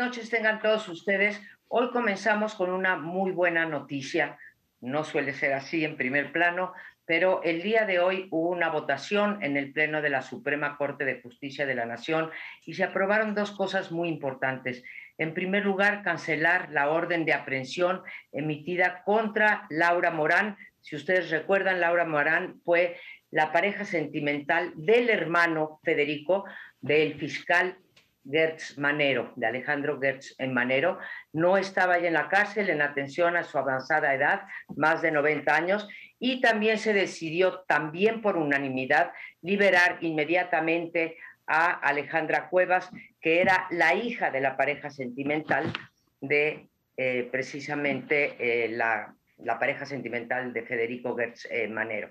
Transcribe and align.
noches 0.00 0.30
tengan 0.30 0.60
todos 0.60 0.88
ustedes. 0.88 1.38
Hoy 1.68 1.90
comenzamos 1.90 2.54
con 2.54 2.70
una 2.70 2.96
muy 2.96 3.32
buena 3.32 3.66
noticia. 3.66 4.38
No 4.80 5.04
suele 5.04 5.34
ser 5.34 5.52
así 5.52 5.84
en 5.84 5.98
primer 5.98 6.32
plano, 6.32 6.72
pero 7.04 7.42
el 7.42 7.60
día 7.60 7.84
de 7.84 7.98
hoy 7.98 8.26
hubo 8.30 8.48
una 8.48 8.70
votación 8.70 9.42
en 9.42 9.58
el 9.58 9.74
Pleno 9.74 10.00
de 10.00 10.08
la 10.08 10.22
Suprema 10.22 10.78
Corte 10.78 11.04
de 11.04 11.20
Justicia 11.20 11.66
de 11.66 11.74
la 11.74 11.84
Nación 11.84 12.30
y 12.64 12.72
se 12.72 12.84
aprobaron 12.84 13.34
dos 13.34 13.52
cosas 13.52 13.92
muy 13.92 14.08
importantes. 14.08 14.82
En 15.18 15.34
primer 15.34 15.66
lugar, 15.66 16.02
cancelar 16.02 16.70
la 16.70 16.88
orden 16.88 17.26
de 17.26 17.34
aprehensión 17.34 18.00
emitida 18.32 19.02
contra 19.04 19.66
Laura 19.68 20.10
Morán. 20.10 20.56
Si 20.80 20.96
ustedes 20.96 21.28
recuerdan, 21.28 21.78
Laura 21.78 22.06
Morán 22.06 22.58
fue 22.64 22.96
la 23.30 23.52
pareja 23.52 23.84
sentimental 23.84 24.72
del 24.76 25.10
hermano 25.10 25.78
Federico, 25.84 26.46
del 26.80 27.16
fiscal 27.16 27.76
Gertz 28.24 28.78
Manero, 28.78 29.32
de 29.36 29.46
Alejandro 29.46 29.98
Gertz 30.00 30.34
en 30.38 30.52
Manero, 30.52 30.98
no 31.32 31.56
estaba 31.56 31.98
ya 31.98 32.08
en 32.08 32.14
la 32.14 32.28
cárcel 32.28 32.70
en 32.70 32.82
atención 32.82 33.36
a 33.36 33.44
su 33.44 33.58
avanzada 33.58 34.14
edad, 34.14 34.42
más 34.76 35.02
de 35.02 35.10
90 35.10 35.54
años, 35.54 35.88
y 36.18 36.40
también 36.40 36.78
se 36.78 36.92
decidió, 36.92 37.60
también 37.66 38.20
por 38.20 38.36
unanimidad, 38.36 39.12
liberar 39.42 39.98
inmediatamente 40.00 41.16
a 41.46 41.72
Alejandra 41.72 42.48
Cuevas, 42.48 42.90
que 43.20 43.40
era 43.40 43.66
la 43.70 43.94
hija 43.94 44.30
de 44.30 44.40
la 44.40 44.56
pareja 44.56 44.90
sentimental 44.90 45.72
de 46.20 46.68
eh, 46.96 47.28
precisamente 47.32 48.36
eh, 48.38 48.68
la, 48.68 49.14
la, 49.38 49.58
pareja 49.58 49.86
sentimental 49.86 50.52
de 50.52 50.62
Federico 50.62 51.16
Gertz 51.16 51.46
eh, 51.50 51.66
Manero. 51.66 52.10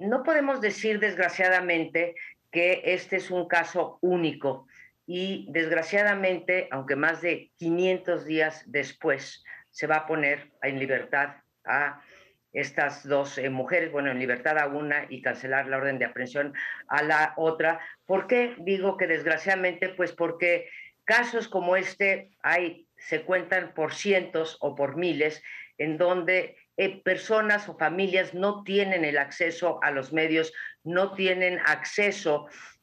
no 0.00 0.22
podemos 0.22 0.60
decir, 0.60 1.00
desgraciadamente, 1.00 2.14
que 2.52 2.82
este 2.84 3.16
es 3.16 3.30
un 3.30 3.48
caso 3.48 3.98
único 4.00 4.66
y 5.06 5.46
desgraciadamente, 5.50 6.68
aunque 6.70 6.96
más 6.96 7.22
de 7.22 7.52
500 7.56 8.24
días 8.24 8.64
después 8.66 9.44
se 9.70 9.86
va 9.86 9.96
a 9.96 10.06
poner 10.06 10.50
en 10.62 10.78
libertad 10.78 11.36
a 11.64 12.02
estas 12.52 13.06
dos 13.06 13.38
eh, 13.38 13.50
mujeres, 13.50 13.92
bueno, 13.92 14.10
en 14.10 14.18
libertad 14.18 14.58
a 14.58 14.66
una 14.66 15.06
y 15.08 15.20
cancelar 15.20 15.68
la 15.68 15.76
orden 15.76 15.98
de 15.98 16.06
aprehensión 16.06 16.54
a 16.88 17.02
la 17.02 17.34
otra. 17.36 17.80
¿Por 18.06 18.26
qué 18.26 18.54
digo 18.58 18.96
que 18.96 19.06
desgraciadamente? 19.06 19.90
Pues 19.90 20.12
porque 20.12 20.68
casos 21.04 21.48
como 21.48 21.76
este 21.76 22.30
hay, 22.42 22.86
se 22.96 23.22
cuentan 23.22 23.74
por 23.74 23.94
cientos 23.94 24.56
o 24.60 24.74
por 24.74 24.96
miles, 24.96 25.42
en 25.78 25.98
donde 25.98 26.56
eh, 26.78 27.02
personas 27.02 27.68
o 27.68 27.76
familias 27.76 28.34
no 28.34 28.64
tienen 28.64 29.04
el 29.04 29.18
acceso 29.18 29.78
a 29.82 29.90
los 29.90 30.12
medios, 30.12 30.52
no 30.82 31.12
tienen 31.12 31.58
acceso 31.66 32.46
a 32.46 32.75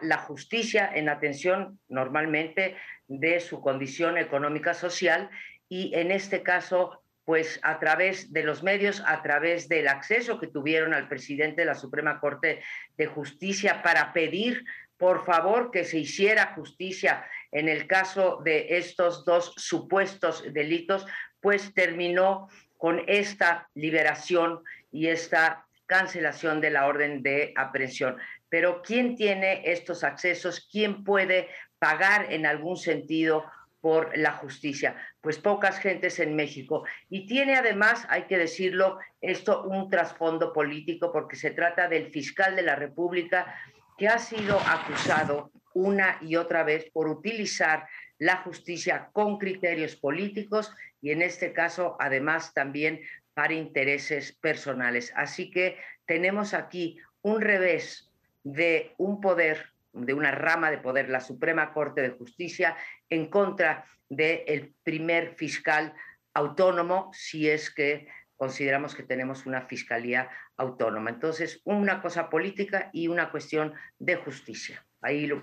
la 0.00 0.18
justicia 0.18 0.90
en 0.92 1.08
atención 1.08 1.78
normalmente 1.88 2.76
de 3.06 3.38
su 3.40 3.60
condición 3.60 4.18
económica 4.18 4.74
social 4.74 5.30
y 5.68 5.94
en 5.94 6.10
este 6.10 6.42
caso 6.42 7.02
pues 7.24 7.60
a 7.62 7.78
través 7.78 8.32
de 8.32 8.42
los 8.42 8.64
medios, 8.64 9.00
a 9.06 9.22
través 9.22 9.68
del 9.68 9.86
acceso 9.86 10.40
que 10.40 10.48
tuvieron 10.48 10.92
al 10.92 11.08
presidente 11.08 11.62
de 11.62 11.66
la 11.66 11.76
Suprema 11.76 12.18
Corte 12.18 12.60
de 12.96 13.06
Justicia 13.06 13.82
para 13.82 14.12
pedir 14.12 14.64
por 14.96 15.24
favor 15.24 15.70
que 15.70 15.84
se 15.84 15.98
hiciera 15.98 16.54
justicia 16.54 17.24
en 17.52 17.68
el 17.68 17.86
caso 17.86 18.40
de 18.44 18.76
estos 18.76 19.24
dos 19.24 19.54
supuestos 19.56 20.42
delitos, 20.52 21.06
pues 21.40 21.72
terminó 21.72 22.48
con 22.76 23.02
esta 23.06 23.68
liberación 23.74 24.62
y 24.90 25.06
esta 25.06 25.66
cancelación 25.86 26.60
de 26.60 26.70
la 26.70 26.86
orden 26.86 27.22
de 27.22 27.52
aprehensión. 27.56 28.16
Pero 28.50 28.82
¿quién 28.82 29.16
tiene 29.16 29.62
estos 29.64 30.04
accesos? 30.04 30.68
¿Quién 30.70 31.04
puede 31.04 31.48
pagar 31.78 32.30
en 32.32 32.44
algún 32.44 32.76
sentido 32.76 33.44
por 33.80 34.16
la 34.18 34.32
justicia? 34.32 34.96
Pues 35.22 35.38
pocas 35.38 35.78
gentes 35.78 36.18
en 36.18 36.36
México. 36.36 36.84
Y 37.08 37.26
tiene 37.26 37.54
además, 37.54 38.06
hay 38.10 38.24
que 38.24 38.36
decirlo, 38.36 38.98
esto 39.20 39.62
un 39.62 39.88
trasfondo 39.88 40.52
político 40.52 41.12
porque 41.12 41.36
se 41.36 41.52
trata 41.52 41.88
del 41.88 42.10
fiscal 42.10 42.56
de 42.56 42.62
la 42.62 42.76
República 42.76 43.54
que 43.96 44.08
ha 44.08 44.18
sido 44.18 44.58
acusado 44.58 45.52
una 45.72 46.18
y 46.20 46.36
otra 46.36 46.64
vez 46.64 46.90
por 46.92 47.08
utilizar 47.08 47.86
la 48.18 48.38
justicia 48.38 49.10
con 49.12 49.38
criterios 49.38 49.96
políticos 49.96 50.74
y 51.00 51.10
en 51.10 51.22
este 51.22 51.52
caso 51.52 51.96
además 52.00 52.52
también 52.52 53.00
para 53.34 53.54
intereses 53.54 54.32
personales. 54.32 55.12
Así 55.16 55.50
que 55.50 55.78
tenemos 56.06 56.52
aquí 56.54 56.98
un 57.22 57.40
revés 57.40 58.09
de 58.42 58.94
un 58.98 59.20
poder, 59.20 59.72
de 59.92 60.14
una 60.14 60.30
rama 60.30 60.70
de 60.70 60.78
poder, 60.78 61.08
la 61.08 61.20
Suprema 61.20 61.72
Corte 61.72 62.02
de 62.02 62.10
Justicia, 62.10 62.76
en 63.08 63.28
contra 63.28 63.84
del 64.08 64.74
primer 64.82 65.34
fiscal 65.34 65.94
autónomo, 66.34 67.10
si 67.12 67.48
es 67.48 67.70
que 67.70 68.08
consideramos 68.36 68.94
que 68.94 69.02
tenemos 69.02 69.44
una 69.46 69.62
fiscalía 69.62 70.30
autónoma. 70.56 71.10
Entonces, 71.10 71.60
una 71.64 72.00
cosa 72.00 72.30
política 72.30 72.88
y 72.92 73.08
una 73.08 73.30
cuestión 73.30 73.74
de 73.98 74.16
justicia. 74.16 74.84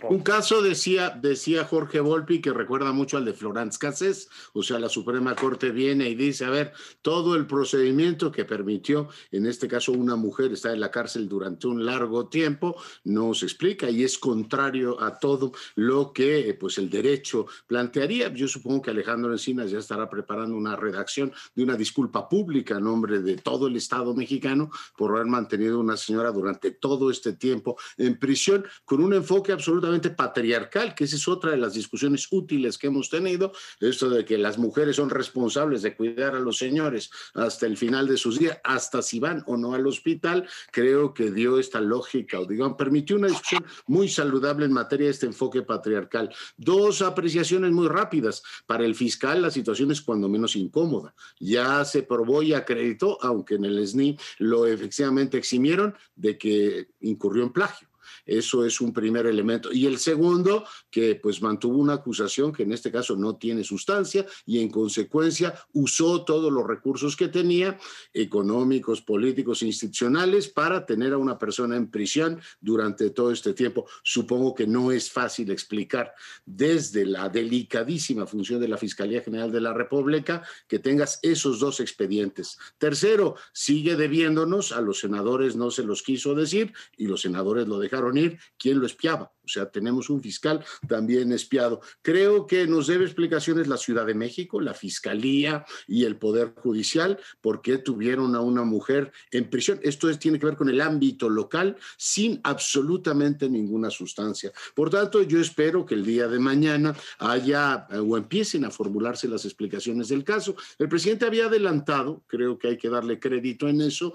Un 0.10 0.22
caso 0.22 0.62
decía, 0.62 1.10
decía 1.10 1.66
Jorge 1.66 2.00
Volpi 2.00 2.42
que 2.42 2.54
recuerda 2.54 2.92
mucho 2.92 3.18
al 3.18 3.26
de 3.26 3.34
Florence 3.34 3.80
Cassés, 3.80 4.30
o 4.54 4.62
sea, 4.62 4.78
la 4.78 4.88
Suprema 4.88 5.36
Corte 5.36 5.72
viene 5.72 6.08
y 6.10 6.14
dice, 6.14 6.46
a 6.46 6.52
ver, 6.52 6.74
todo 7.02 7.36
el 7.36 7.48
procedimiento 7.48 8.32
que 8.32 8.46
permitió, 8.46 9.10
en 9.32 9.48
este 9.48 9.68
caso 9.68 9.94
una 9.94 10.16
mujer 10.16 10.52
estar 10.52 10.74
en 10.74 10.80
la 10.80 10.92
cárcel 10.92 11.28
durante 11.28 11.66
un 11.66 11.84
largo 11.84 12.28
tiempo, 12.28 12.76
no 13.04 13.34
se 13.34 13.46
explica 13.46 13.90
y 13.90 14.04
es 14.04 14.20
contrario 14.20 15.02
a 15.02 15.18
todo 15.18 15.54
lo 15.74 16.14
que 16.14 16.56
pues 16.60 16.78
el 16.78 16.92
derecho 16.92 17.48
plantearía. 17.66 18.32
Yo 18.32 18.48
supongo 18.48 18.84
que 18.84 18.92
Alejandro 18.92 19.32
Encinas 19.32 19.72
ya 19.72 19.80
estará 19.80 20.08
preparando 20.08 20.56
una 20.56 20.76
redacción 20.76 21.34
de 21.56 21.64
una 21.64 21.76
disculpa 21.76 22.30
pública 22.30 22.78
a 22.78 22.80
nombre 22.80 23.22
de 23.22 23.38
todo 23.38 23.66
el 23.66 23.76
Estado 23.76 24.14
mexicano 24.14 24.70
por 24.96 25.16
haber 25.16 25.26
mantenido 25.26 25.78
a 25.78 25.82
una 25.82 25.98
señora 25.98 26.32
durante 26.32 26.72
todo 26.72 27.10
este 27.10 27.34
tiempo 27.34 27.76
en 27.98 28.20
prisión 28.20 28.64
con 28.86 29.04
un 29.04 29.14
enfoque 29.14 29.47
absolutamente 29.54 30.10
patriarcal, 30.10 30.96
que 30.96 31.04
esa 31.04 31.16
es 31.16 31.28
otra 31.28 31.52
de 31.52 31.58
las 31.58 31.74
discusiones 31.74 32.28
útiles 32.32 32.78
que 32.78 32.88
hemos 32.88 33.10
tenido, 33.10 33.52
esto 33.80 34.10
de 34.10 34.26
que 34.26 34.38
las 34.38 34.58
mujeres 34.58 34.96
son 34.96 35.10
responsables 35.10 35.82
de 35.82 35.96
cuidar 35.96 36.36
a 36.36 36.40
los 36.40 36.58
señores 36.58 37.10
hasta 37.34 37.66
el 37.66 37.78
final 37.78 38.08
de 38.08 38.18
sus 38.18 38.40
días, 38.40 38.60
hasta 38.64 39.02
si 39.02 39.20
van 39.20 39.44
o 39.48 39.58
no 39.58 39.74
al 39.74 39.88
hospital, 39.88 40.48
creo 40.72 41.14
que 41.14 41.32
dio 41.32 41.60
esta 41.60 41.80
lógica, 41.80 42.40
o 42.40 42.46
digamos, 42.46 42.78
permitió 42.78 43.16
una 43.16 43.28
discusión 43.28 43.66
muy 43.86 44.10
saludable 44.10 44.66
en 44.66 44.74
materia 44.74 45.06
de 45.06 45.12
este 45.12 45.26
enfoque 45.26 45.62
patriarcal. 45.62 46.34
Dos 46.58 47.02
apreciaciones 47.02 47.72
muy 47.72 47.88
rápidas. 47.88 48.44
Para 48.66 48.86
el 48.86 48.96
fiscal 48.96 49.42
la 49.42 49.52
situación 49.52 49.92
es 49.92 50.02
cuando 50.02 50.30
menos 50.30 50.56
incómoda. 50.56 51.14
Ya 51.40 51.84
se 51.86 52.04
probó 52.04 52.44
y 52.44 52.54
acreditó, 52.54 53.18
aunque 53.22 53.56
en 53.56 53.66
el 53.66 53.86
SNI 53.86 54.18
lo 54.40 54.66
efectivamente 54.66 55.38
eximieron 55.38 55.96
de 56.16 56.38
que 56.38 56.90
incurrió 57.02 57.44
en 57.44 57.52
plagio. 57.52 57.87
Eso 58.28 58.66
es 58.66 58.82
un 58.82 58.94
primer 58.94 59.26
elemento. 59.26 59.72
Y 59.72 59.86
el 59.86 59.98
segundo, 59.98 60.66
que 60.92 61.16
pues 61.16 61.42
mantuvo 61.42 61.78
una 61.78 61.94
acusación 61.94 62.52
que 62.52 62.64
en 62.64 62.74
este 62.74 62.92
caso 62.92 63.16
no 63.16 63.38
tiene 63.38 63.64
sustancia 63.64 64.26
y 64.46 64.60
en 64.60 64.70
consecuencia 64.70 65.56
usó 65.74 66.24
todos 66.26 66.52
los 66.52 66.68
recursos 66.68 67.16
que 67.16 67.30
tenía, 67.30 67.80
económicos, 68.14 69.02
políticos, 69.02 69.64
institucionales, 69.64 70.50
para 70.50 70.86
tener 70.86 71.14
a 71.14 71.18
una 71.18 71.38
persona 71.38 71.76
en 71.76 71.90
prisión 71.90 72.40
durante 72.60 73.10
todo 73.10 73.32
este 73.32 73.54
tiempo. 73.54 73.86
Supongo 74.04 74.54
que 74.54 74.68
no 74.68 74.92
es 74.92 75.10
fácil 75.10 75.52
explicar 75.52 76.14
desde 76.46 77.06
la 77.06 77.30
delicadísima 77.30 78.28
función 78.28 78.60
de 78.60 78.68
la 78.68 78.78
Fiscalía 78.78 79.22
General 79.22 79.52
de 79.52 79.62
la 79.62 79.74
República 79.74 80.44
que 80.68 80.80
tengas 80.80 81.20
esos 81.22 81.60
dos 81.60 81.80
expedientes. 81.80 82.58
Tercero, 82.78 83.36
sigue 83.54 83.96
debiéndonos, 83.96 84.72
a 84.72 84.82
los 84.82 85.00
senadores 85.00 85.56
no 85.56 85.72
se 85.72 85.84
los 85.84 86.04
quiso 86.04 86.36
decir 86.36 86.74
y 86.98 87.08
los 87.08 87.22
senadores 87.22 87.68
lo 87.68 87.80
dejaron 87.80 88.17
quién 88.58 88.80
lo 88.80 88.86
espiaba. 88.86 89.32
O 89.48 89.50
sea, 89.50 89.72
tenemos 89.72 90.10
un 90.10 90.22
fiscal 90.22 90.64
también 90.90 91.32
espiado. 91.32 91.80
Creo 92.02 92.46
que 92.46 92.68
nos 92.68 92.88
debe 92.88 93.06
explicaciones 93.06 93.68
la 93.68 93.78
Ciudad 93.78 94.06
de 94.06 94.14
México, 94.14 94.60
la 94.60 94.74
Fiscalía 94.74 95.66
y 95.88 96.04
el 96.04 96.18
Poder 96.18 96.54
Judicial, 96.58 97.18
por 97.40 97.62
qué 97.62 97.78
tuvieron 97.78 98.36
a 98.36 98.42
una 98.42 98.64
mujer 98.64 99.14
en 99.32 99.50
prisión. 99.50 99.80
Esto 99.84 100.14
tiene 100.18 100.38
que 100.38 100.48
ver 100.48 100.58
con 100.58 100.68
el 100.68 100.82
ámbito 100.82 101.30
local 101.30 101.78
sin 101.98 102.42
absolutamente 102.44 103.50
ninguna 103.50 103.90
sustancia. 103.90 104.52
Por 104.76 104.90
tanto, 104.90 105.22
yo 105.22 105.40
espero 105.40 105.86
que 105.86 105.96
el 105.96 106.06
día 106.06 106.28
de 106.28 106.40
mañana 106.40 106.94
haya 107.20 107.88
eh, 107.90 108.00
o 108.00 108.18
empiecen 108.18 108.66
a 108.66 108.72
formularse 108.72 109.30
las 109.30 109.46
explicaciones 109.46 110.10
del 110.10 110.26
caso. 110.26 110.58
El 110.78 110.90
presidente 110.90 111.26
había 111.26 111.46
adelantado, 111.46 112.22
creo 112.28 112.58
que 112.58 112.68
hay 112.68 112.78
que 112.78 112.90
darle 112.90 113.18
crédito 113.18 113.70
en 113.70 113.80
eso, 113.80 114.14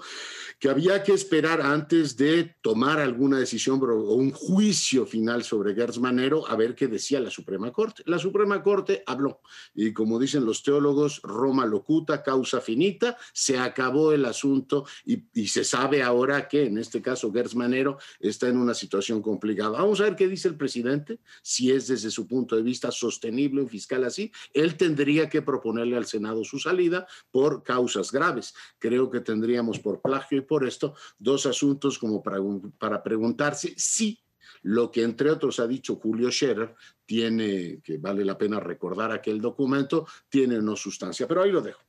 que 0.59 0.69
había 0.69 1.01
que 1.01 1.13
esperar 1.13 1.61
antes 1.61 2.15
de 2.17 2.55
tomar 2.61 2.99
alguna 2.99 3.39
decisión 3.39 3.79
un 3.95 4.31
juicio 4.31 5.05
final 5.05 5.43
sobre 5.43 5.73
Gertz 5.75 5.99
Manero 5.99 6.47
a 6.47 6.55
ver 6.55 6.75
qué 6.75 6.87
decía 6.87 7.19
la 7.19 7.29
Suprema 7.29 7.71
Corte. 7.71 8.03
La 8.05 8.19
Suprema 8.19 8.61
Corte 8.61 9.03
habló 9.05 9.41
y 9.73 9.93
como 9.93 10.19
dicen 10.19 10.45
los 10.45 10.63
teólogos, 10.63 11.21
Roma 11.23 11.65
locuta, 11.65 12.23
causa 12.23 12.61
finita, 12.61 13.17
se 13.33 13.57
acabó 13.57 14.11
el 14.11 14.25
asunto 14.25 14.85
y, 15.05 15.23
se 15.47 15.63
sabe 15.63 16.01
ahora 16.01 16.47
que 16.47 16.65
en 16.65 16.77
este 16.77 17.01
caso 17.01 17.31
Gertz 17.31 17.55
Manero 17.55 17.97
está 18.19 18.47
en 18.47 18.57
una 18.57 18.73
situación 18.73 19.21
complicada. 19.21 19.71
Vamos 19.71 19.99
a 20.01 20.05
ver 20.05 20.15
qué 20.15 20.27
dice 20.27 20.47
el 20.47 20.55
presidente, 20.55 21.19
si 21.41 21.71
es 21.71 21.87
desde 21.87 22.09
su 22.09 22.27
punto 22.27 22.55
de 22.55 22.63
vista 22.63 22.91
sostenible 22.91 23.61
un 23.61 23.69
fiscal 23.69 24.03
así. 24.03 24.31
Él 24.53 24.77
tendría 24.77 25.29
que 25.29 25.41
proponerle 25.41 25.97
al 25.97 26.05
Senado 26.05 26.43
su 26.43 26.59
salida 26.59 27.05
por 27.31 27.63
causas 27.63 28.11
graves. 28.11 28.53
Creo 28.79 29.09
que 29.09 29.19
tendríamos 29.19 29.79
por 29.79 30.01
plagio 30.01 30.39
y 30.39 30.41
por 30.41 30.65
esto 30.65 30.95
dos 31.19 31.45
asuntos 31.45 31.99
como 31.99 32.23
para, 32.23 32.37
para 32.77 33.03
preguntarse 33.03 33.72
si 33.77 34.19
lo 34.63 34.89
que 34.91 35.03
entre 35.03 35.29
otros 35.29 35.59
ha 35.59 35.67
dicho 35.67 35.97
Julio 35.97 36.31
Scherer 36.31 36.73
tiene, 37.05 37.79
que 37.83 37.97
vale 37.97 38.23
la 38.23 38.37
pena 38.37 38.59
recordar 38.59 39.11
aquel 39.11 39.41
documento, 39.41 40.07
tiene 40.29 40.61
no 40.61 40.75
sustancia. 40.75 41.27
Pero 41.27 41.43
ahí 41.43 41.51
lo 41.51 41.61
dejo. 41.61 41.81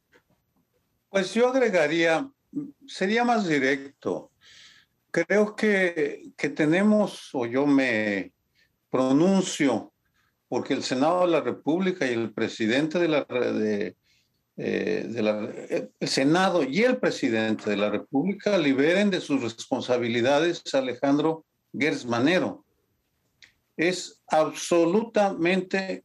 Pues 1.08 1.32
yo 1.34 1.48
agregaría, 1.48 2.28
sería 2.86 3.24
más 3.24 3.46
directo. 3.46 4.32
Creo 5.10 5.54
que, 5.54 6.32
que 6.36 6.48
tenemos, 6.48 7.30
o 7.32 7.46
yo 7.46 7.66
me 7.66 8.32
pronuncio, 8.90 9.92
porque 10.48 10.74
el 10.74 10.82
Senado 10.82 11.20
de 11.20 11.28
la 11.28 11.40
República 11.40 12.06
y 12.06 12.14
el 12.14 12.32
presidente 12.32 12.98
de 12.98 13.08
la, 13.08 13.24
de, 13.24 13.96
eh, 14.56 15.06
de 15.08 15.90
el 16.00 16.08
Senado 16.08 16.64
y 16.64 16.82
el 16.82 16.98
presidente 16.98 17.70
de 17.70 17.76
la 17.76 17.90
República 17.90 18.58
liberen 18.58 19.10
de 19.10 19.20
sus 19.20 19.40
responsabilidades 19.42 20.62
Alejandro 20.74 21.44
Gersmanero. 21.76 22.64
Es 23.76 24.20
absolutamente 24.28 26.04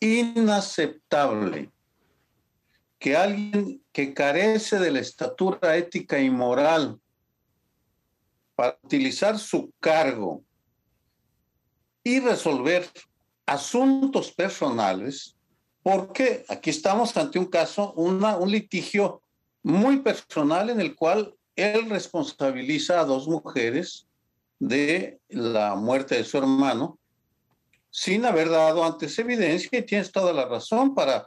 inaceptable 0.00 1.70
que 2.98 3.16
alguien 3.16 3.82
que 3.92 4.14
carece 4.14 4.78
de 4.78 4.90
la 4.90 5.00
estatura 5.00 5.76
ética 5.76 6.18
y 6.18 6.30
moral 6.30 7.00
para 8.54 8.78
utilizar 8.82 9.38
su 9.38 9.72
cargo 9.80 10.42
y 12.02 12.20
resolver 12.20 12.88
asuntos 13.46 14.32
personales 14.32 15.36
porque 15.82 16.44
aquí 16.48 16.70
estamos 16.70 17.16
ante 17.16 17.38
un 17.38 17.46
caso, 17.46 17.92
un 17.94 18.50
litigio 18.50 19.22
muy 19.62 20.00
personal 20.00 20.70
en 20.70 20.80
el 20.80 20.94
cual 20.94 21.34
él 21.56 21.88
responsabiliza 21.88 23.00
a 23.00 23.04
dos 23.04 23.28
mujeres 23.28 24.07
de 24.58 25.20
la 25.28 25.74
muerte 25.74 26.16
de 26.16 26.24
su 26.24 26.38
hermano 26.38 26.98
sin 27.90 28.24
haber 28.24 28.50
dado 28.50 28.84
antes 28.84 29.18
evidencia 29.18 29.78
y 29.78 29.82
tienes 29.82 30.12
toda 30.12 30.32
la 30.32 30.46
razón 30.46 30.94
para, 30.94 31.26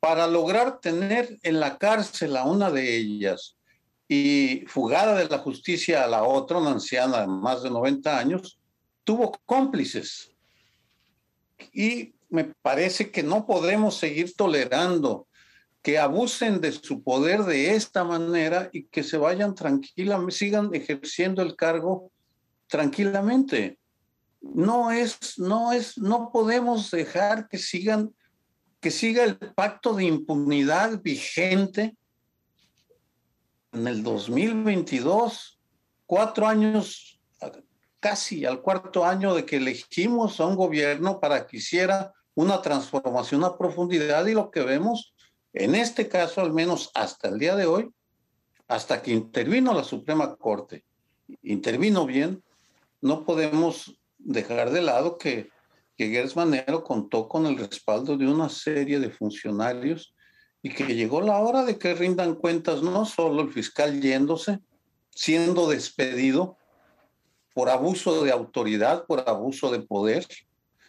para 0.00 0.26
lograr 0.26 0.80
tener 0.80 1.38
en 1.42 1.60
la 1.60 1.78
cárcel 1.78 2.36
a 2.36 2.44
una 2.44 2.70
de 2.70 2.96
ellas 2.96 3.56
y 4.08 4.64
fugada 4.66 5.14
de 5.14 5.28
la 5.28 5.38
justicia 5.38 6.02
a 6.02 6.08
la 6.08 6.24
otra, 6.24 6.58
una 6.58 6.72
anciana 6.72 7.20
de 7.20 7.28
más 7.28 7.62
de 7.62 7.70
90 7.70 8.18
años, 8.18 8.58
tuvo 9.04 9.38
cómplices. 9.46 10.34
Y 11.72 12.14
me 12.28 12.44
parece 12.62 13.10
que 13.10 13.22
no 13.22 13.46
podemos 13.46 13.96
seguir 13.96 14.34
tolerando 14.34 15.28
que 15.80 15.98
abusen 15.98 16.60
de 16.60 16.72
su 16.72 17.02
poder 17.02 17.44
de 17.44 17.74
esta 17.74 18.04
manera 18.04 18.68
y 18.72 18.84
que 18.84 19.02
se 19.02 19.16
vayan 19.16 19.54
tranquilamente, 19.54 20.34
sigan 20.34 20.74
ejerciendo 20.74 21.40
el 21.42 21.56
cargo 21.56 22.10
tranquilamente. 22.70 23.78
No 24.40 24.90
es, 24.90 25.38
no 25.38 25.72
es, 25.72 25.98
no 25.98 26.30
podemos 26.32 26.90
dejar 26.90 27.48
que 27.48 27.58
sigan, 27.58 28.14
que 28.80 28.90
siga 28.90 29.24
el 29.24 29.36
pacto 29.36 29.92
de 29.92 30.04
impunidad 30.04 31.02
vigente 31.02 31.94
en 33.72 33.86
el 33.86 34.02
2022, 34.02 35.60
cuatro 36.06 36.48
años, 36.48 37.20
casi 38.00 38.46
al 38.46 38.62
cuarto 38.62 39.04
año 39.04 39.34
de 39.34 39.44
que 39.44 39.56
elegimos 39.56 40.40
a 40.40 40.46
un 40.46 40.56
gobierno 40.56 41.20
para 41.20 41.46
que 41.46 41.58
hiciera 41.58 42.14
una 42.34 42.62
transformación 42.62 43.44
a 43.44 43.58
profundidad 43.58 44.24
y 44.26 44.32
lo 44.32 44.50
que 44.50 44.62
vemos 44.62 45.12
en 45.52 45.74
este 45.74 46.08
caso, 46.08 46.40
al 46.40 46.52
menos 46.52 46.90
hasta 46.94 47.28
el 47.28 47.38
día 47.38 47.56
de 47.56 47.66
hoy, 47.66 47.90
hasta 48.68 49.02
que 49.02 49.10
intervino 49.10 49.74
la 49.74 49.82
Suprema 49.82 50.36
Corte, 50.36 50.84
intervino 51.42 52.06
bien, 52.06 52.42
no 53.00 53.24
podemos 53.24 53.98
dejar 54.18 54.70
de 54.70 54.82
lado 54.82 55.18
que, 55.18 55.50
que 55.96 56.30
Manero 56.36 56.84
contó 56.84 57.28
con 57.28 57.46
el 57.46 57.58
respaldo 57.58 58.16
de 58.16 58.26
una 58.26 58.48
serie 58.48 59.00
de 59.00 59.10
funcionarios 59.10 60.14
y 60.62 60.70
que 60.70 60.84
llegó 60.94 61.20
la 61.20 61.38
hora 61.38 61.64
de 61.64 61.78
que 61.78 61.94
rindan 61.94 62.34
cuentas 62.34 62.82
no 62.82 63.04
solo 63.06 63.42
el 63.42 63.50
fiscal 63.50 64.00
yéndose, 64.00 64.60
siendo 65.10 65.68
despedido 65.68 66.56
por 67.54 67.70
abuso 67.70 68.22
de 68.22 68.30
autoridad, 68.30 69.06
por 69.06 69.28
abuso 69.28 69.70
de 69.70 69.80
poder, 69.80 70.26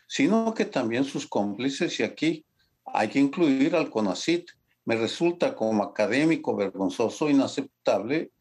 sino 0.07 0.53
que 0.53 0.65
también 0.65 1.05
sus 1.05 1.25
cómplices, 1.25 1.99
y 1.99 2.03
aquí 2.03 2.45
hay 2.85 3.07
que 3.07 3.19
incluir 3.19 3.75
al 3.75 3.89
CONACIT. 3.89 4.49
Me 4.83 4.95
resulta 4.95 5.55
como 5.55 5.83
académico 5.83 6.55
vergonzoso, 6.55 7.29
inaceptable, 7.29 8.31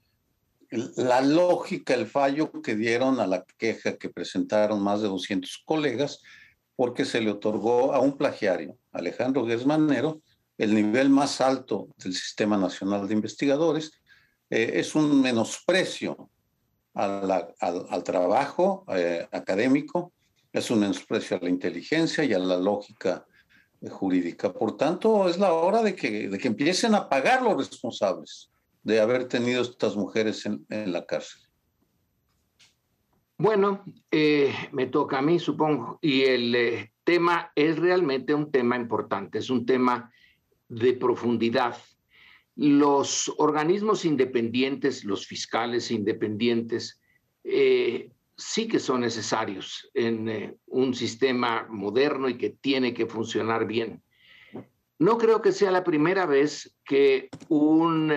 la 0.71 1.21
lógica, 1.21 1.95
el 1.95 2.07
fallo 2.07 2.51
que 2.63 2.77
dieron 2.77 3.21
a 3.21 3.27
la 3.27 3.45
queja 3.59 3.97
que 3.97 4.09
presentaron 4.09 4.83
más 4.83 5.03
de 5.03 5.09
200 5.09 5.63
colegas, 5.65 6.23
porque 6.77 7.05
se 7.05 7.21
le 7.21 7.31
otorgó 7.31 7.93
a 7.93 8.01
un 8.01 8.17
plagiario, 8.17 8.77
Alejandro 8.93 9.47
Gersmanero, 9.47 10.23
el 10.59 10.75
nivel 10.75 11.11
más 11.11 11.41
alto 11.41 11.89
del 11.99 12.15
Sistema 12.15 12.57
Nacional 12.57 13.09
de 13.09 13.15
Investigadores, 13.15 13.93
eh, 14.49 14.73
es 14.75 14.95
un 14.95 15.21
menosprecio 15.21 16.31
al, 16.95 18.03
trabajo 18.05 18.85
eh, 18.89 19.27
académico 19.31 20.13
es 20.53 20.71
un 20.71 20.81
menosprecio 20.81 21.37
a 21.37 21.41
la 21.41 21.49
inteligencia 21.49 22.25
y 22.25 22.33
a 22.33 22.39
la 22.39 22.57
lógica 22.57 23.25
jurídica. 23.89 24.53
Por 24.53 24.77
tanto, 24.77 25.29
es 25.29 25.39
la 25.39 25.53
hora 25.53 25.83
de 25.83 25.95
que, 25.95 26.29
de 26.29 26.39
que 26.39 26.49
empiecen 26.49 26.95
a 26.95 27.09
pagar 27.09 27.43
los 27.43 27.57
responsables 27.57 28.50
de 28.83 29.01
haber 29.01 29.29
tenido 29.29 29.63
estas 29.63 29.97
mujeres 29.97 30.47
en, 30.47 30.93
la 30.93 31.05
cárcel. 31.05 31.41
Bueno, 33.37 33.85
eh, 34.11 34.53
me 34.73 34.87
toca 34.87 35.19
a 35.19 35.23
mí, 35.23 35.39
supongo, 35.39 35.99
y 36.03 36.23
el 36.23 36.55
eh, 36.55 36.93
tema 37.05 37.53
es 37.55 37.79
realmente 37.79 38.35
un 38.35 38.51
tema 38.51 38.77
importante, 38.77 39.39
es 39.39 39.51
un 39.51 39.65
tema 39.65 40.13
de 40.69 40.93
profundidad. 40.95 41.77
Los 42.57 43.33
organismos 43.39 44.05
independientes, 44.05 45.05
los 45.05 45.27
fiscales 45.27 45.91
independientes, 45.91 47.01
eh, 47.45 48.11
sí 48.37 48.69
que 48.69 48.79
son 48.79 49.01
necesarios 49.01 49.91
en 49.95 50.59
un 50.67 50.95
sistema 50.95 51.67
moderno 51.71 52.29
y 52.29 52.37
que 52.37 52.51
tiene 52.51 52.93
que 52.93 53.07
funcionar 53.07 53.67
bien. 53.67 54.03
No 54.99 55.17
creo 55.17 55.41
que 55.41 55.53
sea 55.53 55.71
la 55.71 55.85
primera 55.85 56.27
vez 56.27 56.77
que 56.85 57.31
un 57.49 58.13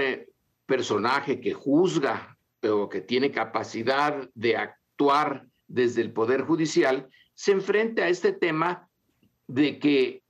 personaje 0.65 1.39
que 1.39 1.53
juzga 1.53 2.37
o 2.61 2.89
que 2.89 3.01
tiene 3.01 3.31
capacidad 3.31 4.29
de 4.33 4.57
actuar 4.57 5.45
desde 5.67 6.01
el 6.01 6.13
Poder 6.13 6.43
Judicial 6.43 7.09
se 7.33 7.51
enfrente 7.51 8.03
a 8.03 8.09
este 8.09 8.31
tema 8.31 8.89
de 9.47 9.79
que 9.79 10.23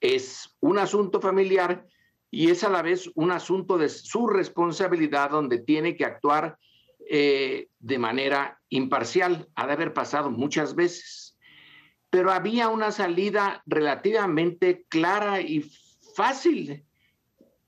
es 0.00 0.56
un 0.60 0.78
asunto 0.78 1.20
familiar 1.20 1.86
y 2.30 2.50
es 2.50 2.62
a 2.62 2.68
la 2.68 2.82
vez 2.82 3.10
un 3.14 3.30
asunto 3.30 3.78
de 3.78 3.88
su 3.88 4.26
responsabilidad 4.26 5.30
donde 5.30 5.58
tiene 5.58 5.96
que 5.96 6.04
actuar 6.04 6.58
eh, 7.10 7.68
de 7.78 7.98
manera 7.98 8.60
imparcial. 8.68 9.48
Ha 9.54 9.66
de 9.66 9.72
haber 9.72 9.94
pasado 9.94 10.30
muchas 10.30 10.74
veces. 10.74 11.36
Pero 12.10 12.30
había 12.30 12.68
una 12.68 12.90
salida 12.92 13.62
relativamente 13.66 14.84
clara 14.88 15.40
y 15.40 15.70
fácil 16.14 16.84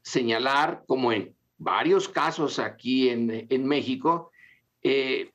señalar, 0.02 0.82
como 0.86 1.12
en 1.12 1.34
varios 1.60 2.08
casos 2.08 2.58
aquí 2.58 3.08
en, 3.10 3.66
México, 3.66 4.32
eh, 4.82 5.30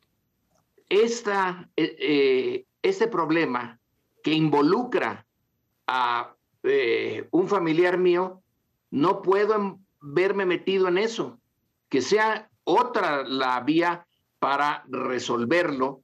esta, 0.89 1.69
eh, 1.77 2.65
este 2.81 3.07
problema 3.07 3.79
que 4.21 4.33
involucra 4.33 5.25
a 5.87 6.35
un 7.29 7.47
familiar 7.47 7.99
mío, 7.99 8.41
no 8.89 9.21
puedo 9.21 9.79
verme 10.01 10.47
metido 10.47 10.87
en 10.87 10.97
eso. 10.97 11.39
Que 11.89 12.01
sea 12.01 12.49
otra 12.63 13.23
la 13.23 13.59
vía 13.61 14.07
para 14.39 14.83
resolverlo 14.87 16.01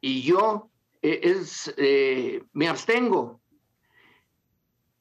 y 0.00 0.22
yo 0.22 0.70
eh, 1.02 1.36
eh, 1.76 2.42
me 2.52 2.68
abstengo, 2.68 3.40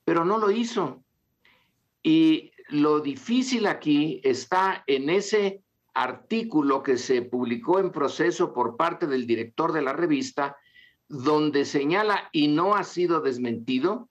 pero 0.06 0.24
no 0.24 0.38
lo 0.38 0.50
hizo. 0.50 1.04
Y 2.02 2.49
lo 2.70 3.00
difícil 3.00 3.68
aquí 3.68 4.22
está 4.24 4.84
en 4.88 5.10
ese 5.10 5.64
artículo 5.94 6.84
que 6.84 6.98
se 6.98 7.22
publicó 7.22 7.80
en 7.80 7.92
proceso 7.92 8.54
por 8.54 8.78
parte 8.78 9.08
del 9.08 9.28
director 9.28 9.74
de 9.74 9.82
la 9.82 9.94
revista, 9.94 10.58
donde 11.08 11.66
señala, 11.66 12.30
y 12.32 12.48
no 12.48 12.76
ha 12.76 12.84
sido 12.84 13.22
desmentido, 13.22 14.10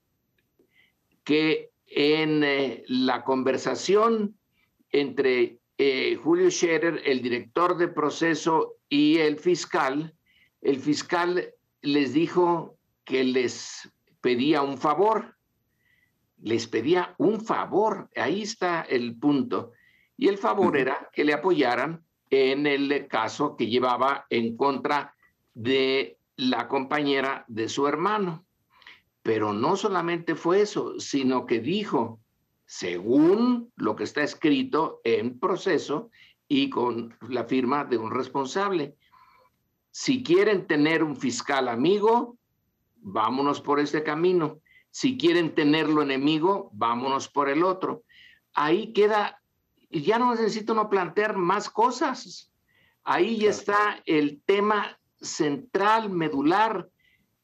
que 1.24 1.70
en 1.86 2.42
eh, 2.42 2.84
la 2.88 3.24
conversación 3.24 4.36
entre 4.90 5.58
eh, 5.78 6.16
Julio 6.16 6.50
Scherer, 6.50 7.02
el 7.04 7.22
director 7.22 7.76
de 7.76 7.88
proceso, 7.88 8.78
y 8.88 9.18
el 9.18 9.38
fiscal, 9.38 10.14
el 10.62 10.80
fiscal 10.80 11.54
les 11.82 12.12
dijo 12.12 12.78
que 13.04 13.22
les 13.22 13.88
pedía 14.20 14.62
un 14.62 14.78
favor, 14.78 15.37
les 16.42 16.66
pedía 16.66 17.14
un 17.18 17.40
favor, 17.40 18.10
ahí 18.16 18.42
está 18.42 18.82
el 18.82 19.16
punto. 19.16 19.72
Y 20.16 20.28
el 20.28 20.38
favor 20.38 20.76
era 20.76 21.10
que 21.12 21.24
le 21.24 21.32
apoyaran 21.32 22.04
en 22.30 22.66
el 22.66 23.06
caso 23.08 23.56
que 23.56 23.68
llevaba 23.68 24.26
en 24.30 24.56
contra 24.56 25.14
de 25.54 26.18
la 26.36 26.68
compañera 26.68 27.44
de 27.48 27.68
su 27.68 27.86
hermano. 27.86 28.44
Pero 29.22 29.52
no 29.52 29.76
solamente 29.76 30.34
fue 30.34 30.62
eso, 30.62 30.98
sino 31.00 31.46
que 31.46 31.60
dijo, 31.60 32.20
según 32.64 33.72
lo 33.76 33.96
que 33.96 34.04
está 34.04 34.22
escrito 34.22 35.00
en 35.04 35.38
proceso 35.38 36.10
y 36.46 36.70
con 36.70 37.16
la 37.28 37.44
firma 37.44 37.84
de 37.84 37.98
un 37.98 38.10
responsable, 38.10 38.96
si 39.90 40.22
quieren 40.22 40.66
tener 40.66 41.02
un 41.02 41.16
fiscal 41.16 41.68
amigo, 41.68 42.36
vámonos 42.96 43.60
por 43.60 43.80
este 43.80 44.02
camino. 44.02 44.60
Si 45.00 45.16
quieren 45.16 45.54
tenerlo 45.54 46.02
enemigo, 46.02 46.70
vámonos 46.72 47.28
por 47.28 47.48
el 47.48 47.62
otro. 47.62 48.02
Ahí 48.52 48.92
queda, 48.92 49.40
ya 49.90 50.18
no 50.18 50.32
necesito 50.34 50.74
no 50.74 50.90
plantear 50.90 51.36
más 51.36 51.70
cosas. 51.70 52.50
Ahí 53.04 53.36
ya 53.36 53.50
está 53.50 54.02
el 54.06 54.42
tema 54.44 54.98
central, 55.20 56.10
medular, 56.10 56.88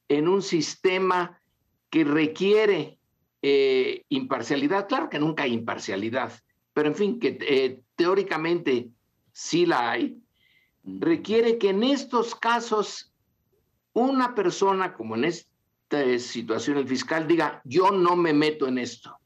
en 0.09 0.27
un 0.27 0.41
sistema 0.41 1.39
que 1.89 2.03
requiere 2.03 2.99
eh, 3.41 4.03
imparcialidad. 4.09 4.89
Claro 4.89 5.09
que 5.09 5.19
nunca 5.19 5.43
hay 5.43 5.53
imparcialidad, 5.53 6.33
pero 6.73 6.89
en 6.89 6.95
fin, 6.95 7.19
que 7.21 7.37
eh, 7.39 7.79
teóricamente 7.95 8.89
sí 9.31 9.65
la 9.65 9.91
hay. 9.91 10.21
Requiere 10.83 11.57
que 11.57 11.69
en 11.69 11.83
estos 11.83 12.35
casos 12.35 13.13
una 13.93 14.35
persona, 14.35 14.93
como 14.93 15.15
en 15.15 15.23
esta 15.23 15.54
situación 16.19 16.77
el 16.77 16.87
fiscal, 16.87 17.27
diga, 17.27 17.61
yo 17.63 17.91
no 17.91 18.15
me 18.15 18.33
meto 18.33 18.67
en 18.67 18.77
esto, 18.77 19.17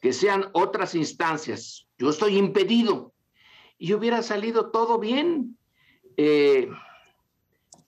que 0.00 0.12
sean 0.12 0.46
otras 0.52 0.94
instancias, 0.94 1.86
yo 1.98 2.10
estoy 2.10 2.36
impedido. 2.36 3.12
Y 3.78 3.94
hubiera 3.94 4.22
salido 4.22 4.70
todo 4.70 4.98
bien. 4.98 5.56
Eh, 6.16 6.68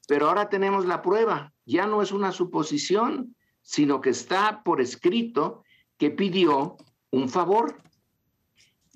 pero 0.08 0.28
ahora 0.28 0.48
tenemos 0.48 0.86
la 0.86 1.02
prueba, 1.02 1.52
ya 1.64 1.86
no 1.86 2.02
es 2.02 2.12
una 2.12 2.32
suposición, 2.32 3.34
sino 3.62 4.00
que 4.00 4.10
está 4.10 4.62
por 4.64 4.80
escrito 4.80 5.64
que 5.98 6.10
pidió 6.10 6.76
un 7.10 7.28
favor. 7.28 7.80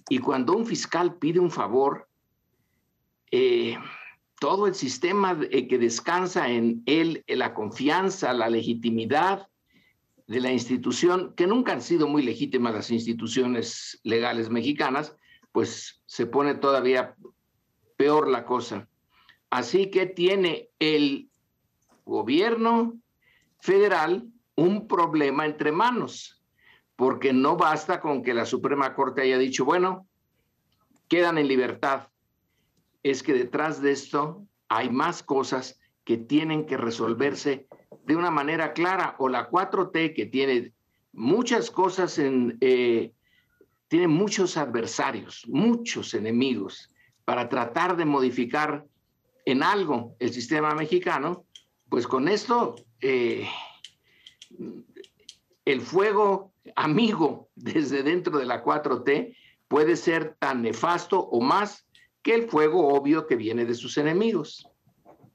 Y 0.09 0.19
cuando 0.19 0.55
un 0.55 0.67
fiscal 0.67 1.17
pide 1.17 1.39
un 1.39 1.51
favor, 1.51 2.09
eh, 3.31 3.79
todo 4.39 4.67
el 4.67 4.75
sistema 4.75 5.39
eh, 5.51 5.67
que 5.67 5.79
descansa 5.79 6.49
en 6.49 6.83
él, 6.87 7.25
la 7.27 7.55
confianza, 7.55 8.33
la 8.33 8.51
legitimidad 8.51 9.49
de 10.27 10.41
la 10.41 10.53
institución, 10.53 11.35
que 11.37 11.47
nunca 11.47 11.73
han 11.73 11.81
sido 11.81 12.09
muy 12.09 12.23
legítimas 12.23 12.75
las 12.75 12.91
instituciones 12.91 14.01
legales 14.03 14.51
mexicanas, 14.51 15.15
pues 15.53 16.03
se 16.07 16.27
pone 16.27 16.55
todavía 16.55 17.15
peor 17.97 18.29
la 18.29 18.45
cosa. 18.45 18.89
Así 19.51 19.91
que 19.91 20.07
tiene 20.07 20.69
el 20.81 21.31
gobierno 22.05 22.95
federal 23.61 24.29
un 24.57 24.89
problema 24.89 25.47
entre 25.47 25.73
manos, 25.73 26.43
porque 26.97 27.33
no 27.33 27.57
basta 27.57 28.01
con 28.01 28.23
que 28.23 28.35
la 28.35 28.47
Suprema 28.47 28.95
Corte 28.95 29.23
haya 29.23 29.39
dicho, 29.39 29.65
bueno, 29.65 30.07
quedan 31.09 31.39
en 31.39 31.49
libertad 31.49 32.09
es 33.11 33.23
que 33.23 33.35
detrás 33.35 33.81
de 33.81 33.93
esto 33.93 34.47
hay 34.69 34.91
más 34.91 35.23
cosas 35.23 35.79
que 36.05 36.17
tienen 36.17 36.67
que 36.67 36.77
resolverse 36.77 37.69
de 38.05 38.17
una 38.17 38.31
manera 38.31 38.73
clara. 38.73 39.17
O 39.19 39.29
la 39.29 39.51
4T, 39.51 40.15
que 40.15 40.27
tiene 40.27 40.73
muchas 41.13 41.71
cosas 41.71 42.19
en... 42.19 42.59
Eh, 42.61 43.13
tiene 43.89 44.09
muchos 44.09 44.57
adversarios, 44.57 45.45
muchos 45.47 46.15
enemigos 46.15 46.91
para 47.25 47.49
tratar 47.49 47.97
de 47.97 48.05
modificar 48.05 48.85
en 49.45 49.63
algo 49.63 50.17
el 50.19 50.33
sistema 50.33 50.75
mexicano, 50.75 51.45
pues 51.89 52.09
con 52.09 52.27
esto 52.27 52.75
eh, 53.01 53.49
el 55.65 55.81
fuego 55.81 56.53
amigo 56.75 57.49
desde 57.55 58.03
dentro 58.03 58.39
de 58.39 58.47
la 58.47 58.65
4T 58.65 59.37
puede 59.69 59.95
ser 59.95 60.35
tan 60.41 60.63
nefasto 60.63 61.21
o 61.21 61.41
más 61.41 61.86
que 62.27 62.35
el 62.35 62.49
fuego 62.49 62.89
obvio 62.89 63.25
que 63.29 63.37
viene 63.37 63.65
de 63.65 63.75
sus 63.77 63.97
enemigos. 63.99 64.69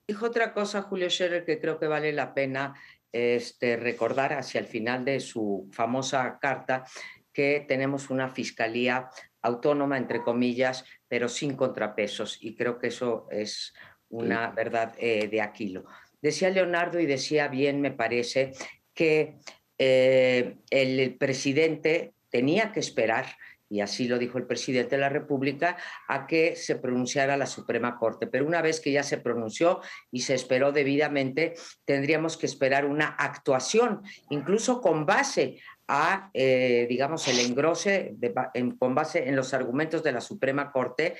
Dijo 0.05 0.25
otra 0.25 0.53
cosa 0.53 0.81
Julio 0.81 1.09
Scherer 1.09 1.45
que 1.45 1.57
creo 1.57 1.79
que 1.79 1.87
vale 1.87 2.11
la 2.11 2.33
pena 2.33 2.75
este, 3.13 3.77
recordar 3.77 4.33
hacia 4.33 4.59
el 4.59 4.65
final 4.65 5.05
de 5.05 5.21
su 5.21 5.69
famosa 5.71 6.37
carta 6.41 6.83
que 7.31 7.63
tenemos 7.65 8.09
una 8.09 8.27
fiscalía 8.27 9.07
autónoma, 9.41 9.97
entre 9.97 10.21
comillas, 10.21 10.83
pero 11.07 11.29
sin 11.29 11.55
contrapesos. 11.55 12.37
Y 12.41 12.57
creo 12.57 12.77
que 12.77 12.87
eso 12.87 13.25
es 13.31 13.73
una 14.09 14.51
verdad 14.51 14.93
eh, 14.97 15.29
de 15.29 15.39
Aquilo. 15.39 15.85
Decía 16.21 16.49
Leonardo 16.49 16.99
y 16.99 17.05
decía 17.05 17.47
bien, 17.47 17.79
me 17.79 17.91
parece, 17.91 18.51
que 18.93 19.37
eh, 19.77 20.57
el 20.69 21.15
presidente 21.15 22.15
tenía 22.29 22.73
que 22.73 22.81
esperar 22.81 23.27
y 23.71 23.79
así 23.79 24.07
lo 24.07 24.19
dijo 24.19 24.37
el 24.37 24.45
presidente 24.45 24.95
de 24.95 25.01
la 25.01 25.07
República, 25.07 25.77
a 26.09 26.27
que 26.27 26.57
se 26.57 26.75
pronunciara 26.75 27.37
la 27.37 27.45
Suprema 27.45 27.97
Corte. 27.97 28.27
Pero 28.27 28.45
una 28.45 28.61
vez 28.61 28.81
que 28.81 28.91
ya 28.91 29.01
se 29.01 29.17
pronunció 29.17 29.79
y 30.11 30.19
se 30.19 30.33
esperó 30.33 30.73
debidamente, 30.73 31.53
tendríamos 31.85 32.35
que 32.35 32.47
esperar 32.47 32.85
una 32.85 33.07
actuación, 33.07 34.01
incluso 34.29 34.81
con 34.81 35.05
base 35.05 35.61
a, 35.87 36.29
eh, 36.33 36.85
digamos, 36.89 37.25
el 37.29 37.39
engrose, 37.39 38.15
con 38.77 38.93
base 38.93 39.29
en 39.29 39.37
los 39.37 39.53
argumentos 39.53 40.03
de 40.03 40.11
la 40.11 40.21
Suprema 40.21 40.69
Corte 40.69 41.15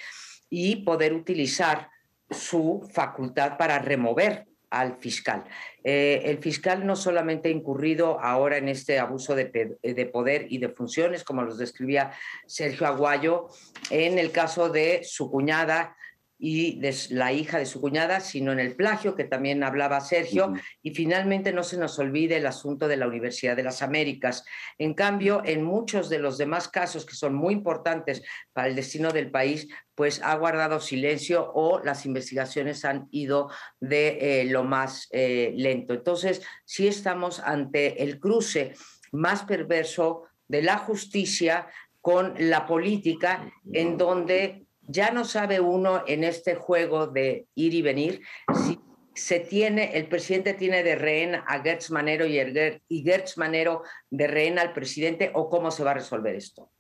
y 0.50 0.84
poder 0.84 1.14
utilizar 1.14 1.90
su 2.30 2.86
facultad 2.94 3.58
para 3.58 3.80
remover 3.80 4.51
al 4.72 4.98
fiscal. 4.98 5.44
Eh, 5.84 6.22
el 6.26 6.40
fiscal 6.40 6.86
no 6.86 6.96
solamente 6.96 7.50
ha 7.50 7.52
incurrido 7.52 8.20
ahora 8.20 8.58
en 8.58 8.70
este 8.70 8.98
abuso 8.98 9.36
de, 9.36 9.78
de, 9.84 10.06
poder 10.08 10.48
y 10.50 10.58
de 10.58 10.70
funciones, 10.70 11.24
como 11.24 11.44
los 11.44 11.58
describía 11.58 12.12
Sergio 12.48 12.88
Aguayo, 12.88 13.48
en 13.90 14.18
el 14.18 14.32
caso 14.32 14.70
de 14.70 15.02
su 15.04 15.30
cuñada 15.30 15.96
y 16.44 16.80
de 16.80 16.96
la 17.12 17.32
hija 17.32 17.60
de 17.60 17.68
su 17.68 17.80
cuñada, 17.80 18.20
sino 18.20 18.52
en 18.52 18.60
el 18.60 18.76
plagio 18.76 19.16
que 19.16 19.26
también 19.26 19.64
hablaba 19.64 20.02
Sergio. 20.02 20.54
Y 20.82 20.90
finalmente 20.90 21.54
no 21.54 21.62
se 21.62 21.78
nos 21.78 22.00
olvide 22.00 22.38
el 22.38 22.48
asunto 22.48 22.88
de 22.88 22.98
la 22.98 23.06
Universidad 23.06 23.56
de 23.56 23.62
las 23.62 23.84
Américas. 23.84 24.44
En 24.80 24.96
cambio, 24.96 25.44
en 25.46 25.62
muchos 25.64 26.10
de 26.10 26.18
los 26.18 26.40
demás 26.40 26.68
casos 26.68 27.06
que 27.06 27.14
son 27.14 27.36
muy 27.36 27.54
importantes 27.54 28.24
para 28.54 28.70
el 28.70 28.76
destino 28.76 29.12
del 29.12 29.30
país, 29.30 29.68
pues 29.94 30.20
ha 30.24 30.34
guardado 30.36 30.80
silencio 30.80 31.52
o 31.54 31.80
las 31.84 32.08
investigaciones 32.08 32.86
han 32.86 33.08
ido 33.12 33.52
de 33.80 34.42
eh, 34.42 34.46
lo 34.46 34.64
más 34.64 35.10
eh, 35.12 35.54
lento. 35.56 35.94
Entonces, 35.94 36.42
sí 36.66 36.88
estamos 36.88 37.40
ante 37.40 38.02
el 38.02 38.20
cruce 38.20 38.74
más 39.12 39.44
perverso 39.44 40.24
de 40.48 40.64
la 40.64 40.80
justicia 40.80 41.68
con 42.02 42.34
la 42.40 42.66
política, 42.66 43.48
en 43.72 43.96
donde 43.96 44.61
ya 44.82 45.12
no 45.12 45.26
sabe 45.26 45.60
uno 45.60 46.04
en 46.08 46.24
este 46.24 46.56
juego 46.56 47.08
de 47.08 47.48
ir 47.56 47.74
y 47.74 47.82
venir 47.82 48.22
si 48.66 48.80
se 49.14 49.40
tiene, 49.40 49.98
el 49.98 50.08
presidente 50.08 50.54
tiene 50.54 50.84
de 50.84 50.96
rehén 50.96 51.36
a 51.36 51.62
Gertz 51.62 51.92
Manero 51.92 52.26
y, 52.26 52.40
y 52.88 53.04
Gertz 53.04 53.38
Manero 53.38 53.84
de 54.10 54.28
rehén 54.28 54.58
al 54.58 54.74
presidente 54.74 55.32
o 55.34 55.50
cómo 55.50 55.70
se 55.70 55.84
va 55.84 55.92
a 55.92 55.96
resolver 55.96 56.36
esto. 56.36 56.72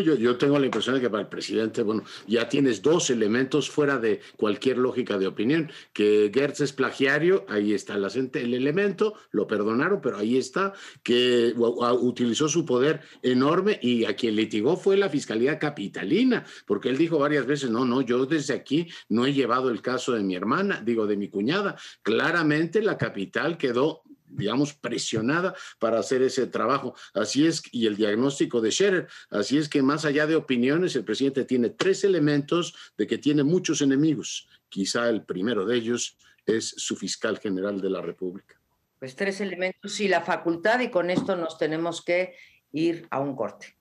Yo, 0.00 0.14
yo 0.14 0.36
tengo 0.36 0.58
la 0.58 0.66
impresión 0.66 0.96
de 0.96 1.00
que 1.00 1.10
para 1.10 1.22
el 1.22 1.28
presidente, 1.28 1.82
bueno, 1.82 2.04
ya 2.26 2.48
tienes 2.48 2.82
dos 2.82 3.10
elementos 3.10 3.70
fuera 3.70 3.98
de 3.98 4.20
cualquier 4.36 4.78
lógica 4.78 5.18
de 5.18 5.26
opinión, 5.26 5.70
que 5.92 6.30
Gertz 6.32 6.60
es 6.60 6.72
plagiario, 6.72 7.44
ahí 7.48 7.72
está 7.72 7.94
el, 7.94 8.04
el 8.04 8.54
elemento, 8.54 9.14
lo 9.30 9.46
perdonaron, 9.46 10.00
pero 10.00 10.18
ahí 10.18 10.36
está, 10.36 10.72
que 11.02 11.54
utilizó 11.56 12.48
su 12.48 12.64
poder 12.64 13.00
enorme 13.22 13.78
y 13.82 14.04
a 14.04 14.14
quien 14.14 14.36
litigó 14.36 14.76
fue 14.76 14.96
la 14.96 15.08
Fiscalía 15.08 15.58
Capitalina, 15.58 16.44
porque 16.66 16.88
él 16.88 16.98
dijo 16.98 17.18
varias 17.18 17.46
veces, 17.46 17.70
no, 17.70 17.84
no, 17.84 18.00
yo 18.00 18.26
desde 18.26 18.54
aquí 18.54 18.88
no 19.08 19.26
he 19.26 19.32
llevado 19.32 19.70
el 19.70 19.82
caso 19.82 20.12
de 20.12 20.22
mi 20.22 20.34
hermana, 20.34 20.82
digo, 20.84 21.06
de 21.06 21.16
mi 21.16 21.28
cuñada. 21.28 21.76
Claramente 22.02 22.82
la 22.82 22.98
capital 22.98 23.58
quedó 23.58 24.02
digamos, 24.34 24.74
presionada 24.74 25.54
para 25.78 25.98
hacer 25.98 26.22
ese 26.22 26.46
trabajo. 26.46 26.94
Así 27.14 27.46
es, 27.46 27.62
y 27.72 27.86
el 27.86 27.96
diagnóstico 27.96 28.60
de 28.60 28.70
Scherer, 28.70 29.08
así 29.30 29.58
es 29.58 29.68
que 29.68 29.82
más 29.82 30.04
allá 30.04 30.26
de 30.26 30.36
opiniones, 30.36 30.96
el 30.96 31.04
presidente 31.04 31.44
tiene 31.44 31.70
tres 31.70 32.04
elementos 32.04 32.74
de 32.96 33.06
que 33.06 33.18
tiene 33.18 33.42
muchos 33.42 33.80
enemigos. 33.80 34.48
Quizá 34.68 35.08
el 35.08 35.24
primero 35.24 35.64
de 35.64 35.76
ellos 35.76 36.16
es 36.46 36.74
su 36.76 36.96
fiscal 36.96 37.38
general 37.38 37.80
de 37.80 37.90
la 37.90 38.02
República. 38.02 38.60
Pues 38.98 39.16
tres 39.16 39.40
elementos 39.40 40.00
y 40.00 40.08
la 40.08 40.20
facultad, 40.20 40.80
y 40.80 40.90
con 40.90 41.10
esto 41.10 41.36
nos 41.36 41.58
tenemos 41.58 42.02
que 42.02 42.34
ir 42.72 43.06
a 43.10 43.20
un 43.20 43.36
corte. 43.36 43.76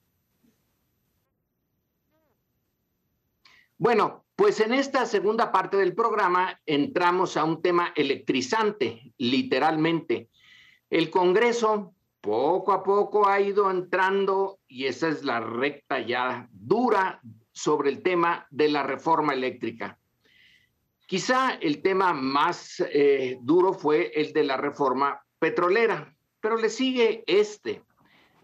Bueno, 3.78 4.26
pues 4.36 4.60
en 4.60 4.74
esta 4.74 5.06
segunda 5.06 5.52
parte 5.52 5.78
del 5.78 5.94
programa 5.94 6.60
entramos 6.66 7.38
a 7.38 7.44
un 7.44 7.62
tema 7.62 7.94
electrizante, 7.96 9.14
literalmente. 9.18 10.30
El 10.94 11.10
Congreso 11.10 11.96
poco 12.22 12.72
a 12.72 12.84
poco 12.84 13.28
ha 13.28 13.42
ido 13.42 13.72
entrando, 13.72 14.60
y 14.68 14.86
esa 14.86 15.08
es 15.08 15.24
la 15.24 15.40
recta 15.40 16.00
ya 16.00 16.48
dura 16.52 17.20
sobre 17.52 17.90
el 17.90 18.04
tema 18.04 18.46
de 18.52 18.70
la 18.70 18.84
reforma 18.84 19.34
eléctrica. 19.34 19.98
Quizá 21.08 21.56
el 21.56 21.82
tema 21.82 22.14
más 22.14 22.80
eh, 22.80 23.40
duro 23.42 23.74
fue 23.74 24.12
el 24.14 24.34
de 24.34 24.44
la 24.44 24.56
reforma 24.56 25.20
petrolera, 25.40 26.16
pero 26.40 26.58
le 26.58 26.70
sigue 26.70 27.24
este. 27.26 27.82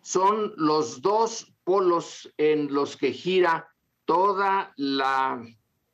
Son 0.01 0.51
los 0.57 1.03
dos 1.03 1.53
polos 1.63 2.33
en 2.37 2.73
los 2.73 2.97
que 2.97 3.13
gira 3.13 3.69
toda 4.05 4.73
la 4.75 5.39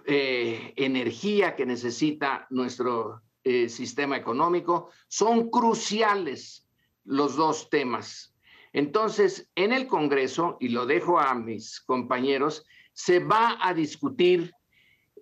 eh, 0.06 0.72
energía 0.78 1.58
que 1.58 1.66
necesita 1.66 2.48
nuestro 2.50 3.25
eh, 3.48 3.70
sistema 3.70 4.18
económico. 4.18 4.90
Son 5.08 5.52
cruciales 5.52 6.68
los 7.04 7.36
dos 7.36 7.70
temas. 7.70 8.36
Entonces, 8.74 9.52
en 9.54 9.72
el 9.72 9.86
Congreso, 9.86 10.58
y 10.60 10.70
lo 10.70 10.88
dejo 10.88 11.20
a 11.20 11.36
mis 11.36 11.80
compañeros, 11.82 12.66
se 12.94 13.20
va 13.20 13.60
a 13.62 13.76
discutir 13.76 14.52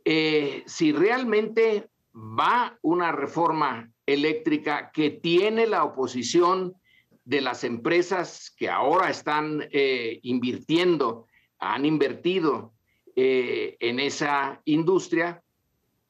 eh, 0.05 0.63
si 0.65 0.93
realmente 0.93 1.89
va 2.15 2.79
una 2.81 3.11
reforma 3.11 3.91
eléctrica 4.05 4.91
que 4.93 5.09
tiene 5.09 5.67
la 5.67 5.83
oposición 5.83 6.75
de 7.25 7.41
las 7.41 7.65
empresas 7.65 8.55
que 8.55 8.69
ahora 8.69 9.09
están 9.09 9.67
eh, 9.73 10.21
invirtiendo, 10.23 11.27
han 11.59 11.85
invertido 11.85 12.71
en 13.15 13.99
esa 13.99 14.61
industria, 14.63 15.43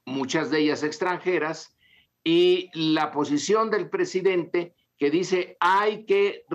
muchas 0.05 0.51
de 0.51 0.59
ellas 0.59 0.83
extranjeras, 0.83 1.72
y 2.23 2.69
la 2.73 3.11
posición 3.11 3.69
del 3.69 3.89
presidente 3.89 4.73
que 4.97 5.11
dice 5.11 5.57
hay 5.59 6.05
que 6.05 6.45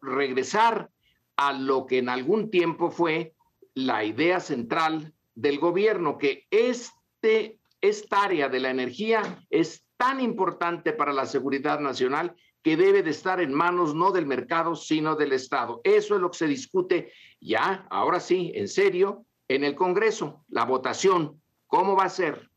regresar 0.00 0.90
a 1.36 1.52
lo 1.52 1.86
que 1.86 1.98
en 1.98 2.08
algún 2.08 2.50
tiempo 2.50 2.90
fue 2.90 3.34
la 3.74 4.04
idea 4.04 4.38
central 4.38 5.12
del 5.34 5.58
gobierno, 5.58 6.16
que 6.16 6.46
este, 6.50 7.58
esta 7.80 8.22
área 8.22 8.48
de 8.48 8.60
la 8.60 8.70
energía 8.70 9.44
es 9.50 9.84
tan 9.96 10.20
importante 10.20 10.92
para 10.92 11.12
la 11.12 11.26
seguridad 11.26 11.80
nacional 11.80 12.36
que 12.62 12.76
debe 12.76 13.02
de 13.02 13.10
estar 13.10 13.40
en 13.40 13.52
manos 13.52 13.94
no 13.94 14.10
del 14.10 14.26
mercado, 14.26 14.74
sino 14.74 15.16
del 15.16 15.32
Estado. 15.32 15.80
Eso 15.84 16.14
es 16.14 16.20
lo 16.20 16.30
que 16.30 16.38
se 16.38 16.46
discute 16.46 17.12
ya, 17.40 17.86
ahora 17.90 18.20
sí, 18.20 18.52
en 18.54 18.68
serio, 18.68 19.26
en 19.48 19.64
el 19.64 19.74
Congreso, 19.74 20.44
la 20.48 20.64
votación. 20.64 21.42
¿Cómo 21.66 21.94
va 21.96 22.04
a 22.04 22.08
ser? 22.08 22.48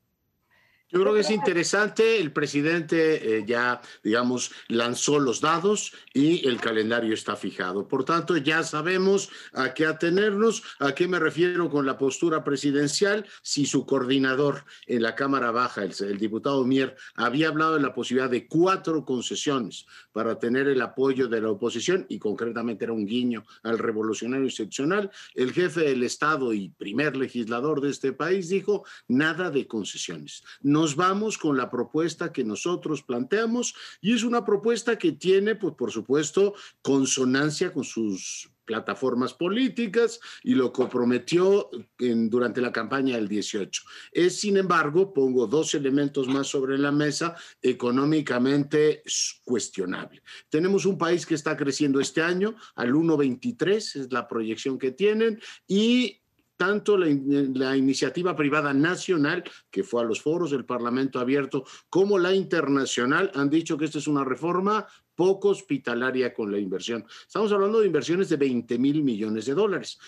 Yo 0.90 1.02
creo 1.02 1.14
que 1.14 1.20
es 1.20 1.32
interesante, 1.32 2.18
el 2.18 2.32
presidente 2.32 3.40
eh, 3.40 3.44
ya, 3.46 3.82
digamos, 4.06 4.52
lanzó 4.70 5.20
los 5.20 5.42
dados 5.42 5.92
y 6.14 6.48
el 6.48 6.62
calendario 6.62 7.14
está 7.14 7.36
fijado. 7.36 7.90
Por 7.90 8.06
tanto, 8.06 8.38
ya 8.38 8.64
sabemos 8.64 9.30
a 9.52 9.74
qué 9.74 9.86
atenernos, 9.86 10.64
a 10.80 10.96
qué 10.96 11.10
me 11.10 11.20
refiero 11.20 11.70
con 11.70 11.86
la 11.86 11.98
postura 11.98 12.46
presidencial. 12.46 13.26
Si 13.42 13.66
su 13.66 13.86
coordinador 13.86 14.64
en 14.86 15.02
la 15.02 15.14
Cámara 15.14 15.52
Baja, 15.52 15.84
el, 15.84 15.94
el 16.00 16.20
diputado 16.20 16.64
Mier, 16.64 16.96
había 17.16 17.50
hablado 17.50 17.74
de 17.74 17.82
la 17.82 17.94
posibilidad 17.94 18.30
de 18.30 18.48
cuatro 18.48 19.04
concesiones 19.04 19.86
para 20.14 20.40
tener 20.40 20.70
el 20.70 20.82
apoyo 20.82 21.28
de 21.28 21.42
la 21.42 21.52
oposición, 21.52 22.06
y 22.08 22.18
concretamente 22.18 22.86
era 22.86 22.94
un 22.94 23.06
guiño 23.06 23.46
al 23.64 23.78
revolucionario 23.78 24.46
institucional, 24.46 25.12
el 25.36 25.52
jefe 25.52 25.82
del 25.82 26.04
Estado 26.04 26.54
y 26.54 26.70
primer 26.70 27.18
legislador 27.18 27.82
de 27.82 27.90
este 27.90 28.14
país 28.14 28.48
dijo, 28.48 28.86
nada 29.10 29.52
de 29.52 29.68
concesiones 29.68 30.44
nos 30.78 30.96
vamos 30.96 31.40
con 31.40 31.58
la 31.58 31.72
propuesta 31.72 32.32
que 32.32 32.44
nosotros 32.44 33.02
planteamos 33.02 33.74
y 34.00 34.14
es 34.14 34.22
una 34.22 34.46
propuesta 34.46 34.96
que 34.96 35.14
tiene, 35.14 35.56
pues 35.56 35.74
por 35.74 35.92
supuesto, 35.92 36.54
consonancia 36.84 37.74
con 37.74 37.84
sus 37.84 38.52
plataformas 38.64 39.34
políticas 39.34 40.20
y 40.44 40.54
lo 40.54 40.72
comprometió 40.72 41.72
en, 41.98 42.30
durante 42.30 42.62
la 42.62 42.72
campaña 42.72 43.16
del 43.16 43.28
18. 43.28 43.82
Es, 44.12 44.40
sin 44.40 44.58
embargo, 44.58 45.16
pongo 45.16 45.48
dos 45.48 45.74
elementos 45.74 46.28
más 46.28 46.46
sobre 46.46 46.78
la 46.78 46.92
mesa, 46.92 47.36
económicamente 47.60 49.02
cuestionable. 49.44 50.22
Tenemos 50.48 50.86
un 50.86 51.00
país 51.00 51.26
que 51.26 51.34
está 51.34 51.58
creciendo 51.58 52.00
este 52.00 52.22
año 52.22 52.56
al 52.76 52.94
1,23, 52.94 53.76
es 53.78 54.14
la 54.14 54.28
proyección 54.28 54.78
que 54.78 54.92
tienen, 54.92 55.42
y 55.68 56.22
tanto 56.58 56.98
la, 56.98 57.78
iniciativa 57.78 58.36
privada 58.36 58.74
nacional, 58.74 59.44
que 59.70 59.84
fue 59.84 60.02
a 60.02 60.06
los 60.06 60.22
foros 60.22 60.52
del 60.52 60.66
Parlamento 60.66 61.20
abierto, 61.20 61.64
como 61.90 62.18
la 62.18 62.34
internacional, 62.34 63.32
han 63.36 63.50
dicho 63.50 63.78
que 63.78 63.86
esta 63.86 64.00
es 64.00 64.08
una 64.08 64.26
reforma 64.26 64.88
poco 65.18 65.50
hospitalaria 65.50 66.34
con 66.34 66.52
la 66.52 66.60
inversión. 66.60 67.06
Estamos 67.26 67.52
hablando 67.52 67.80
de 67.82 67.88
inversiones 67.88 68.30
de 68.30 68.38
20 68.38 68.78
mil 68.78 69.04
millones 69.04 69.48
de 69.48 69.56
dólares. 69.56 70.00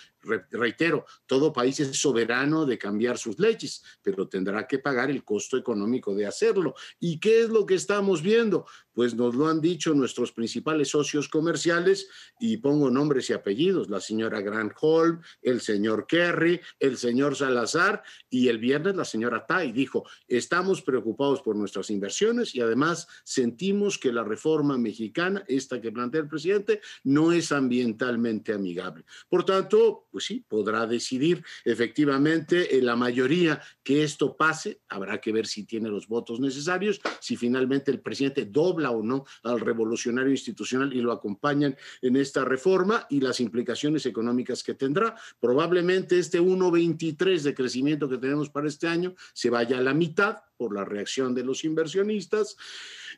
reitero, 0.52 1.06
todo 1.26 1.52
país 1.52 1.80
es 1.80 1.98
soberano 1.98 2.66
de 2.66 2.78
cambiar 2.78 3.18
sus 3.18 3.40
leyes, 3.40 3.84
pero 4.02 4.28
tendrá 4.28 4.68
que 4.68 4.80
pagar 4.80 5.10
el 5.10 5.24
costo 5.24 5.58
económico 5.58 6.14
de 6.14 6.28
hacerlo. 6.28 6.76
¿Y 7.00 7.20
qué 7.20 7.42
es 7.42 7.50
lo 7.50 7.66
que 7.66 7.76
estamos 7.76 8.22
viendo? 8.22 8.66
Pues 8.94 9.16
nos 9.16 9.34
lo 9.34 9.48
han 9.48 9.62
dicho 9.62 9.94
nuestros 9.94 10.32
principales 10.32 10.90
socios 10.90 11.30
comerciales 11.30 12.10
y 12.40 12.58
pongo 12.58 12.92
nombres 12.92 13.30
y 13.30 13.34
apellidos, 13.34 13.90
la 13.90 14.02
señora 14.02 14.42
Granholm, 14.42 15.22
el 15.42 15.62
señor 15.62 16.06
Kerry, 16.06 16.60
el 16.80 16.98
señor 16.98 17.36
Salazar 17.36 18.04
y 18.30 18.50
el 18.50 18.60
viernes 18.60 18.96
la 18.96 19.06
señora 19.06 19.46
Tai 19.46 19.72
dijo, 19.72 20.06
estamos 20.28 20.82
preocupados 20.82 21.42
por 21.42 21.56
nuestras 21.56 21.90
inversiones 21.90 22.54
y 22.54 22.62
además 22.62 23.08
sentimos 23.24 23.98
que 23.98 24.12
la 24.12 24.24
reforma 24.24 24.78
mexicana 24.78 24.99
esta 25.48 25.82
que 25.82 25.92
plantea 25.92 26.22
el 26.22 26.28
presidente, 26.28 26.82
no 27.04 27.32
es 27.32 27.52
ambientalmente 27.52 28.54
amigable. 28.54 29.04
Por 29.30 29.46
tanto, 29.46 30.08
pues 30.12 30.26
sí, 30.26 30.44
podrá 30.48 30.86
decidir 30.86 31.44
efectivamente 31.64 32.78
en 32.78 32.86
la 32.86 32.96
mayoría 32.96 33.62
que 33.84 34.04
esto 34.04 34.36
pase. 34.36 34.82
Habrá 34.90 35.20
que 35.20 35.32
ver 35.32 35.48
si 35.48 35.64
tiene 35.64 35.90
los 35.90 36.08
votos 36.08 36.40
necesarios, 36.40 37.02
si 37.20 37.36
finalmente 37.36 37.92
el 37.92 38.02
presidente 38.02 38.46
dobla 38.46 38.92
o 38.92 39.04
no 39.04 39.26
al 39.44 39.60
revolucionario 39.60 40.32
institucional 40.32 40.94
y 40.94 41.02
lo 41.02 41.12
acompañan 41.12 41.76
en 42.02 42.16
esta 42.16 42.46
reforma 42.46 43.06
y 43.10 43.22
las 43.22 43.40
implicaciones 43.40 44.06
económicas 44.06 44.64
que 44.64 44.74
tendrá. 44.74 45.16
Probablemente 45.40 46.20
este 46.20 46.42
1,23 46.42 47.42
de 47.42 47.54
crecimiento 47.54 48.10
que 48.10 48.18
tenemos 48.18 48.50
para 48.50 48.68
este 48.68 48.88
año 48.88 49.16
se 49.34 49.50
vaya 49.50 49.78
a 49.78 49.82
la 49.82 49.94
mitad 49.94 50.38
por 50.58 50.76
la 50.76 50.84
reacción 50.84 51.34
de 51.34 51.44
los 51.44 51.64
inversionistas 51.64 52.58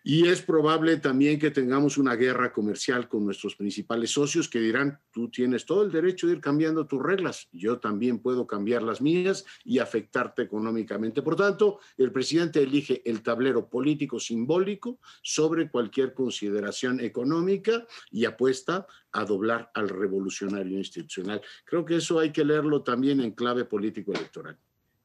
y 0.04 0.28
es 0.28 0.42
probable 0.42 0.98
también 0.98 1.40
que 1.40 1.52
tengamos 1.52 1.98
una 1.98 2.16
guerra 2.16 2.52
comercial 2.52 3.08
con 3.08 3.26
nuestros 3.26 3.56
principales 3.56 4.12
socios 4.12 4.50
que 4.50 4.60
dirán, 4.60 5.00
tú 5.12 5.30
tienes 5.30 5.66
todo 5.66 5.84
el 5.84 5.92
derecho 5.92 6.28
de 6.28 6.34
ir 6.34 6.42
cambiando 6.42 6.88
tus 6.88 7.02
reglas, 7.02 7.48
yo 7.52 7.80
también 7.80 8.20
puedo 8.20 8.48
cambiar 8.48 8.84
las 8.84 9.02
mías 9.02 9.46
y 9.64 9.80
afectarte 9.80 10.42
económicamente. 10.42 11.22
Por 11.22 11.36
tanto, 11.36 11.80
el 11.98 12.12
presidente 12.12 12.62
elige 12.62 13.02
el 13.06 13.22
tablero 13.22 13.70
político 13.70 14.20
simbólico 14.20 15.00
sobre 15.22 15.70
cualquier 15.70 16.14
consideración 16.14 17.00
económica 17.00 17.86
y 18.10 18.26
apuesta 18.26 18.88
a 19.12 19.26
doblar 19.26 19.72
al 19.74 19.90
revolucionario 19.90 20.78
institucional. 20.78 21.42
Creo 21.66 21.86
que 21.86 21.98
eso 21.98 22.20
hay 22.20 22.32
que 22.32 22.46
leerlo 22.46 22.82
también 22.82 23.20
en 23.22 23.32
clave 23.32 23.66
político 23.66 24.14
electoral. 24.14 24.58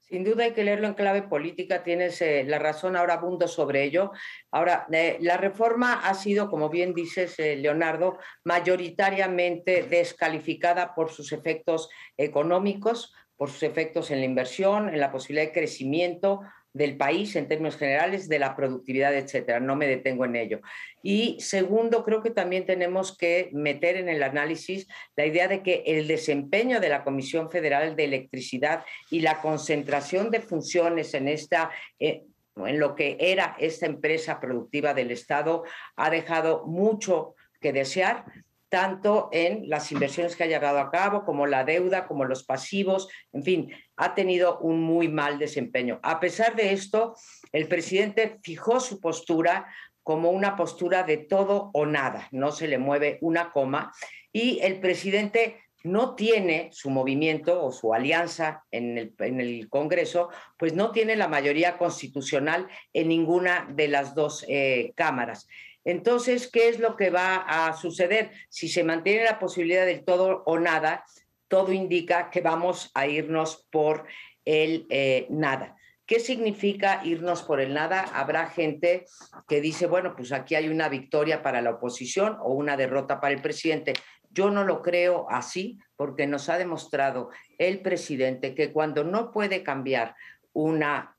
Sin 0.09 0.23
duda 0.23 0.45
hay 0.45 0.53
que 0.53 0.63
leerlo 0.63 0.87
en 0.87 0.95
clave 0.95 1.23
política, 1.23 1.83
tienes 1.83 2.23
eh, 2.23 2.45
la 2.47 2.61
razón, 2.61 2.95
ahora 2.95 3.15
abundo 3.15 3.49
sobre 3.49 3.83
ello. 3.83 4.13
Ahora, 4.53 4.87
eh, 4.93 5.19
la 5.21 5.37
reforma 5.37 5.95
ha 5.95 6.15
sido, 6.15 6.49
como 6.49 6.69
bien 6.69 6.95
dices, 6.95 7.37
eh, 7.41 7.57
Leonardo, 7.57 8.17
mayoritariamente 8.45 9.83
descalificada 9.83 10.95
por 10.95 11.11
sus 11.11 11.33
efectos 11.33 11.89
económicos, 12.17 13.13
por 13.37 13.51
sus 13.51 13.65
efectos 13.65 14.13
en 14.13 14.21
la 14.21 14.27
inversión, 14.27 14.89
en 14.89 15.01
la 15.01 15.11
posibilidad 15.11 15.47
de 15.49 15.53
crecimiento, 15.53 16.41
del 16.77 16.97
país 16.97 17.35
en 17.37 17.49
términos 17.49 17.77
generales, 17.77 18.29
de 18.29 18.39
la 18.39 18.55
productividad, 18.55 19.15
etcétera. 19.15 19.61
No 19.61 19.77
me 19.77 19.87
detengo 19.87 20.25
en 20.25 20.37
ello. 20.37 20.61
Y 21.03 21.37
segundo, 21.41 22.05
creo 22.05 22.23
que 22.23 22.31
también 22.31 22.67
tenemos 22.67 23.17
que 23.17 23.49
meter 23.53 23.97
en 23.97 24.09
el 24.09 24.23
análisis 24.23 24.87
la 25.17 25.25
idea 25.25 25.49
de 25.49 25.63
que 25.63 25.83
el 25.87 26.07
desempeño 26.07 26.81
de 26.81 26.91
la 26.91 27.03
Comisión 27.03 27.51
Federal 27.51 27.97
de 27.97 28.05
Electricidad 28.05 28.85
y 29.11 29.21
la 29.21 29.41
concentración 29.41 30.31
de 30.31 30.41
funciones 30.41 31.15
en 31.15 31.29
esta 31.29 31.71
eh, 31.99 32.23
en 32.65 32.81
lo 32.81 32.95
que 32.95 33.19
era 33.21 33.55
esta 33.59 33.85
empresa 33.85 34.41
productiva 34.41 34.95
del 34.95 35.11
Estado, 35.11 35.65
ha 35.95 36.09
dejado 36.09 36.65
mucho 36.67 37.35
que 37.61 37.73
desear, 37.73 38.25
tanto 38.69 39.29
en 39.33 39.69
las 39.69 39.93
inversiones 39.93 40.37
que 40.37 40.45
ha 40.45 40.49
llevado 40.49 40.79
a 40.79 40.91
cabo, 40.91 41.25
como 41.25 41.47
la 41.47 41.65
deuda, 41.65 42.07
como 42.07 42.25
los 42.25 42.45
pasivos, 42.45 43.09
en 43.33 43.43
fin, 43.43 43.73
ha 43.97 44.15
tenido 44.15 44.59
un 44.59 44.83
muy 44.83 45.09
mal 45.09 45.39
desempeño. 45.39 46.01
A 46.03 46.21
pesar 46.21 46.57
de 46.57 46.73
esto, 46.73 47.15
el 47.53 47.69
presidente 47.69 48.39
fijó 48.43 48.81
su 48.81 49.01
postura 49.01 49.67
como 50.03 50.31
una 50.31 50.57
postura 50.57 51.03
de 51.03 51.17
todo 51.17 51.71
o 51.75 51.85
nada, 51.85 52.29
no 52.31 52.53
se 52.53 52.69
le 52.69 52.79
mueve 52.79 53.19
una 53.23 53.51
coma, 53.51 53.93
y 54.33 54.61
el 54.63 54.81
presidente 54.81 55.61
no 55.87 56.15
tiene 56.15 56.69
su 56.73 56.91
movimiento 56.91 57.65
o 57.65 57.73
su 57.73 57.95
alianza 57.95 58.65
en 58.71 58.99
el, 58.99 59.69
Congreso, 59.69 60.29
pues 60.59 60.75
no 60.75 60.91
tiene 60.91 61.17
la 61.17 61.29
mayoría 61.29 61.79
constitucional 61.79 62.67
en 62.93 63.09
ninguna 63.09 63.69
de 63.73 63.89
las 63.89 64.15
dos 64.15 64.45
eh, 64.49 64.93
cámaras. 64.97 65.49
Entonces, 65.87 66.51
¿qué 66.51 66.69
es 66.69 66.81
lo 66.81 66.97
que 66.97 67.11
va 67.11 67.37
a 67.37 67.73
suceder? 67.77 68.33
Si 68.49 68.69
se 68.69 68.83
mantiene 68.83 69.25
la 69.25 69.39
posibilidad 69.39 69.87
del 69.87 70.05
todo 70.05 70.43
o 70.45 70.59
nada, 70.59 71.05
todo 71.47 71.73
indica 71.73 72.29
que 72.29 72.41
vamos 72.41 72.91
a 72.93 73.07
irnos 73.07 73.67
por 73.71 74.05
el 74.45 74.87
eh, 74.91 75.29
nada. 75.31 75.77
¿Qué 76.05 76.19
significa 76.19 77.03
irnos 77.05 77.45
por 77.45 77.61
el 77.61 77.73
nada? 77.73 78.03
Habrá 78.03 78.49
gente 78.51 79.07
que 79.47 79.61
dice, 79.61 79.87
bueno, 79.87 80.15
pues 80.17 80.33
aquí 80.33 80.57
hay 80.57 80.69
una 80.69 80.89
victoria 80.89 81.43
para 81.43 81.63
la 81.63 81.71
oposición 81.71 82.37
o 82.41 82.53
una 82.53 82.77
derrota 82.77 83.21
para 83.21 83.35
el 83.35 83.41
presidente. 83.41 83.93
Yo 84.31 84.51
no 84.51 84.65
lo 84.65 84.83
creo 84.83 85.27
así 85.31 85.79
porque 85.95 86.27
nos 86.27 86.49
ha 86.49 86.59
demostrado 86.59 87.31
el 87.59 87.81
presidente 87.81 88.55
que 88.55 88.73
cuando 88.73 89.05
no 89.05 89.31
puede 89.31 89.63
cambiar 89.63 90.17
una, 90.53 91.16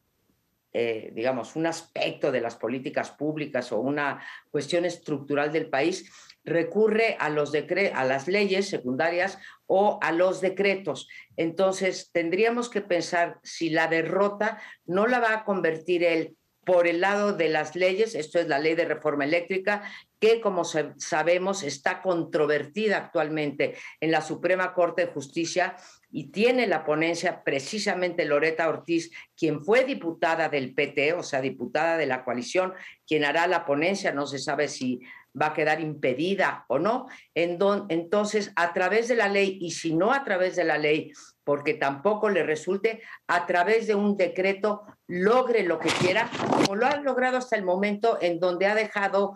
eh, 0.79 1.09
digamos, 1.11 1.55
un 1.55 1.65
aspecto 1.65 2.31
de 2.31 2.39
las 2.39 2.55
políticas 2.55 3.09
públicas 3.09 3.71
o 3.71 3.79
una 3.79 4.23
cuestión 4.51 4.85
estructural 4.85 5.51
del 5.51 5.71
país, 5.71 6.07
recurre 6.45 7.17
a, 7.19 7.29
los 7.29 7.51
a 7.55 8.03
las 8.05 8.27
leyes 8.27 8.69
secundarias 8.69 9.39
o 9.65 9.97
a 10.03 10.11
los 10.11 10.39
decretos. 10.39 11.07
Entonces, 11.35 12.11
tendríamos 12.13 12.69
que 12.69 12.81
pensar 12.81 13.39
si 13.41 13.71
la 13.71 13.87
derrota 13.87 14.61
no 14.85 15.07
la 15.07 15.19
va 15.19 15.33
a 15.33 15.45
convertir 15.45 16.03
él 16.03 16.37
por 16.63 16.85
el 16.85 17.01
lado 17.01 17.33
de 17.33 17.49
las 17.49 17.75
leyes, 17.75 18.13
esto 18.13 18.37
es 18.37 18.47
la 18.47 18.59
ley 18.59 18.75
de 18.75 18.85
reforma 18.85 19.23
eléctrica, 19.23 19.81
que 20.19 20.41
como 20.41 20.63
sabemos 20.63 21.63
está 21.63 22.03
controvertida 22.03 22.97
actualmente 22.97 23.75
en 23.99 24.11
la 24.11 24.21
Suprema 24.21 24.75
Corte 24.75 25.07
de 25.07 25.11
Justicia 25.11 25.75
y 26.09 26.31
tiene 26.31 26.67
la 26.67 26.85
ponencia 26.85 27.43
precisamente 27.43 28.25
Loreta 28.25 28.69
Ortiz, 28.69 29.11
quien 29.35 29.63
fue 29.63 29.83
diputada 29.83 30.49
del 30.49 30.73
PT, 30.73 31.13
o 31.13 31.23
sea, 31.23 31.41
diputada 31.41 31.97
de 31.97 32.05
la 32.05 32.23
coalición, 32.23 32.73
quien 33.05 33.25
hará 33.25 33.47
la 33.47 33.65
ponencia, 33.65 34.11
no 34.13 34.25
se 34.25 34.39
sabe 34.39 34.67
si 34.67 35.01
va 35.39 35.47
a 35.47 35.53
quedar 35.53 35.81
impedida 35.81 36.65
o 36.67 36.79
no. 36.79 37.07
entonces, 37.35 38.51
a 38.55 38.73
través 38.73 39.07
de 39.07 39.15
la 39.15 39.27
ley, 39.27 39.57
y 39.61 39.71
si 39.71 39.93
no 39.93 40.11
a 40.11 40.23
través 40.23 40.55
de 40.55 40.63
la 40.63 40.77
ley, 40.77 41.11
porque 41.43 41.73
tampoco 41.75 42.29
le 42.29 42.43
resulte 42.43 43.01
a 43.27 43.45
través 43.45 43.87
de 43.87 43.95
un 43.95 44.17
decreto 44.17 44.83
logre 45.07 45.63
lo 45.63 45.79
que 45.79 45.89
quiera, 45.89 46.29
como 46.49 46.75
lo 46.75 46.87
ha 46.87 46.97
logrado 46.97 47.37
hasta 47.37 47.55
el 47.55 47.63
momento 47.63 48.17
en 48.21 48.39
donde 48.39 48.65
ha 48.65 48.75
dejado 48.75 49.35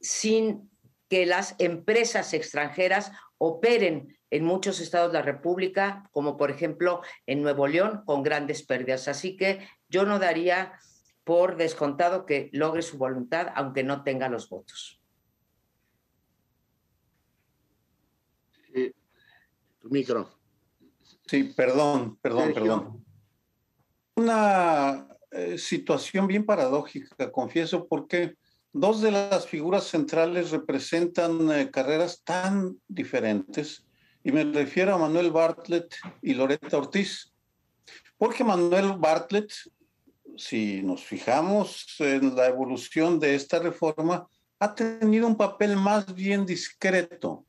sin 0.00 0.70
que 1.08 1.26
las 1.26 1.54
empresas 1.58 2.32
extranjeras 2.34 3.12
operen 3.38 4.16
en 4.34 4.44
muchos 4.44 4.80
estados 4.80 5.12
de 5.12 5.18
la 5.18 5.24
República, 5.24 6.08
como 6.10 6.36
por 6.36 6.50
ejemplo 6.50 7.02
en 7.24 7.40
Nuevo 7.40 7.68
León, 7.68 8.02
con 8.04 8.24
grandes 8.24 8.64
pérdidas. 8.64 9.06
Así 9.06 9.36
que 9.36 9.68
yo 9.88 10.04
no 10.04 10.18
daría 10.18 10.72
por 11.22 11.56
descontado 11.56 12.26
que 12.26 12.50
logre 12.52 12.82
su 12.82 12.98
voluntad, 12.98 13.48
aunque 13.54 13.84
no 13.84 14.02
tenga 14.02 14.28
los 14.28 14.48
votos. 14.48 15.00
tu 19.78 19.90
micro. 19.90 20.30
Sí, 21.26 21.52
perdón, 21.54 22.16
perdón, 22.20 22.54
perdón. 22.54 23.04
Una 24.16 25.06
eh, 25.30 25.58
situación 25.58 26.26
bien 26.26 26.46
paradójica, 26.46 27.30
confieso, 27.30 27.86
porque 27.86 28.34
dos 28.72 29.02
de 29.02 29.10
las 29.10 29.46
figuras 29.46 29.84
centrales 29.84 30.50
representan 30.50 31.52
eh, 31.52 31.70
carreras 31.70 32.22
tan 32.24 32.80
diferentes, 32.88 33.84
y 34.24 34.32
me 34.32 34.42
refiero 34.42 34.94
a 34.94 34.98
Manuel 34.98 35.30
Bartlett 35.30 35.94
y 36.22 36.32
Loretta 36.32 36.78
Ortiz. 36.78 37.30
Porque 38.16 38.42
Manuel 38.42 38.94
Bartlett, 38.96 39.52
si 40.36 40.82
nos 40.82 41.04
fijamos 41.04 41.84
en 41.98 42.34
la 42.34 42.46
evolución 42.46 43.20
de 43.20 43.34
esta 43.34 43.58
reforma, 43.58 44.26
ha 44.58 44.74
tenido 44.74 45.26
un 45.26 45.36
papel 45.36 45.76
más 45.76 46.14
bien 46.14 46.46
discreto 46.46 47.44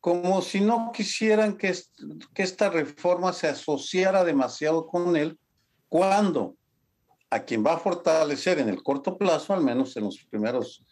como 0.00 0.40
si 0.40 0.60
no 0.60 0.92
quisieran 0.94 1.58
que, 1.58 1.76
que 2.34 2.42
esta 2.42 2.70
reforma 2.70 3.32
se 3.32 3.48
asociara 3.48 4.24
demasiado 4.24 4.86
con 4.86 5.14
él, 5.14 5.38
cuando 5.88 6.56
a 7.28 7.40
quien 7.40 7.64
va 7.64 7.74
a 7.74 7.78
fortalecer 7.78 8.58
en 8.60 8.68
el 8.70 8.82
corto 8.82 9.18
plazo, 9.18 9.52
al 9.52 9.62
menos 9.62 9.96
en 9.96 10.04
los 10.04 10.18
primeros 10.30 10.84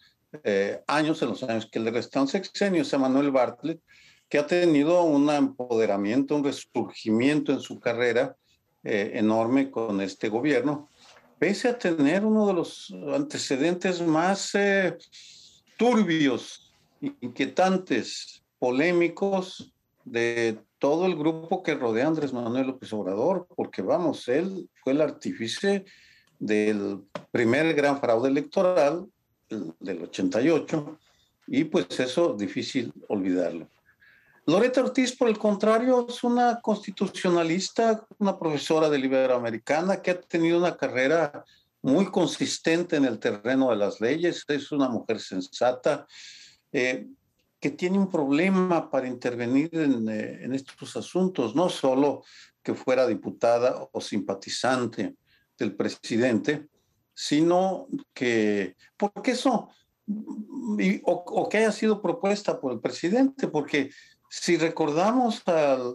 eh, 0.43 0.83
años, 0.85 1.21
en 1.21 1.29
los 1.29 1.41
años 1.41 1.67
que 1.71 1.79
le 1.79 1.89
restan 1.89 2.27
sexenio, 2.27 2.83
es 2.83 2.93
a 2.93 2.99
Manuel 2.99 3.31
Bartlett, 3.31 3.81
que 4.29 4.37
ha 4.37 4.45
tenido 4.45 5.03
un 5.03 5.29
empoderamiento, 5.29 6.35
un 6.35 6.43
resurgimiento 6.43 7.51
en 7.51 7.59
su 7.59 7.79
carrera 7.79 8.35
eh, 8.83 9.11
enorme 9.15 9.71
con 9.71 9.99
este 10.01 10.29
gobierno, 10.29 10.87
pese 11.39 11.69
a 11.69 11.77
tener 11.77 12.23
uno 12.23 12.45
de 12.47 12.53
los 12.53 12.93
antecedentes 13.13 14.01
más 14.01 14.53
eh, 14.53 14.95
turbios, 15.77 16.73
inquietantes, 17.01 18.43
polémicos 18.59 19.73
de 20.05 20.59
todo 20.77 21.05
el 21.05 21.15
grupo 21.15 21.63
que 21.63 21.75
rodea 21.75 22.05
a 22.05 22.09
Andrés 22.09 22.33
Manuel 22.33 22.67
López 22.67 22.93
Obrador, 22.93 23.47
porque 23.55 23.81
vamos, 23.81 24.27
él 24.27 24.69
fue 24.83 24.93
el 24.93 25.01
artífice 25.01 25.85
del 26.37 27.01
primer 27.31 27.73
gran 27.73 27.99
fraude 27.99 28.29
electoral 28.29 29.07
del 29.79 30.03
88 30.03 30.97
y 31.47 31.63
pues 31.65 31.99
eso 31.99 32.33
difícil 32.33 32.93
olvidarlo. 33.07 33.67
Loreta 34.49 34.81
Ortiz, 34.81 35.15
por 35.15 35.29
el 35.29 35.37
contrario, 35.37 36.07
es 36.09 36.23
una 36.23 36.59
constitucionalista, 36.59 38.03
una 38.17 38.37
profesora 38.37 38.89
de 38.89 38.97
Iberoamericana 38.97 40.01
que 40.01 40.11
ha 40.11 40.19
tenido 40.19 40.57
una 40.57 40.75
carrera 40.75 41.45
muy 41.83 42.07
consistente 42.07 42.95
en 42.95 43.05
el 43.05 43.19
terreno 43.19 43.69
de 43.69 43.75
las 43.75 44.01
leyes, 44.01 44.43
es 44.47 44.71
una 44.71 44.89
mujer 44.89 45.19
sensata, 45.19 46.07
eh, 46.71 47.07
que 47.59 47.69
tiene 47.69 47.99
un 47.99 48.09
problema 48.09 48.89
para 48.89 49.07
intervenir 49.07 49.69
eh, 49.71 50.39
en, 50.41 50.53
estos 50.55 50.97
asuntos, 50.97 51.55
no 51.55 51.69
solo 51.69 52.23
que 52.63 52.73
fuera 52.73 53.05
diputada 53.05 53.87
o 53.91 54.01
simpatizante 54.01 55.15
del 55.59 55.75
presidente, 55.75 56.67
sino 57.13 57.87
que, 58.15 58.75
porque 58.97 59.31
eso, 59.31 59.69
o, 61.03 61.11
o, 61.11 61.49
que 61.49 61.57
haya 61.57 61.71
sido 61.71 62.01
propuesta 62.01 62.59
por 62.59 62.71
el 62.71 62.79
presidente, 62.79 63.47
porque 63.47 63.91
si 64.29 64.57
recordamos, 64.57 65.43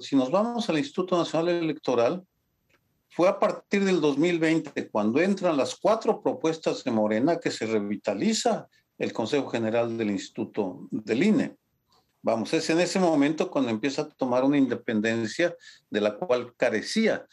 si 0.00 0.16
nos 0.16 0.30
vamos 0.30 0.68
al 0.68 0.78
Instituto 0.78 1.16
Nacional 1.16 1.50
Electoral, 1.50 2.24
fue 3.08 3.28
a 3.28 3.38
partir 3.38 3.84
del 3.84 4.00
2020, 4.00 4.88
cuando 4.88 5.20
entran 5.20 5.56
las 5.56 5.76
cuatro 5.76 6.20
propuestas 6.20 6.82
de 6.82 6.90
Morena, 6.90 7.38
que 7.38 7.52
se 7.52 7.64
revitaliza 7.64 8.66
el 8.98 9.12
Consejo 9.12 9.48
General 9.48 9.96
del 9.96 10.10
Instituto 10.10 10.88
del 10.90 11.22
INE. 11.22 11.56
Vamos, 12.22 12.52
es 12.54 12.68
en 12.70 12.80
ese 12.80 12.98
momento 12.98 13.50
cuando 13.50 13.70
empieza 13.70 14.02
a 14.02 14.08
tomar 14.08 14.42
una 14.42 14.58
independencia 14.58 15.54
de 15.88 16.00
la 16.00 16.16
cual 16.16 16.54
carecía. 16.56 17.24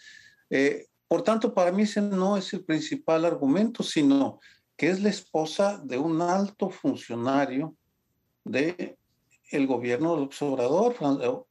Eh, 0.52 0.86
por 1.08 1.24
tanto, 1.24 1.52
para 1.54 1.72
mí 1.72 1.84
ese 1.84 2.02
no 2.02 2.38
es 2.38 2.54
el 2.54 2.64
principal 2.64 3.26
argumento, 3.26 3.82
sino 3.82 4.40
que 4.78 4.90
es 4.90 5.02
la 5.02 5.10
esposa 5.10 5.82
de 5.84 5.98
un 5.98 6.22
alto 6.22 6.70
funcionario 6.70 7.76
de 8.44 8.98
el 9.52 9.68
gobierno 9.68 10.16
del 10.16 10.30
Obrador, 10.40 10.96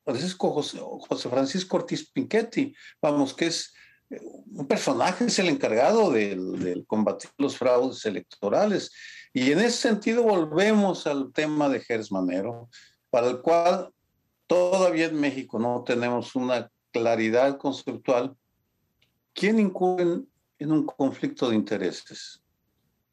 Francisco 0.05 0.51
José, 0.51 0.81
José, 0.81 1.29
Francisco 1.29 1.77
Ortiz 1.77 2.11
Pinchetti, 2.11 2.75
vamos, 3.01 3.35
que 3.35 3.47
es 3.47 3.73
eh, 4.11 4.21
un 4.55 4.67
personaje, 4.67 5.27
es 5.27 5.39
el 5.39 5.49
encargado 5.49 6.11
de 6.11 6.83
combatir 6.87 7.31
los 7.39 7.57
fraudes 7.57 8.05
electorales. 8.07 8.91
Y 9.33 9.53
en 9.53 9.61
ese 9.61 9.89
sentido 9.89 10.23
volvemos 10.23 11.07
al 11.07 11.33
tema 11.33 11.69
de 11.69 11.81
Gers 11.81 12.11
Manero, 12.11 12.69
para 13.11 13.29
el 13.29 13.41
cual 13.41 13.91
todavía 14.47 15.07
en 15.07 15.21
México 15.21 15.59
no 15.59 15.85
tenemos 15.85 16.35
una 16.35 16.71
claridad 16.91 17.59
conceptual. 17.59 18.35
¿Quién 19.33 19.61
incurre 19.61 20.23
en 20.59 20.73
un 20.73 20.85
conflicto 20.87 21.51
de 21.51 21.57
intereses? 21.57 22.43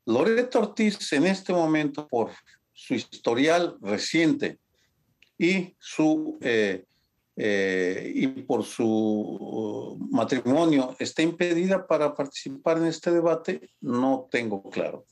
Loreto 0.05 0.59
Ortiz 0.59 1.11
en 1.13 1.27
este 1.27 1.51
momento, 1.51 2.07
por 2.07 2.31
su 2.73 2.93
historial 2.93 3.75
reciente 3.81 4.59
y 5.37 5.75
su 5.79 6.37
eh, 6.41 6.85
eh, 7.39 8.11
y 8.15 8.27
por 8.27 8.63
su 8.63 9.95
matrimonio 10.09 10.95
está 10.97 11.21
impedida 11.21 11.85
para 11.85 12.15
participar 12.15 12.79
en 12.79 12.85
este 12.85 13.11
debate, 13.11 13.69
no 13.79 14.27
tengo 14.31 14.63
claro. 14.71 15.05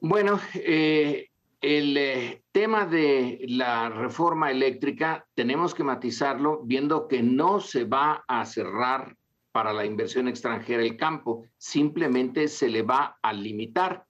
Bueno, 0.00 0.40
eh, 0.54 1.28
el 1.60 1.96
eh, 1.98 2.42
tema 2.52 2.86
de 2.86 3.44
la 3.48 3.90
reforma 3.90 4.50
eléctrica 4.50 5.26
tenemos 5.34 5.74
que 5.74 5.84
matizarlo 5.84 6.62
viendo 6.64 7.06
que 7.06 7.22
no 7.22 7.60
se 7.60 7.84
va 7.84 8.24
a 8.26 8.46
cerrar 8.46 9.14
para 9.52 9.74
la 9.74 9.84
inversión 9.84 10.26
extranjera 10.26 10.82
el 10.82 10.96
campo, 10.96 11.44
simplemente 11.58 12.48
se 12.48 12.70
le 12.70 12.80
va 12.80 13.18
a 13.20 13.34
limitar. 13.34 14.06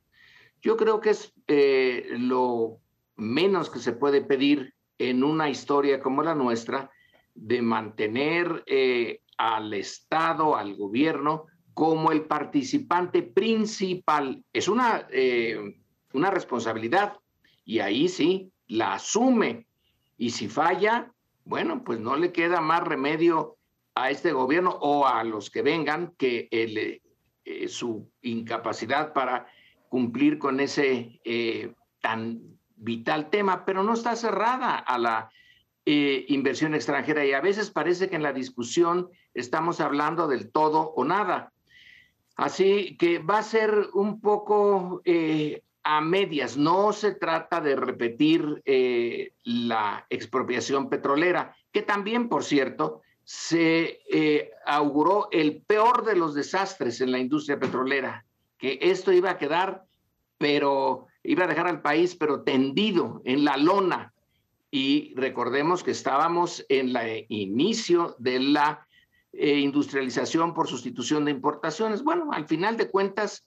Yo 0.62 0.76
creo 0.76 1.00
que 1.00 1.10
es 1.10 1.32
lo 2.20 2.78
menos 3.18 3.68
que 3.68 3.80
se 3.80 3.92
puede 3.92 4.22
pedir 4.22 4.74
en 4.96 5.22
una 5.22 5.50
historia 5.50 6.00
como 6.00 6.22
la 6.22 6.34
nuestra 6.34 6.90
de 7.34 7.60
mantener 7.60 8.64
eh, 8.66 9.20
al 9.36 9.74
Estado, 9.74 10.56
al 10.56 10.76
gobierno, 10.76 11.46
como 11.74 12.10
el 12.10 12.22
participante 12.22 13.22
principal. 13.22 14.42
Es 14.52 14.68
una, 14.68 15.06
eh, 15.10 15.76
una 16.12 16.30
responsabilidad 16.30 17.16
y 17.64 17.80
ahí 17.80 18.08
sí 18.08 18.50
la 18.66 18.94
asume. 18.94 19.66
Y 20.16 20.30
si 20.30 20.48
falla, 20.48 21.12
bueno, 21.44 21.84
pues 21.84 22.00
no 22.00 22.16
le 22.16 22.32
queda 22.32 22.60
más 22.60 22.82
remedio 22.82 23.56
a 23.94 24.10
este 24.10 24.32
gobierno 24.32 24.70
o 24.80 25.06
a 25.06 25.22
los 25.24 25.50
que 25.50 25.62
vengan 25.62 26.14
que 26.16 26.48
eh, 26.50 27.68
su 27.68 28.10
incapacidad 28.22 29.12
para 29.12 29.46
cumplir 29.88 30.38
con 30.38 30.60
ese 30.60 31.20
tan 32.00 32.57
vital 32.78 33.30
tema, 33.30 33.64
pero 33.64 33.82
no 33.82 33.94
está 33.94 34.16
cerrada 34.16 34.76
a 34.76 34.98
la 34.98 35.30
eh, 35.90 36.26
inversión 36.28 36.74
extranjera 36.74 37.24
y 37.24 37.32
a 37.32 37.40
veces 37.40 37.70
parece 37.70 38.10
que 38.10 38.16
en 38.16 38.22
la 38.22 38.34
discusión 38.34 39.08
estamos 39.32 39.80
hablando 39.80 40.28
del 40.28 40.50
todo 40.50 40.92
o 40.94 41.04
nada. 41.04 41.52
Así 42.36 42.96
que 42.98 43.18
va 43.18 43.38
a 43.38 43.42
ser 43.42 43.88
un 43.94 44.20
poco 44.20 45.00
eh, 45.06 45.62
a 45.82 46.00
medias. 46.00 46.56
No 46.56 46.92
se 46.92 47.14
trata 47.14 47.60
de 47.60 47.74
repetir 47.74 48.62
eh, 48.64 49.32
la 49.44 50.06
expropiación 50.10 50.88
petrolera, 50.88 51.56
que 51.72 51.80
también, 51.80 52.28
por 52.28 52.44
cierto, 52.44 53.00
se 53.24 54.00
auguró 54.64 55.28
el 55.32 55.62
peor 55.62 56.04
de 56.04 56.16
los 56.16 56.34
desastres 56.34 57.00
en 57.00 57.12
la 57.12 57.18
industria 57.18 57.58
petrolera, 57.58 58.24
que 58.56 58.78
esto 58.80 59.12
iba 59.12 59.30
a 59.30 59.38
quedar, 59.38 59.84
pero 60.38 61.07
iba 61.22 61.44
a 61.44 61.48
dejar 61.48 61.66
al 61.66 61.82
país, 61.82 62.14
pero 62.14 62.42
tendido 62.42 63.22
en 63.24 63.44
la 63.44 63.56
lona. 63.56 64.12
Y 64.70 65.14
recordemos 65.16 65.82
que 65.82 65.92
estábamos 65.92 66.64
en 66.68 66.94
el 66.96 67.26
inicio 67.28 68.16
de 68.18 68.40
la 68.40 68.86
eh, 69.32 69.58
industrialización 69.58 70.54
por 70.54 70.68
sustitución 70.68 71.24
de 71.24 71.30
importaciones. 71.30 72.02
Bueno, 72.02 72.30
al 72.32 72.46
final 72.46 72.76
de 72.76 72.90
cuentas, 72.90 73.46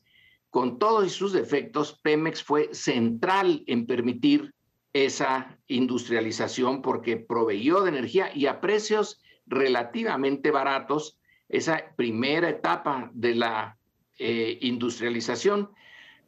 con 0.50 0.80
todos 0.80 1.12
sus 1.12 1.34
defectos, 1.34 2.00
Pemex 2.02 2.44
fue 2.44 2.74
central 2.74 3.64
en 3.68 3.86
permitir 3.86 4.54
esa 4.94 5.58
industrialización 5.68 6.82
porque 6.82 7.18
proveyó 7.18 7.82
de 7.82 7.90
energía 7.90 8.32
y 8.36 8.48
a 8.48 8.60
precios 8.60 9.22
relativamente 9.46 10.52
baratos 10.52 11.18
esa 11.50 11.84
primera 11.96 12.50
etapa 12.50 13.10
de 13.14 13.36
la 13.36 13.78
eh, 14.20 14.58
industrialización 14.62 15.72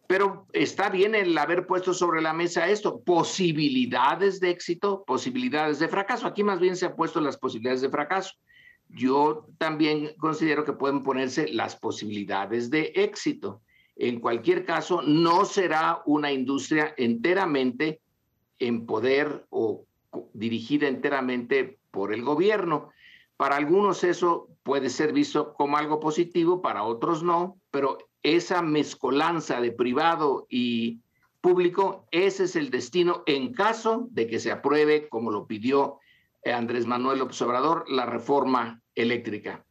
pero 0.08 0.48
está 0.54 0.90
bien 0.90 1.16
el 1.16 1.38
haber 1.38 1.66
puesto 1.66 1.94
sobre 1.94 2.22
la 2.22 2.34
mesa 2.34 2.68
esto, 2.68 3.02
posibilidades 3.02 4.40
de 4.40 4.50
éxito, 4.50 5.04
posibilidades 5.06 5.80
de 5.80 5.88
fracaso. 5.88 6.28
Aquí 6.28 6.44
más 6.44 6.60
bien 6.60 6.76
se 6.76 6.88
han 6.88 6.96
puesto 6.96 7.22
las 7.22 7.38
posibilidades 7.38 7.82
de 7.82 7.90
fracaso. 7.90 8.34
Yo 8.90 9.48
también 9.58 10.14
considero 10.18 10.66
que 10.66 10.74
pueden 10.74 11.04
ponerse 11.04 11.48
las 11.48 11.76
posibilidades 11.76 12.70
de 12.70 12.92
éxito. 12.96 13.62
En 13.96 14.20
cualquier 14.20 14.66
caso, 14.66 15.02
no 15.02 15.46
será 15.46 16.02
una 16.06 16.32
industria 16.32 16.94
enteramente 16.98 18.02
en 18.60 18.86
poder 18.86 19.46
o 19.50 19.86
dirigida 20.34 20.88
enteramente 20.88 21.80
por 21.92 22.14
el 22.14 22.24
gobierno. 22.24 22.92
Para 23.38 23.56
algunos 23.56 24.04
eso 24.04 24.50
puede 24.64 24.90
ser 24.90 25.14
visto 25.14 25.54
como 25.54 25.78
algo 25.78 26.00
positivo, 26.00 26.62
para 26.62 26.84
otros 26.84 27.24
no, 27.24 27.58
pero 27.72 27.98
esa 28.24 28.62
mezcolanza 28.62 29.62
de 29.62 29.72
privado 29.72 30.48
y 30.50 31.00
público, 31.42 32.08
ese 32.12 32.46
es 32.46 32.56
el 32.56 32.70
destino 32.70 33.24
en 33.26 33.54
caso 33.54 34.08
de 34.12 34.28
que 34.28 34.40
se 34.40 34.52
apruebe, 34.52 35.10
como 35.10 35.30
lo 35.30 35.46
pidió 35.46 36.00
Andrés 36.46 36.88
Manuel 36.88 37.22
Obrador, 37.22 37.86
la 37.90 38.06
reforma 38.06 38.82
eléctrica. 38.96 39.66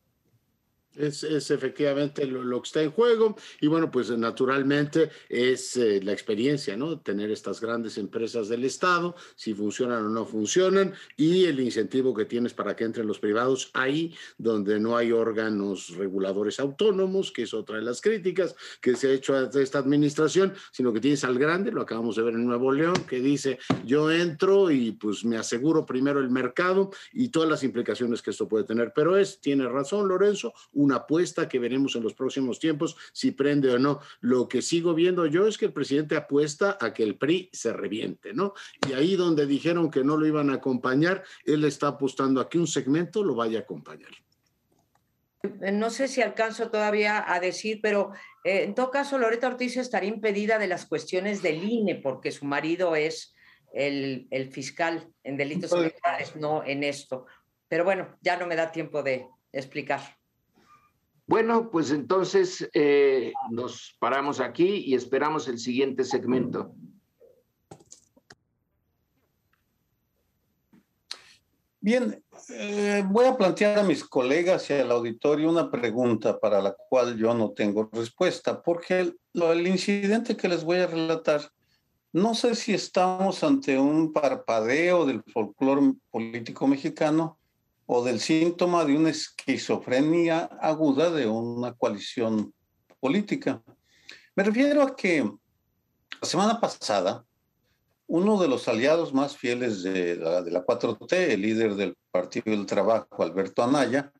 Es, 0.96 1.22
efectivamente 1.24 2.26
lo, 2.26 2.61
que 2.61 2.66
está 2.66 2.83
en 2.83 2.90
juego 2.90 3.37
y 3.61 3.66
bueno, 3.66 3.90
pues 3.90 4.11
naturalmente 4.11 5.11
es 5.28 5.76
eh, 5.76 6.00
la 6.02 6.12
experiencia, 6.12 6.76
¿no? 6.76 7.00
Tener 7.00 7.31
estas 7.31 7.61
grandes 7.61 7.96
empresas 7.96 8.48
del 8.48 8.64
Estado, 8.64 9.16
si 9.35 9.55
funcionan 9.55 10.05
o 10.05 10.09
no 10.11 10.26
funcionan 10.26 10.92
y 11.16 11.44
el 11.44 11.61
incentivo 11.61 12.14
que 12.14 12.26
tienes 12.26 12.52
para 12.52 12.76
que 12.76 12.85
entren 12.85 13.07
los 13.07 13.18
privados 13.18 13.70
ahí 13.72 14.14
donde 14.37 14.78
no 14.78 14.96
hay 14.96 15.12
órganos 15.12 15.96
reguladores 15.96 16.61
autónomos, 16.61 17.33
que 17.33 17.42
es 17.42 17.55
otra 17.55 17.76
de 17.76 17.83
las 17.83 18.00
críticas 18.00 18.55
que 18.81 18.94
se 18.94 19.09
ha 19.09 19.12
hecho 19.12 19.35
a 19.35 19.50
esta 19.55 19.78
administración, 19.78 20.52
sino 20.72 20.92
que 20.92 21.00
tienes 21.00 21.24
al 21.24 21.38
grande, 21.38 21.72
lo 21.72 21.83
acabamos 21.83 22.16
de 22.16 22.22
ver 22.22 22.35
en 22.35 22.46
Nuevo 22.46 22.70
León, 22.70 22.96
que 23.09 23.20
dice 23.20 23.59
yo 23.85 24.11
entro 24.11 24.70
y 24.70 24.92
pues 24.92 25.24
me 25.24 25.38
aseguro 25.38 25.87
primero 25.87 26.20
el 26.20 26.31
mercado 26.31 26.90
y 27.12 27.28
todas 27.28 27.48
las 27.48 27.62
implicaciones 27.62 28.22
que 28.22 28.31
esto 28.31 28.48
puede 28.48 28.64
tener. 28.64 28.92
Pero 28.94 29.16
es, 29.16 29.40
tiene 29.40 29.68
razón 29.68 30.09
Lorenzo, 30.09 30.52
una 30.83 30.97
apuesta 30.97 31.49
que 31.49 31.59
veremos 31.59 31.95
en 31.97 32.03
los 32.03 32.14
próximos 32.14 32.59
tiempos 32.59 32.97
si 33.12 33.31
prende 33.31 33.73
o 33.73 33.79
no. 33.79 34.01
Lo 34.21 34.49
que 34.49 34.62
sigo 34.62 34.95
viendo 34.95 35.27
yo 35.27 35.47
es 35.47 35.59
que 35.59 35.66
el 35.66 35.73
presidente 35.73 36.16
apuesta 36.16 36.77
a 36.81 36.92
que 36.92 37.03
el 37.03 37.16
PRI 37.16 37.51
se 37.53 37.73
reviente, 37.73 38.33
¿no? 38.35 38.55
Y 38.88 38.92
ahí 38.92 39.16
donde 39.16 39.47
dijeron 39.47 39.90
que 39.90 40.05
no 40.05 40.16
lo 40.16 40.27
iban 40.27 40.51
a 40.51 40.55
acompañar, 40.55 41.23
él 41.45 41.64
está 41.64 41.88
apostando 41.88 42.40
a 42.40 42.49
que 42.49 42.59
un 42.59 42.66
segmento 42.66 43.23
lo 43.23 43.35
vaya 43.35 43.59
a 43.59 43.62
acompañar. 43.62 44.11
No 45.73 45.90
sé 45.90 46.07
si 46.07 46.23
alcanzo 46.23 46.71
todavía 46.71 47.25
a 47.27 47.40
decir, 47.40 47.81
pero 47.83 48.12
eh, 48.45 48.62
en 48.62 48.75
todo 48.75 48.90
caso, 48.90 49.18
Loreta 49.18 49.49
Ortiz 49.49 49.77
estaría 49.77 50.09
impedida 50.09 50.59
de 50.59 50.68
las 50.68 50.87
cuestiones 50.87 51.42
del 51.42 51.64
INE 51.64 51.97
porque 51.97 52.31
su 52.31 52.45
marido 52.45 52.95
es 52.95 53.35
el, 53.73 54.29
el 54.31 54.53
fiscal 54.53 55.09
en 55.25 55.37
delitos 55.37 55.73
electorales, 55.73 56.37
no 56.37 56.62
en 56.64 56.85
esto. 56.85 57.27
Pero 57.68 57.85
bueno, 57.85 58.16
ya 58.21 58.37
no 58.37 58.47
me 58.47 58.55
da 58.55 58.71
tiempo 58.71 59.03
de 59.03 59.27
explicar. 59.53 60.01
Bueno, 61.27 61.71
pues 61.71 61.91
entonces 61.91 62.69
eh, 62.75 63.33
nos 63.51 63.97
paramos 63.99 64.41
aquí 64.41 64.85
y 64.87 64.95
esperamos 64.95 65.49
el 65.49 65.59
siguiente 65.59 66.05
segmento. 66.05 66.75
Bien, 71.81 72.23
eh, 72.51 73.03
voy 73.09 73.27
a 73.27 73.37
plantear 73.37 73.81
a 73.81 73.83
mis 73.83 74.05
colegas 74.05 74.71
y 74.71 74.75
al 74.75 74.93
auditorio 74.93 75.51
una 75.51 75.69
pregunta 75.69 76.39
para 76.39 76.63
la 76.63 76.77
cual 76.89 77.17
yo 77.17 77.35
no 77.35 77.51
tengo 77.51 77.89
respuesta, 77.93 78.63
porque 78.63 79.01
el, 79.01 79.21
el 79.35 79.67
incidente 79.67 80.37
que 80.37 80.49
les 80.49 80.63
voy 80.63 80.79
a 80.79 80.87
relatar, 80.87 81.51
no 82.13 82.35
sé 82.35 82.55
si 82.55 82.73
estamos 82.73 83.43
ante 83.43 83.81
un 83.81 84.13
parpadeo 84.13 85.07
del 85.07 85.25
folclore 85.25 85.95
político 86.11 86.69
mexicano 86.69 87.41
o 87.87 88.05
del 88.05 88.21
síntoma 88.21 88.85
de 88.85 88.97
una 88.97 89.11
esquizofrenia 89.11 90.45
aguda 90.61 91.11
de 91.11 91.27
una 91.27 91.75
coalición 91.75 92.55
política. 93.01 93.62
Me 94.35 94.45
refiero 94.45 94.83
a 94.83 94.97
que 94.97 95.23
la 96.21 96.29
semana 96.29 96.61
pasada, 96.61 97.25
uno 98.07 98.40
de 98.40 98.49
los 98.49 98.68
aliados 98.68 99.12
más 99.12 99.37
fieles 99.37 99.83
de 99.83 100.16
la, 100.16 100.42
de 100.42 100.51
la 100.51 100.64
4T, 100.64 101.12
el 101.12 101.42
líder 101.42 101.75
del 101.75 101.97
Partido 102.11 102.51
del 102.51 102.66
Trabajo, 102.66 103.23
Alberto 103.23 103.62
Anaya, 103.62 104.12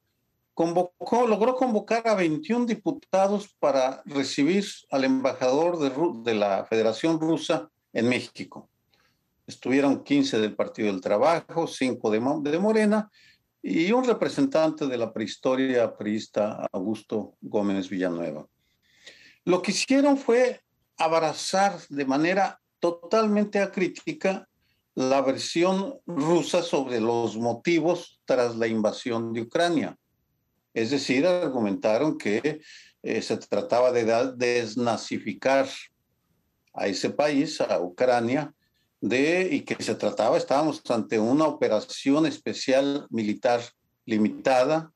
logró 0.57 1.57
convocar 1.57 2.07
a 2.07 2.15
21 2.15 2.67
diputados 2.67 3.55
para 3.59 4.03
recibir 4.05 4.65
al 4.91 5.05
embajador 5.05 5.79
de, 6.23 6.35
la 6.35 6.65
Federación 6.67 7.21
Rusa 7.21 7.71
en 7.93 8.09
México. 8.09 8.69
Estuvieron 9.47 10.05
15 10.05 10.39
del 10.41 10.55
Partido 10.55 10.89
del 10.89 11.01
Trabajo, 11.01 11.67
5 11.67 12.11
de, 12.11 12.51
de 12.51 12.59
Morena 12.59 13.11
y 13.63 13.93
un 13.93 14.05
representante 14.05 14.87
de 14.87 14.99
la 14.99 15.13
prehistoria 15.13 15.97
priista, 15.97 16.67
Augusto 16.73 17.37
Gómez 17.41 17.89
Villanueva. 17.89 18.47
Lo 19.45 19.63
que 19.63 19.71
hicieron 19.71 20.19
fue 20.19 20.61
abrazar 20.97 21.79
de 21.89 22.05
manera 22.05 22.61
totalmente 22.81 23.61
acrítica 23.61 24.49
la 24.95 25.23
versión 25.23 25.95
rusa 26.07 26.63
sobre 26.63 27.01
los 27.01 27.37
motivos 27.37 28.21
tras 28.25 28.57
la 28.57 28.67
invasión 28.67 29.33
de 29.33 29.43
Ucrania. 29.43 29.97
Es 30.75 30.91
decir, 30.91 31.27
argumentaron 31.27 32.19
que 32.19 32.61
eh, 33.03 33.23
se 33.23 33.37
trataba 33.37 33.93
de 33.93 34.05
desnazificar 34.37 35.69
a 36.75 36.87
ese 36.89 37.11
país, 37.11 37.61
a 37.61 37.81
Ucrania, 37.81 38.53
de, 39.03 39.49
y 39.51 39.63
que 39.63 39.83
se 39.83 39.97
trataba, 39.97 40.39
estábamos 40.39 40.81
ante 40.89 41.19
una 41.19 41.47
operación 41.47 42.25
especial 42.25 43.07
militar 43.11 43.61
limitada, 44.07 44.93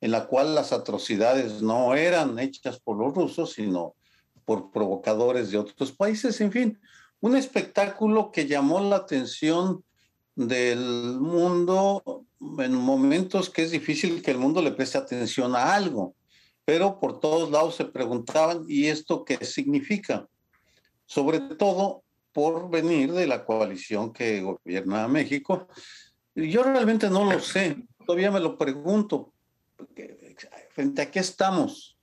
en 0.00 0.10
la 0.10 0.26
cual 0.26 0.54
las 0.54 0.72
atrocidades 0.72 1.62
no 1.62 1.94
eran 1.94 2.38
hechas 2.40 2.80
por 2.80 2.98
los 2.98 3.14
rusos, 3.14 3.52
sino 3.52 3.94
por 4.44 4.72
provocadores 4.72 5.50
de 5.50 5.58
otros 5.58 5.92
países. 5.92 6.40
En 6.40 6.50
fin, 6.50 6.78
un 7.20 7.36
espectáculo 7.36 8.32
que 8.32 8.46
llamó 8.46 8.80
la 8.80 8.96
atención 8.96 9.84
del 10.34 11.18
mundo 11.20 12.24
en 12.58 12.74
momentos 12.74 13.48
que 13.48 13.62
es 13.62 13.70
difícil 13.70 14.22
que 14.22 14.32
el 14.32 14.38
mundo 14.38 14.60
le 14.60 14.72
preste 14.72 14.98
atención 14.98 15.54
a 15.54 15.72
algo, 15.72 16.14
pero 16.64 16.98
por 16.98 17.20
todos 17.20 17.50
lados 17.50 17.76
se 17.76 17.84
preguntaban, 17.84 18.64
¿y 18.68 18.86
esto 18.86 19.24
qué 19.24 19.44
significa? 19.44 20.28
Sobre 21.06 21.38
todo 21.38 22.02
por 22.36 22.68
venir 22.68 23.14
de 23.14 23.26
la 23.26 23.46
coalición 23.46 24.12
que 24.12 24.42
gobierna 24.42 25.08
México. 25.08 25.68
Yo 26.34 26.62
realmente 26.62 27.08
no 27.08 27.24
lo 27.24 27.40
sé, 27.40 27.78
todavía 28.04 28.30
me 28.30 28.40
lo 28.40 28.58
pregunto, 28.58 29.32
frente 30.74 31.00
a 31.00 31.10
qué 31.10 31.20
estamos, 31.20 31.96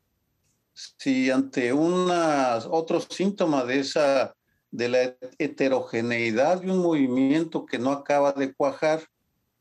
si 0.74 1.30
ante 1.30 1.72
una, 1.72 2.58
otro 2.68 3.00
síntoma 3.00 3.64
de 3.64 3.82
esa 3.82 4.34
de 4.72 4.90
la 4.90 5.16
heterogeneidad 5.38 6.62
de 6.62 6.72
un 6.72 6.80
movimiento 6.80 7.64
que 7.64 7.78
no 7.78 7.92
acaba 7.92 8.32
de 8.32 8.56
cuajar, 8.56 9.04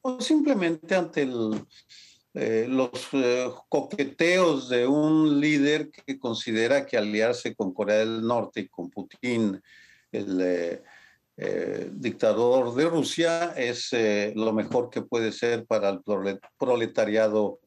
o 0.00 0.22
simplemente 0.22 0.94
ante 0.94 1.28
eh, 2.32 2.66
los 2.66 3.11
eh, 3.12 3.50
coqueteos 3.68 4.70
de 4.70 4.87
un 4.87 5.38
líder 5.38 5.90
que 5.90 6.18
considera 6.18 6.87
que 6.87 6.96
aliarse 6.96 7.54
con 7.54 7.74
Corea 7.74 7.98
del 7.98 8.26
Norte 8.26 8.61
y 8.61 8.68
con 8.68 8.88
Putin, 8.88 9.61
el 10.12 10.83
eh, 11.37 11.90
dictador 11.92 12.75
de 12.75 12.88
Rusia, 12.88 13.55
es 13.57 13.90
lo 14.35 14.53
mejor 14.53 14.90
que 14.90 15.03
puede 15.03 15.33
ser 15.33 15.66
para 15.66 15.88
el 15.88 16.01
proletariado 16.59 17.61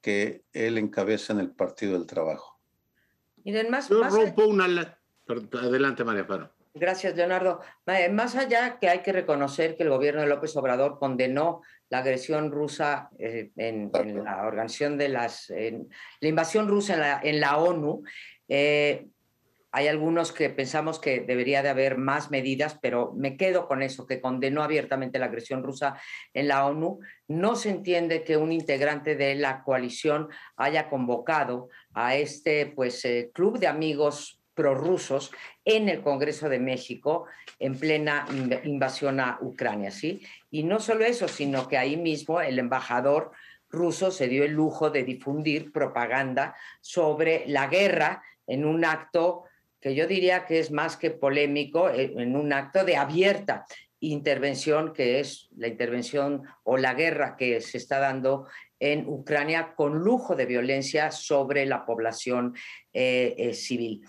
que 0.00 0.42
él 0.52 0.78
encabeza 0.78 1.32
en 1.32 1.40
el 1.40 1.50
Partido 1.50 1.94
del 1.94 2.06
Trabajo. 2.06 2.58
Miren, 3.44 3.70
más, 3.70 3.88
Yo 3.88 4.02
rompo 4.04 4.46
una... 4.46 4.98
Adelante, 5.52 6.04
María 6.04 6.26
Paro. 6.26 6.50
Gracias, 6.74 7.16
Leonardo. 7.16 7.60
Más 8.12 8.36
allá 8.36 8.78
que 8.78 8.88
hay 8.88 9.00
que 9.00 9.12
reconocer 9.12 9.76
que 9.76 9.82
el 9.82 9.90
gobierno 9.90 10.20
de 10.20 10.28
López 10.28 10.56
Obrador 10.56 10.98
condenó 10.98 11.62
la 11.90 11.98
agresión 11.98 12.50
rusa 12.52 13.10
eh, 13.18 13.50
en, 13.56 13.90
la 14.24 14.46
organización 14.46 14.96
de 14.96 15.08
las, 15.08 15.50
la 15.50 16.28
invasión 16.28 16.68
rusa 16.68 16.94
en 16.94 17.00
la, 17.00 17.20
en 17.22 17.40
la 17.40 17.58
ONU, 17.58 18.02
eh, 18.48 19.08
hay 19.70 19.86
algunos 19.86 20.32
que 20.32 20.48
pensamos 20.48 20.98
que 20.98 21.20
debería 21.20 21.62
de 21.62 21.68
haber 21.68 21.98
más 21.98 22.30
medidas, 22.30 22.78
pero 22.80 23.12
me 23.14 23.36
quedo 23.36 23.68
con 23.68 23.82
eso, 23.82 24.06
que 24.06 24.20
condenó 24.20 24.62
abiertamente 24.62 25.18
la 25.18 25.26
agresión 25.26 25.62
rusa 25.62 26.00
en 26.32 26.48
la 26.48 26.66
ONU. 26.66 27.00
No 27.28 27.54
se 27.54 27.70
entiende 27.70 28.24
que 28.24 28.36
un 28.36 28.50
integrante 28.50 29.14
de 29.14 29.34
la 29.34 29.62
coalición 29.62 30.28
haya 30.56 30.88
convocado 30.88 31.68
a 31.92 32.16
este 32.16 32.66
pues, 32.66 33.04
eh, 33.04 33.30
club 33.34 33.58
de 33.58 33.66
amigos 33.66 34.40
prorrusos 34.54 35.30
en 35.64 35.88
el 35.88 36.02
Congreso 36.02 36.48
de 36.48 36.58
México 36.58 37.26
en 37.60 37.78
plena 37.78 38.26
invasión 38.64 39.20
a 39.20 39.38
Ucrania, 39.40 39.92
¿sí? 39.92 40.20
Y 40.50 40.64
no 40.64 40.80
solo 40.80 41.04
eso, 41.04 41.28
sino 41.28 41.68
que 41.68 41.78
ahí 41.78 41.96
mismo 41.96 42.40
el 42.40 42.58
embajador 42.58 43.30
ruso 43.70 44.10
se 44.10 44.26
dio 44.26 44.44
el 44.44 44.52
lujo 44.52 44.90
de 44.90 45.04
difundir 45.04 45.70
propaganda 45.70 46.56
sobre 46.80 47.44
la 47.46 47.68
guerra 47.68 48.24
en 48.48 48.64
un 48.64 48.84
acto 48.84 49.44
que 49.80 49.94
yo 49.94 50.06
diría 50.06 50.46
que 50.46 50.58
es 50.58 50.70
más 50.70 50.96
que 50.96 51.10
polémico, 51.10 51.88
eh, 51.88 52.12
en 52.16 52.36
un 52.36 52.52
acto 52.52 52.84
de 52.84 52.96
abierta 52.96 53.64
intervención, 54.00 54.92
que 54.92 55.20
es 55.20 55.48
la 55.56 55.68
intervención 55.68 56.42
o 56.62 56.76
la 56.76 56.94
guerra 56.94 57.36
que 57.36 57.60
se 57.60 57.78
está 57.78 57.98
dando 57.98 58.46
en 58.78 59.08
Ucrania 59.08 59.74
con 59.74 59.98
lujo 59.98 60.36
de 60.36 60.46
violencia 60.46 61.10
sobre 61.10 61.66
la 61.66 61.84
población 61.84 62.54
eh, 62.92 63.34
eh, 63.36 63.54
civil. 63.54 64.06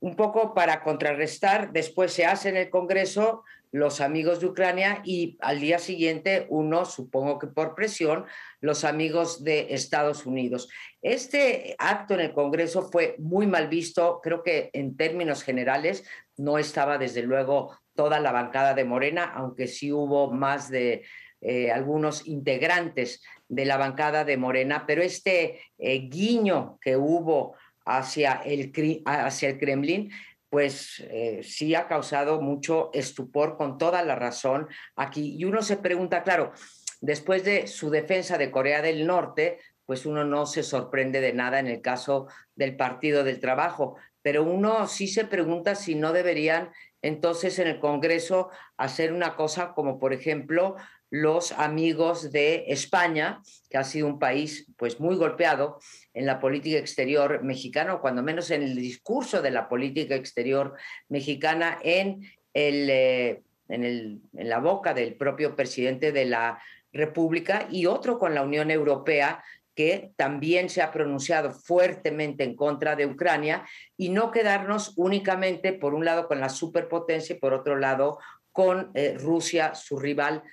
Un 0.00 0.14
poco 0.16 0.54
para 0.54 0.82
contrarrestar, 0.82 1.72
después 1.72 2.12
se 2.12 2.26
hace 2.26 2.50
en 2.50 2.56
el 2.56 2.70
Congreso 2.70 3.42
los 3.74 4.00
amigos 4.00 4.38
de 4.38 4.46
Ucrania 4.46 5.02
y 5.04 5.36
al 5.40 5.58
día 5.58 5.80
siguiente 5.80 6.46
uno, 6.48 6.84
supongo 6.84 7.40
que 7.40 7.48
por 7.48 7.74
presión, 7.74 8.24
los 8.60 8.84
amigos 8.84 9.42
de 9.42 9.74
Estados 9.74 10.26
Unidos. 10.26 10.68
Este 11.02 11.74
acto 11.78 12.14
en 12.14 12.20
el 12.20 12.32
Congreso 12.32 12.88
fue 12.92 13.16
muy 13.18 13.48
mal 13.48 13.66
visto, 13.66 14.20
creo 14.22 14.44
que 14.44 14.70
en 14.74 14.96
términos 14.96 15.42
generales 15.42 16.04
no 16.36 16.56
estaba 16.56 16.98
desde 16.98 17.22
luego 17.22 17.76
toda 17.96 18.20
la 18.20 18.30
bancada 18.30 18.74
de 18.74 18.84
Morena, 18.84 19.24
aunque 19.34 19.66
sí 19.66 19.90
hubo 19.90 20.30
más 20.30 20.70
de 20.70 21.02
eh, 21.40 21.72
algunos 21.72 22.28
integrantes 22.28 23.24
de 23.48 23.64
la 23.64 23.76
bancada 23.76 24.24
de 24.24 24.36
Morena, 24.36 24.84
pero 24.86 25.02
este 25.02 25.58
eh, 25.78 25.98
guiño 26.08 26.78
que 26.80 26.96
hubo 26.96 27.56
hacia 27.84 28.34
el, 28.44 28.72
hacia 29.04 29.48
el 29.48 29.58
Kremlin, 29.58 30.12
pues 30.54 31.02
eh, 31.10 31.40
sí 31.42 31.74
ha 31.74 31.88
causado 31.88 32.40
mucho 32.40 32.90
estupor 32.92 33.56
con 33.56 33.76
toda 33.76 34.04
la 34.04 34.14
razón 34.14 34.68
aquí. 34.94 35.34
Y 35.36 35.46
uno 35.46 35.62
se 35.62 35.76
pregunta, 35.76 36.22
claro, 36.22 36.52
después 37.00 37.42
de 37.42 37.66
su 37.66 37.90
defensa 37.90 38.38
de 38.38 38.52
Corea 38.52 38.80
del 38.80 39.04
Norte, 39.04 39.58
pues 39.84 40.06
uno 40.06 40.24
no 40.24 40.46
se 40.46 40.62
sorprende 40.62 41.20
de 41.20 41.32
nada 41.32 41.58
en 41.58 41.66
el 41.66 41.82
caso 41.82 42.28
del 42.54 42.76
Partido 42.76 43.24
del 43.24 43.40
Trabajo, 43.40 43.96
pero 44.22 44.44
uno 44.44 44.86
sí 44.86 45.08
se 45.08 45.24
pregunta 45.24 45.74
si 45.74 45.96
no 45.96 46.12
deberían 46.12 46.70
entonces 47.02 47.58
en 47.58 47.66
el 47.66 47.80
Congreso 47.80 48.48
hacer 48.76 49.12
una 49.12 49.34
cosa 49.34 49.72
como, 49.74 49.98
por 49.98 50.12
ejemplo, 50.12 50.76
los 51.10 51.52
amigos 51.52 52.32
de 52.32 52.64
España, 52.68 53.40
que 53.70 53.78
ha 53.78 53.84
sido 53.84 54.06
un 54.06 54.18
país 54.18 54.66
pues 54.76 55.00
muy 55.00 55.16
golpeado 55.16 55.78
en 56.12 56.26
la 56.26 56.40
política 56.40 56.78
exterior 56.78 57.42
mexicana, 57.42 57.94
o 57.94 58.00
cuando 58.00 58.22
menos 58.22 58.50
en 58.50 58.62
el 58.62 58.74
discurso 58.74 59.42
de 59.42 59.50
la 59.50 59.68
política 59.68 60.14
exterior 60.14 60.74
mexicana 61.08 61.78
en, 61.82 62.22
el, 62.52 62.90
eh, 62.90 63.42
en, 63.68 63.84
el, 63.84 64.20
en 64.36 64.48
la 64.48 64.58
boca 64.58 64.94
del 64.94 65.14
propio 65.14 65.54
presidente 65.54 66.10
de 66.12 66.24
la 66.24 66.60
República 66.92 67.68
y 67.70 67.86
otro 67.86 68.18
con 68.18 68.34
la 68.34 68.42
Unión 68.42 68.70
Europea 68.70 69.42
que 69.74 70.12
también 70.16 70.70
se 70.70 70.82
ha 70.82 70.92
pronunciado 70.92 71.50
fuertemente 71.50 72.44
en 72.44 72.54
contra 72.54 72.94
de 72.94 73.06
Ucrania 73.06 73.66
y 73.96 74.08
no 74.08 74.30
quedarnos 74.30 74.92
únicamente, 74.96 75.72
por 75.72 75.94
un 75.94 76.04
lado, 76.04 76.28
con 76.28 76.40
la 76.40 76.48
superpotencia 76.48 77.34
y 77.34 77.40
por 77.40 77.52
otro 77.52 77.76
lado, 77.76 78.18
con 78.52 78.92
eh, 78.94 79.16
Rusia, 79.18 79.74
su 79.74 79.98
rival 79.98 80.44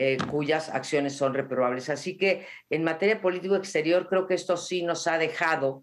eh, 0.00 0.16
cuyas 0.30 0.68
acciones 0.68 1.16
son 1.16 1.34
reprobables. 1.34 1.90
Así 1.90 2.16
que 2.16 2.46
en 2.70 2.84
materia 2.84 3.20
político 3.20 3.56
exterior 3.56 4.08
creo 4.08 4.28
que 4.28 4.34
esto 4.34 4.56
sí 4.56 4.84
nos 4.84 5.08
ha 5.08 5.18
dejado 5.18 5.82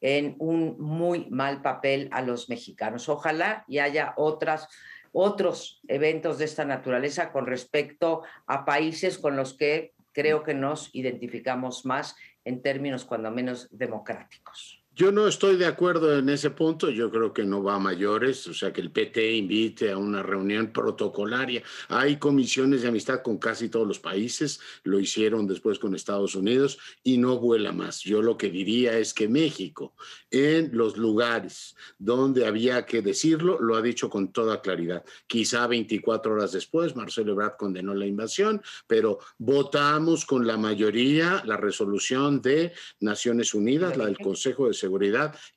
en 0.00 0.36
un 0.38 0.76
muy 0.78 1.28
mal 1.30 1.62
papel 1.62 2.08
a 2.12 2.22
los 2.22 2.48
mexicanos. 2.48 3.08
Ojalá 3.08 3.64
y 3.66 3.80
haya 3.80 4.14
otras, 4.18 4.68
otros 5.10 5.80
eventos 5.88 6.38
de 6.38 6.44
esta 6.44 6.64
naturaleza 6.64 7.32
con 7.32 7.44
respecto 7.44 8.22
a 8.46 8.64
países 8.64 9.18
con 9.18 9.34
los 9.34 9.54
que 9.56 9.94
creo 10.12 10.44
que 10.44 10.54
nos 10.54 10.94
identificamos 10.94 11.84
más 11.84 12.14
en 12.44 12.62
términos 12.62 13.04
cuando 13.04 13.32
menos 13.32 13.66
democráticos. 13.72 14.85
Yo 14.98 15.12
no 15.12 15.28
estoy 15.28 15.56
de 15.56 15.66
acuerdo 15.66 16.16
en 16.16 16.30
ese 16.30 16.48
punto, 16.48 16.88
yo 16.88 17.10
creo 17.10 17.34
que 17.34 17.44
no 17.44 17.62
va 17.62 17.74
a 17.74 17.78
mayores, 17.78 18.46
o 18.46 18.54
sea, 18.54 18.72
que 18.72 18.80
el 18.80 18.90
PT 18.90 19.30
invite 19.34 19.90
a 19.90 19.98
una 19.98 20.22
reunión 20.22 20.72
protocolaria. 20.72 21.62
Hay 21.88 22.16
comisiones 22.16 22.80
de 22.80 22.88
amistad 22.88 23.20
con 23.20 23.36
casi 23.36 23.68
todos 23.68 23.86
los 23.86 23.98
países, 23.98 24.58
lo 24.84 24.98
hicieron 24.98 25.46
después 25.46 25.78
con 25.78 25.94
Estados 25.94 26.34
Unidos 26.34 26.78
y 27.02 27.18
no 27.18 27.38
vuela 27.38 27.72
más. 27.72 28.00
Yo 28.00 28.22
lo 28.22 28.38
que 28.38 28.48
diría 28.48 28.96
es 28.96 29.12
que 29.12 29.28
México, 29.28 29.92
en 30.30 30.70
los 30.72 30.96
lugares 30.96 31.76
donde 31.98 32.46
había 32.46 32.86
que 32.86 33.02
decirlo, 33.02 33.60
lo 33.60 33.76
ha 33.76 33.82
dicho 33.82 34.08
con 34.08 34.32
toda 34.32 34.62
claridad. 34.62 35.04
Quizá 35.26 35.66
24 35.66 36.32
horas 36.32 36.52
después, 36.52 36.96
Marcelo 36.96 37.32
Ebrard 37.32 37.58
condenó 37.58 37.92
la 37.92 38.06
invasión, 38.06 38.62
pero 38.86 39.18
votamos 39.36 40.24
con 40.24 40.46
la 40.46 40.56
mayoría 40.56 41.42
la 41.44 41.58
resolución 41.58 42.40
de 42.40 42.72
Naciones 43.00 43.52
Unidas, 43.52 43.98
la 43.98 44.06
del 44.06 44.16
Consejo 44.16 44.68
de 44.68 44.72
Seguridad 44.72 44.85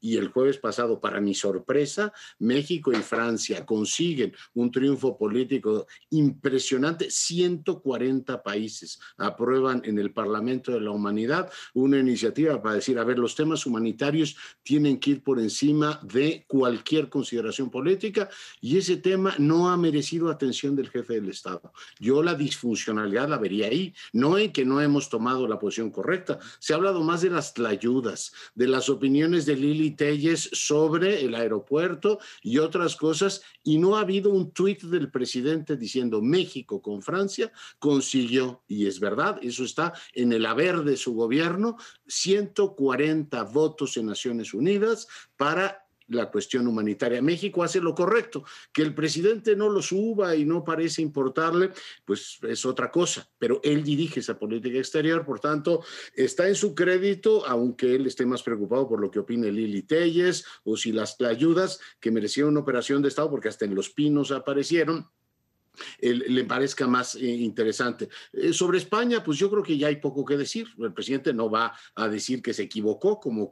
y 0.01 0.17
el 0.17 0.29
jueves 0.29 0.57
pasado, 0.57 0.99
para 0.99 1.21
mi 1.21 1.33
sorpresa, 1.33 2.11
México 2.39 2.91
y 2.91 2.95
Francia 2.95 3.65
consiguen 3.65 4.33
un 4.53 4.71
triunfo 4.71 5.17
político 5.17 5.87
impresionante. 6.09 7.09
140 7.09 8.41
países 8.43 8.99
aprueban 9.17 9.81
en 9.85 9.99
el 9.99 10.11
Parlamento 10.11 10.71
de 10.71 10.81
la 10.81 10.91
Humanidad 10.91 11.51
una 11.73 11.99
iniciativa 11.99 12.61
para 12.61 12.75
decir, 12.75 12.97
a 12.99 13.03
ver, 13.03 13.19
los 13.19 13.35
temas 13.35 13.65
humanitarios 13.65 14.35
tienen 14.63 14.99
que 14.99 15.11
ir 15.11 15.23
por 15.23 15.39
encima 15.39 15.99
de 16.03 16.45
cualquier 16.47 17.09
consideración 17.09 17.69
política 17.69 18.29
y 18.61 18.77
ese 18.77 18.97
tema 18.97 19.35
no 19.37 19.69
ha 19.69 19.77
merecido 19.77 20.29
atención 20.29 20.75
del 20.75 20.89
jefe 20.89 21.15
del 21.15 21.29
Estado. 21.29 21.71
Yo 21.99 22.23
la 22.23 22.35
disfuncionalidad 22.35 23.29
la 23.29 23.37
vería 23.37 23.67
ahí, 23.67 23.93
no 24.13 24.37
en 24.37 24.51
que 24.51 24.65
no 24.65 24.81
hemos 24.81 25.09
tomado 25.09 25.47
la 25.47 25.59
posición 25.59 25.91
correcta. 25.91 26.39
Se 26.59 26.73
ha 26.73 26.77
hablado 26.77 27.03
más 27.03 27.21
de 27.21 27.29
las 27.29 27.53
ayudas, 27.59 28.31
de 28.55 28.67
las 28.67 28.89
opiniones 28.89 29.18
de 29.19 29.55
Lili 29.55 29.91
Telles 29.91 30.49
sobre 30.53 31.21
el 31.21 31.35
aeropuerto 31.35 32.19
y 32.41 32.57
otras 32.57 32.95
cosas, 32.95 33.41
y 33.63 33.77
no 33.77 33.97
ha 33.97 34.01
habido 34.01 34.29
un 34.29 34.51
tuit 34.51 34.83
del 34.83 35.11
presidente 35.11 35.75
diciendo 35.75 36.21
México 36.21 36.81
con 36.81 37.01
Francia 37.01 37.51
consiguió, 37.79 38.63
y 38.65 38.87
es 38.87 39.01
verdad, 39.01 39.37
eso 39.41 39.65
está 39.65 39.93
en 40.13 40.31
el 40.31 40.45
haber 40.45 40.83
de 40.83 40.95
su 40.95 41.13
gobierno, 41.13 41.75
140 42.07 43.43
votos 43.43 43.97
en 43.97 44.05
Naciones 44.05 44.53
Unidas 44.53 45.07
para 45.35 45.88
la 46.09 46.29
cuestión 46.29 46.67
humanitaria. 46.67 47.21
México 47.21 47.63
hace 47.63 47.79
lo 47.79 47.95
correcto. 47.95 48.43
Que 48.71 48.81
el 48.81 48.93
presidente 48.93 49.55
no 49.55 49.69
lo 49.69 49.81
suba 49.81 50.35
y 50.35 50.45
no 50.45 50.63
parece 50.63 51.01
importarle, 51.01 51.71
pues 52.05 52.39
es 52.43 52.65
otra 52.65 52.91
cosa. 52.91 53.29
Pero 53.37 53.59
él 53.63 53.83
dirige 53.83 54.19
esa 54.19 54.37
política 54.37 54.77
exterior, 54.77 55.25
por 55.25 55.39
tanto, 55.39 55.83
está 56.13 56.47
en 56.47 56.55
su 56.55 56.75
crédito, 56.75 57.45
aunque 57.47 57.95
él 57.95 58.07
esté 58.07 58.25
más 58.25 58.43
preocupado 58.43 58.87
por 58.87 58.99
lo 58.99 59.09
que 59.11 59.19
opine 59.19 59.51
Lili 59.51 59.83
Telles 59.83 60.45
o 60.63 60.75
si 60.75 60.91
las 60.91 61.19
ayudas 61.21 61.79
que 61.99 62.11
merecieron 62.11 62.51
una 62.51 62.61
operación 62.61 63.01
de 63.01 63.09
Estado, 63.09 63.29
porque 63.29 63.49
hasta 63.49 63.65
en 63.65 63.75
Los 63.75 63.89
Pinos 63.89 64.31
aparecieron 64.31 65.09
le 65.99 66.43
parezca 66.45 66.87
más 66.87 67.15
eh, 67.15 67.25
interesante. 67.25 68.09
Eh, 68.33 68.53
sobre 68.53 68.77
España, 68.77 69.23
pues 69.23 69.37
yo 69.37 69.49
creo 69.49 69.63
que 69.63 69.77
ya 69.77 69.87
hay 69.87 69.97
poco 69.97 70.25
que 70.25 70.37
decir. 70.37 70.67
El 70.77 70.93
presidente 70.93 71.33
no 71.33 71.49
va 71.49 71.73
a 71.95 72.07
decir 72.07 72.41
que 72.41 72.53
se 72.53 72.63
equivocó, 72.63 73.19
como 73.19 73.51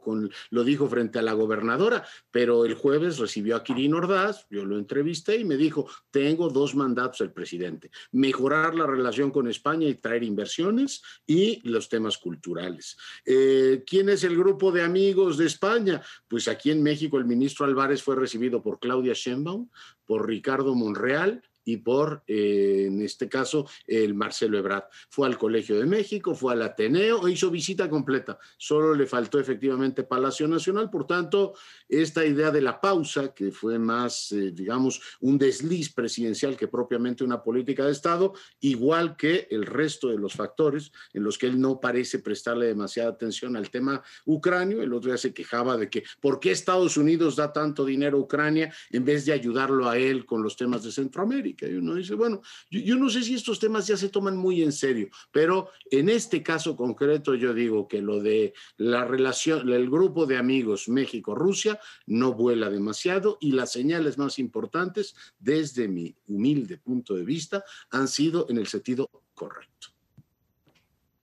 lo 0.50 0.64
dijo 0.64 0.88
frente 0.88 1.18
a 1.18 1.22
la 1.22 1.32
gobernadora, 1.32 2.04
pero 2.30 2.64
el 2.64 2.74
jueves 2.74 3.18
recibió 3.18 3.56
a 3.56 3.62
Kirin 3.62 3.94
Ordaz, 3.94 4.46
yo 4.50 4.64
lo 4.64 4.78
entrevisté 4.78 5.36
y 5.36 5.44
me 5.44 5.56
dijo, 5.56 5.88
tengo 6.10 6.48
dos 6.48 6.74
mandatos 6.74 7.20
el 7.20 7.32
presidente, 7.32 7.90
mejorar 8.12 8.74
la 8.74 8.86
relación 8.86 9.30
con 9.30 9.48
España 9.48 9.88
y 9.88 9.94
traer 9.94 10.22
inversiones 10.22 11.02
y 11.26 11.60
los 11.68 11.88
temas 11.88 12.18
culturales. 12.18 12.96
Eh, 13.24 13.84
¿Quién 13.86 14.08
es 14.08 14.24
el 14.24 14.36
grupo 14.36 14.72
de 14.72 14.82
amigos 14.82 15.36
de 15.38 15.46
España? 15.46 16.02
Pues 16.26 16.48
aquí 16.48 16.70
en 16.70 16.82
México 16.82 17.18
el 17.18 17.24
ministro 17.24 17.66
Álvarez 17.66 18.02
fue 18.02 18.16
recibido 18.16 18.62
por 18.62 18.78
Claudia 18.78 19.12
Sheinbaum, 19.14 19.68
por 20.06 20.26
Ricardo 20.26 20.74
Monreal 20.74 21.42
y 21.68 21.76
por, 21.76 22.22
eh, 22.26 22.84
en 22.86 23.02
este 23.02 23.28
caso, 23.28 23.68
el 23.86 24.14
Marcelo 24.14 24.56
Ebrard. 24.56 24.84
Fue 25.10 25.26
al 25.26 25.36
Colegio 25.36 25.78
de 25.78 25.84
México, 25.84 26.34
fue 26.34 26.54
al 26.54 26.62
Ateneo, 26.62 27.28
hizo 27.28 27.50
visita 27.50 27.90
completa. 27.90 28.38
Solo 28.56 28.94
le 28.94 29.04
faltó 29.04 29.38
efectivamente 29.38 30.02
Palacio 30.02 30.48
Nacional. 30.48 30.88
Por 30.88 31.06
tanto, 31.06 31.52
esta 31.86 32.24
idea 32.24 32.50
de 32.50 32.62
la 32.62 32.80
pausa, 32.80 33.34
que 33.34 33.52
fue 33.52 33.78
más, 33.78 34.32
eh, 34.32 34.52
digamos, 34.52 35.02
un 35.20 35.36
desliz 35.36 35.92
presidencial 35.92 36.56
que 36.56 36.68
propiamente 36.68 37.22
una 37.22 37.42
política 37.42 37.84
de 37.84 37.92
Estado, 37.92 38.32
igual 38.60 39.14
que 39.18 39.46
el 39.50 39.66
resto 39.66 40.08
de 40.08 40.16
los 40.16 40.32
factores 40.32 40.90
en 41.12 41.22
los 41.22 41.36
que 41.36 41.48
él 41.48 41.60
no 41.60 41.80
parece 41.80 42.20
prestarle 42.20 42.64
demasiada 42.64 43.10
atención 43.10 43.56
al 43.56 43.68
tema 43.68 44.02
ucranio. 44.24 44.80
El 44.80 44.94
otro 44.94 45.10
día 45.10 45.18
se 45.18 45.34
quejaba 45.34 45.76
de 45.76 45.90
que, 45.90 46.02
¿por 46.22 46.40
qué 46.40 46.50
Estados 46.50 46.96
Unidos 46.96 47.36
da 47.36 47.52
tanto 47.52 47.84
dinero 47.84 48.16
a 48.16 48.22
Ucrania 48.22 48.72
en 48.90 49.04
vez 49.04 49.26
de 49.26 49.34
ayudarlo 49.34 49.86
a 49.86 49.98
él 49.98 50.24
con 50.24 50.42
los 50.42 50.56
temas 50.56 50.82
de 50.82 50.92
Centroamérica? 50.92 51.57
Y 51.66 51.74
uno 51.74 51.94
dice, 51.94 52.14
bueno, 52.14 52.40
yo, 52.70 52.96
no 52.96 53.08
sé 53.08 53.22
si 53.22 53.34
estos 53.34 53.58
temas 53.58 53.86
ya 53.86 53.96
se 53.96 54.10
toman 54.10 54.36
muy 54.36 54.62
en 54.62 54.72
serio, 54.72 55.08
pero 55.32 55.70
en 55.90 56.08
este 56.08 56.42
caso 56.42 56.76
concreto 56.76 57.34
yo 57.34 57.54
digo 57.54 57.88
que 57.88 58.02
lo 58.02 58.20
de 58.20 58.52
la 58.76 59.04
relación, 59.04 59.68
el 59.72 59.90
grupo 59.90 60.26
de 60.26 60.36
amigos 60.36 60.88
México-Rusia 60.88 61.80
no 62.06 62.34
vuela 62.34 62.70
demasiado 62.70 63.38
y 63.40 63.52
las 63.52 63.72
señales 63.72 64.18
más 64.18 64.38
importantes, 64.38 65.16
desde 65.38 65.88
mi 65.88 66.14
humilde 66.26 66.78
punto 66.78 67.14
de 67.14 67.24
vista, 67.24 67.64
han 67.90 68.08
sido 68.08 68.46
en 68.48 68.58
el 68.58 68.66
sentido 68.66 69.10
correcto. 69.34 69.88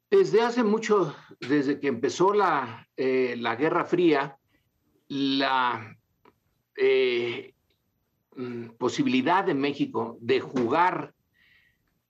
Desde 0.10 0.42
hace 0.42 0.64
mucho, 0.64 1.16
desde 1.40 1.80
que 1.80 1.88
empezó 1.88 2.34
la, 2.34 2.88
eh, 2.96 3.36
la 3.38 3.56
Guerra 3.56 3.86
Fría, 3.86 4.38
la 5.08 5.98
eh, 6.78 7.55
posibilidad 8.78 9.44
de 9.44 9.54
México 9.54 10.18
de 10.22 10.40
jugar 10.40 11.14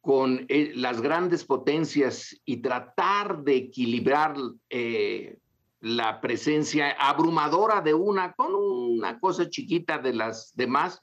con 0.02 0.46
eh, 0.50 0.72
las 0.76 1.02
grandes 1.02 1.44
potencias 1.44 2.40
y 2.46 2.58
tratar 2.58 3.44
de 3.44 3.56
equilibrar 3.56 4.36
eh, 4.70 5.38
la 5.82 6.22
presencia 6.22 6.92
abrumadora 7.00 7.82
de 7.82 7.94
una 7.94 8.34
con 8.34 8.54
una 8.56 9.20
cosa 9.20 9.50
chiquita 9.50 9.98
de 9.98 10.14
las 10.14 10.56
demás, 10.56 11.02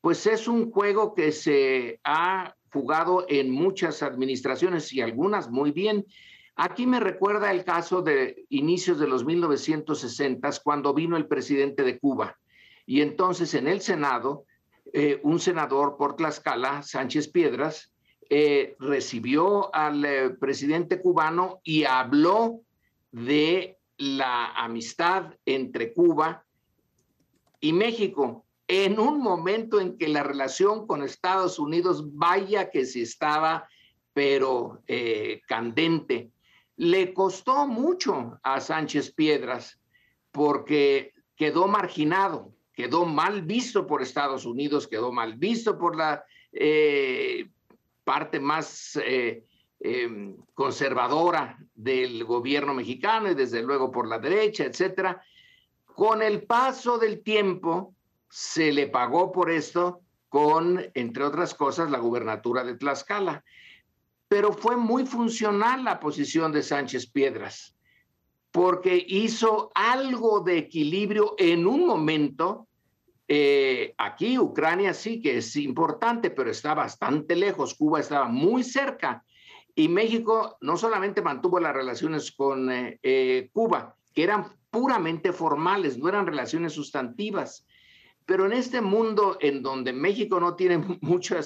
pues 0.00 0.26
es 0.26 0.46
un 0.46 0.70
juego 0.70 1.14
que 1.14 1.32
se 1.32 2.00
ha 2.04 2.54
jugado 2.72 3.26
en 3.28 3.50
muchas 3.50 4.02
administraciones 4.02 4.92
y 4.92 5.00
algunas 5.00 5.50
muy 5.50 5.72
bien. 5.72 6.06
Aquí 6.54 6.86
me 6.86 7.00
recuerda 7.00 7.50
el 7.50 7.64
caso 7.64 8.02
de 8.02 8.44
inicios 8.48 8.98
de 8.98 9.08
los 9.08 9.24
1960 9.24 10.50
cuando 10.62 10.94
vino 10.94 11.16
el 11.16 11.26
presidente 11.26 11.82
de 11.82 11.98
Cuba 11.98 12.36
y 12.86 13.02
entonces 13.02 13.54
en 13.54 13.68
el 13.68 13.80
Senado 13.80 14.46
eh, 14.92 15.20
un 15.22 15.38
senador 15.38 15.96
por 15.96 16.16
Tlaxcala, 16.16 16.82
Sánchez 16.82 17.28
Piedras, 17.28 17.92
eh, 18.30 18.76
recibió 18.78 19.74
al 19.74 20.04
eh, 20.04 20.30
presidente 20.30 21.00
cubano 21.00 21.60
y 21.62 21.84
habló 21.84 22.60
de 23.10 23.78
la 23.96 24.52
amistad 24.52 25.34
entre 25.44 25.92
Cuba 25.92 26.44
y 27.60 27.72
México 27.72 28.46
en 28.66 29.00
un 29.00 29.20
momento 29.20 29.80
en 29.80 29.96
que 29.98 30.08
la 30.08 30.22
relación 30.22 30.86
con 30.86 31.02
Estados 31.02 31.58
Unidos 31.58 32.14
vaya 32.14 32.70
que 32.70 32.84
se 32.84 33.02
estaba, 33.02 33.66
pero 34.12 34.82
candente. 35.46 36.30
Le 36.76 37.14
costó 37.14 37.66
mucho 37.66 38.38
a 38.42 38.60
Sánchez 38.60 39.14
Piedras 39.14 39.80
porque 40.32 41.14
quedó 41.34 41.66
marginado 41.66 42.52
quedó 42.78 43.04
mal 43.06 43.42
visto 43.42 43.88
por 43.88 44.02
Estados 44.02 44.46
Unidos, 44.46 44.86
quedó 44.86 45.10
mal 45.10 45.34
visto 45.34 45.76
por 45.76 45.96
la 45.96 46.24
eh, 46.52 47.50
parte 48.04 48.38
más 48.38 48.96
eh, 49.04 49.42
em, 49.80 50.36
conservadora 50.54 51.58
del 51.74 52.22
gobierno 52.22 52.74
mexicano 52.74 53.32
y 53.32 53.34
desde 53.34 53.64
luego 53.64 53.90
por 53.90 54.06
la 54.06 54.20
derecha, 54.20 54.62
etcétera. 54.62 55.20
Con 55.86 56.22
el 56.22 56.44
paso 56.44 56.98
del 56.98 57.24
tiempo 57.24 57.96
se 58.30 58.70
le 58.70 58.86
pagó 58.86 59.32
por 59.32 59.50
esto 59.50 60.02
con, 60.28 60.80
entre 60.94 61.24
otras 61.24 61.54
cosas, 61.54 61.90
la 61.90 61.98
gubernatura 61.98 62.62
de 62.62 62.76
Tlaxcala. 62.76 63.42
Pero 64.28 64.52
fue 64.52 64.76
muy 64.76 65.04
funcional 65.04 65.82
la 65.82 65.98
posición 65.98 66.52
de 66.52 66.62
Sánchez 66.62 67.10
Piedras, 67.10 67.74
porque 68.52 69.04
hizo 69.08 69.72
algo 69.74 70.38
de 70.38 70.58
equilibrio 70.58 71.34
en 71.38 71.66
un 71.66 71.84
momento 71.84 72.67
eh, 73.30 73.94
aquí 73.98 74.38
Ucrania 74.38 74.94
sí 74.94 75.20
que 75.20 75.36
es 75.36 75.54
importante, 75.56 76.30
pero 76.30 76.50
está 76.50 76.72
bastante 76.72 77.36
lejos. 77.36 77.74
Cuba 77.74 78.00
estaba 78.00 78.26
muy 78.26 78.64
cerca. 78.64 79.22
Y 79.74 79.88
México 79.88 80.56
no 80.62 80.76
solamente 80.76 81.20
mantuvo 81.20 81.60
las 81.60 81.74
relaciones 81.74 82.32
con 82.32 82.72
eh, 82.72 82.98
eh, 83.02 83.50
Cuba, 83.52 83.94
que 84.14 84.24
eran 84.24 84.46
puramente 84.70 85.32
formales, 85.32 85.98
no 85.98 86.08
eran 86.08 86.26
relaciones 86.26 86.72
sustantivas. 86.72 87.66
Pero 88.24 88.46
en 88.46 88.54
este 88.54 88.80
mundo 88.80 89.36
en 89.40 89.62
donde 89.62 89.92
México 89.92 90.40
no 90.40 90.56
tiene 90.56 90.78
mucho 91.02 91.36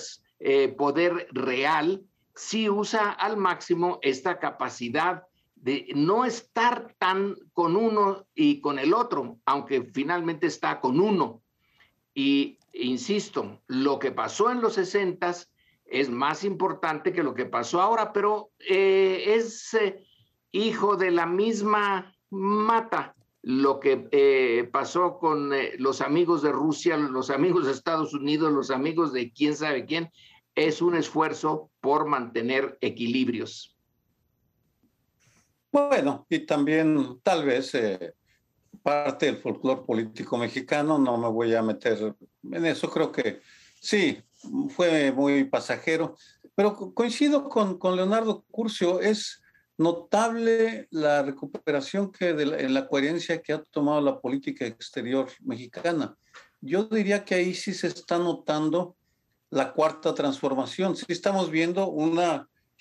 poder 0.77 1.29
real, 1.31 2.03
sí 2.35 2.69
usa 2.69 3.11
al 3.11 3.37
máximo 3.37 4.01
esta 4.03 4.41
capacidad 4.41 5.23
de 5.55 5.87
no 5.95 6.25
estar 6.25 6.93
tan 6.99 7.37
con 7.53 7.77
uno 7.77 8.27
y 8.35 8.61
con 8.61 8.81
el 8.81 8.93
otro, 8.93 9.39
aunque 9.45 9.83
finalmente 9.83 10.49
está 10.49 10.81
con 10.81 10.99
uno. 10.99 11.42
Y 12.15 12.59
insisto, 12.73 13.61
lo 13.67 13.99
que 13.99 14.13
pasó 14.13 14.51
en 14.51 14.61
los 14.61 14.75
60 14.75 15.35
es 15.87 16.11
más 16.11 16.45
importante 16.45 17.13
que 17.13 17.23
lo 17.23 17.35
que 17.35 17.47
pasó 17.47 17.81
ahora, 17.81 18.13
pero 18.13 18.51
eh, 18.59 19.35
es 19.37 19.75
eh, 19.75 20.05
hijo 20.51 20.97
de 20.97 21.11
la 21.11 21.27
misma 21.27 22.15
mata 22.31 23.15
lo 23.43 23.81
que 23.81 24.09
eh, 24.13 24.69
pasó 24.73 25.19
con 25.19 25.51
los 25.79 26.01
amigos 26.01 26.43
de 26.43 26.53
Rusia, 26.53 26.97
los 26.97 27.29
amigos 27.31 27.67
de 27.67 27.73
Estados 27.73 28.15
Unidos, 28.15 28.53
los 28.53 28.71
amigos 28.71 29.13
de 29.13 29.33
quién 29.33 29.57
sabe 29.57 29.85
quién, 29.85 30.11
es 30.55 30.81
un 30.81 30.97
esfuerzo 30.97 31.71
por 31.81 32.07
mantener 32.07 32.79
equilibrios. 32.81 33.77
Bueno, 35.73 36.27
y 36.29 36.41
también 36.41 37.19
tal 37.23 37.45
vez 37.45 37.73
parte 38.83 39.27
del 39.27 39.39
folclore 39.39 39.83
político 39.83 40.37
mexicano, 40.37 40.99
no 40.99 41.17
me 41.17 41.29
voy 41.29 41.55
a 41.55 41.63
meter 41.63 42.15
en 42.51 42.67
eso, 42.67 42.91
creo 42.91 43.13
que 43.13 43.41
sí, 43.81 44.19
fue 44.71 45.13
muy 45.13 45.45
pasajero, 45.45 46.17
pero 46.55 46.93
coincido 46.95 47.49
con, 47.49 47.79
con 47.79 47.97
Leonardo 47.97 48.45
Curcio, 48.51 49.01
es 49.01 49.43
notable 49.79 50.89
la 50.91 51.23
recuperación 51.23 52.13
que 52.13 52.35
de 52.35 52.47
la, 52.47 52.59
en 52.59 52.75
la 52.75 52.87
coherencia 52.87 53.41
que 53.41 53.53
ha 53.53 53.63
tomado 53.63 54.01
la 54.01 54.21
política 54.21 54.67
exterior 54.67 55.29
mexicana. 55.41 56.17
Yo 56.61 56.85
diría 56.85 57.25
que 57.25 57.35
ahí 57.35 57.55
sí 57.55 57.73
se 57.75 57.89
está 57.89 58.19
notando 58.19 58.95
la 59.51 59.73
cuarta 59.73 60.15
transformación, 60.15 60.97
sí 60.97 61.05
estamos 61.09 61.51
viendo 61.51 61.89
un 61.89 62.19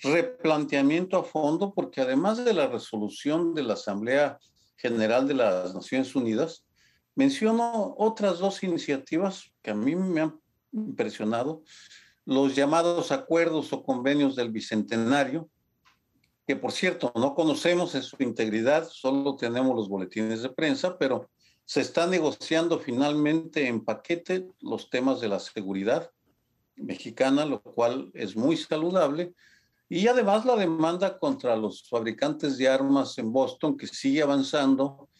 replanteamiento 0.02 1.18
a 1.18 1.24
fondo, 1.24 1.72
porque 1.74 2.00
además 2.00 2.44
de 2.44 2.54
la 2.54 2.66
resolución 2.66 3.54
de 3.54 3.62
la 3.62 3.74
Asamblea 3.74 4.38
General 4.82 5.28
de 5.28 5.34
las 5.34 5.74
Naciones 5.74 6.14
Unidas, 6.16 6.66
menciono 7.14 7.94
otras 7.96 8.40
dos 8.40 8.62
iniciativas 8.64 9.52
que 9.62 9.70
a 9.70 9.74
mí 9.74 9.94
me 9.94 10.22
han 10.22 10.40
impresionado, 10.72 11.62
los 12.24 12.56
llamados 12.56 13.12
acuerdos 13.12 13.72
o 13.72 13.84
convenios 13.84 14.34
del 14.34 14.50
Bicentenario, 14.50 15.48
que 16.46 16.56
por 16.56 16.72
cierto 16.72 17.12
no 17.14 17.34
conocemos 17.34 17.94
en 17.94 18.02
su 18.02 18.16
integridad, 18.18 18.88
solo 18.90 19.36
tenemos 19.36 19.76
los 19.76 19.88
boletines 19.88 20.42
de 20.42 20.50
prensa, 20.50 20.98
pero 20.98 21.30
se 21.64 21.80
está 21.80 22.08
negociando 22.08 22.80
finalmente 22.80 23.68
en 23.68 23.84
paquete 23.84 24.48
los 24.60 24.90
temas 24.90 25.20
de 25.20 25.28
la 25.28 25.38
seguridad 25.38 26.10
mexicana, 26.74 27.44
lo 27.44 27.62
cual 27.62 28.10
es 28.14 28.34
muy 28.34 28.56
saludable. 28.56 29.32
Y 29.94 30.08
además 30.08 30.46
la 30.46 30.56
demanda 30.56 31.18
contra 31.18 31.54
los 31.54 31.86
fabricantes 31.86 32.56
de 32.56 32.66
armas 32.66 33.18
en 33.18 33.30
Boston, 33.30 33.76
que 33.76 33.86
sigue 33.86 34.22
avanzando, 34.22 35.10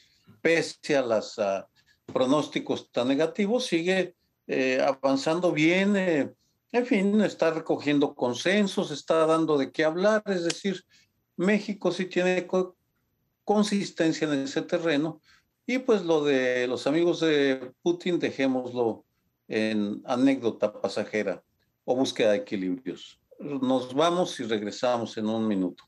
pese 0.40 0.96
a 0.96 1.02
los 1.02 1.38
ah, 1.38 1.68
pronósticos 2.06 2.90
tan 2.90 3.08
negativos, 3.08 3.66
sigue 3.66 4.14
eh, 4.46 4.80
avanzando 4.80 5.52
bien. 5.52 5.94
Eh, 5.94 6.32
en 6.72 6.86
fin, 6.86 7.20
está 7.20 7.50
recogiendo 7.50 8.14
consensos, 8.14 8.90
está 8.90 9.26
dando 9.26 9.58
de 9.58 9.70
qué 9.70 9.84
hablar. 9.84 10.22
Es 10.24 10.44
decir, 10.44 10.82
México 11.36 11.92
sí 11.92 12.06
tiene 12.06 12.48
consistencia 13.44 14.26
en 14.26 14.40
ese 14.40 14.62
terreno. 14.62 15.20
Y 15.66 15.80
pues 15.80 16.02
lo 16.02 16.24
de 16.24 16.66
los 16.66 16.86
amigos 16.86 17.20
de 17.20 17.74
Putin, 17.82 18.18
dejémoslo 18.18 19.04
en 19.48 20.00
anécdota 20.06 20.72
pasajera 20.80 21.42
o 21.84 21.94
búsqueda 21.94 22.30
de 22.30 22.38
equilibrios. 22.38 23.21
Nos 23.42 23.92
vamos 23.92 24.38
y 24.38 24.44
regresamos 24.44 25.16
en 25.18 25.26
un 25.26 25.48
minuto. 25.48 25.84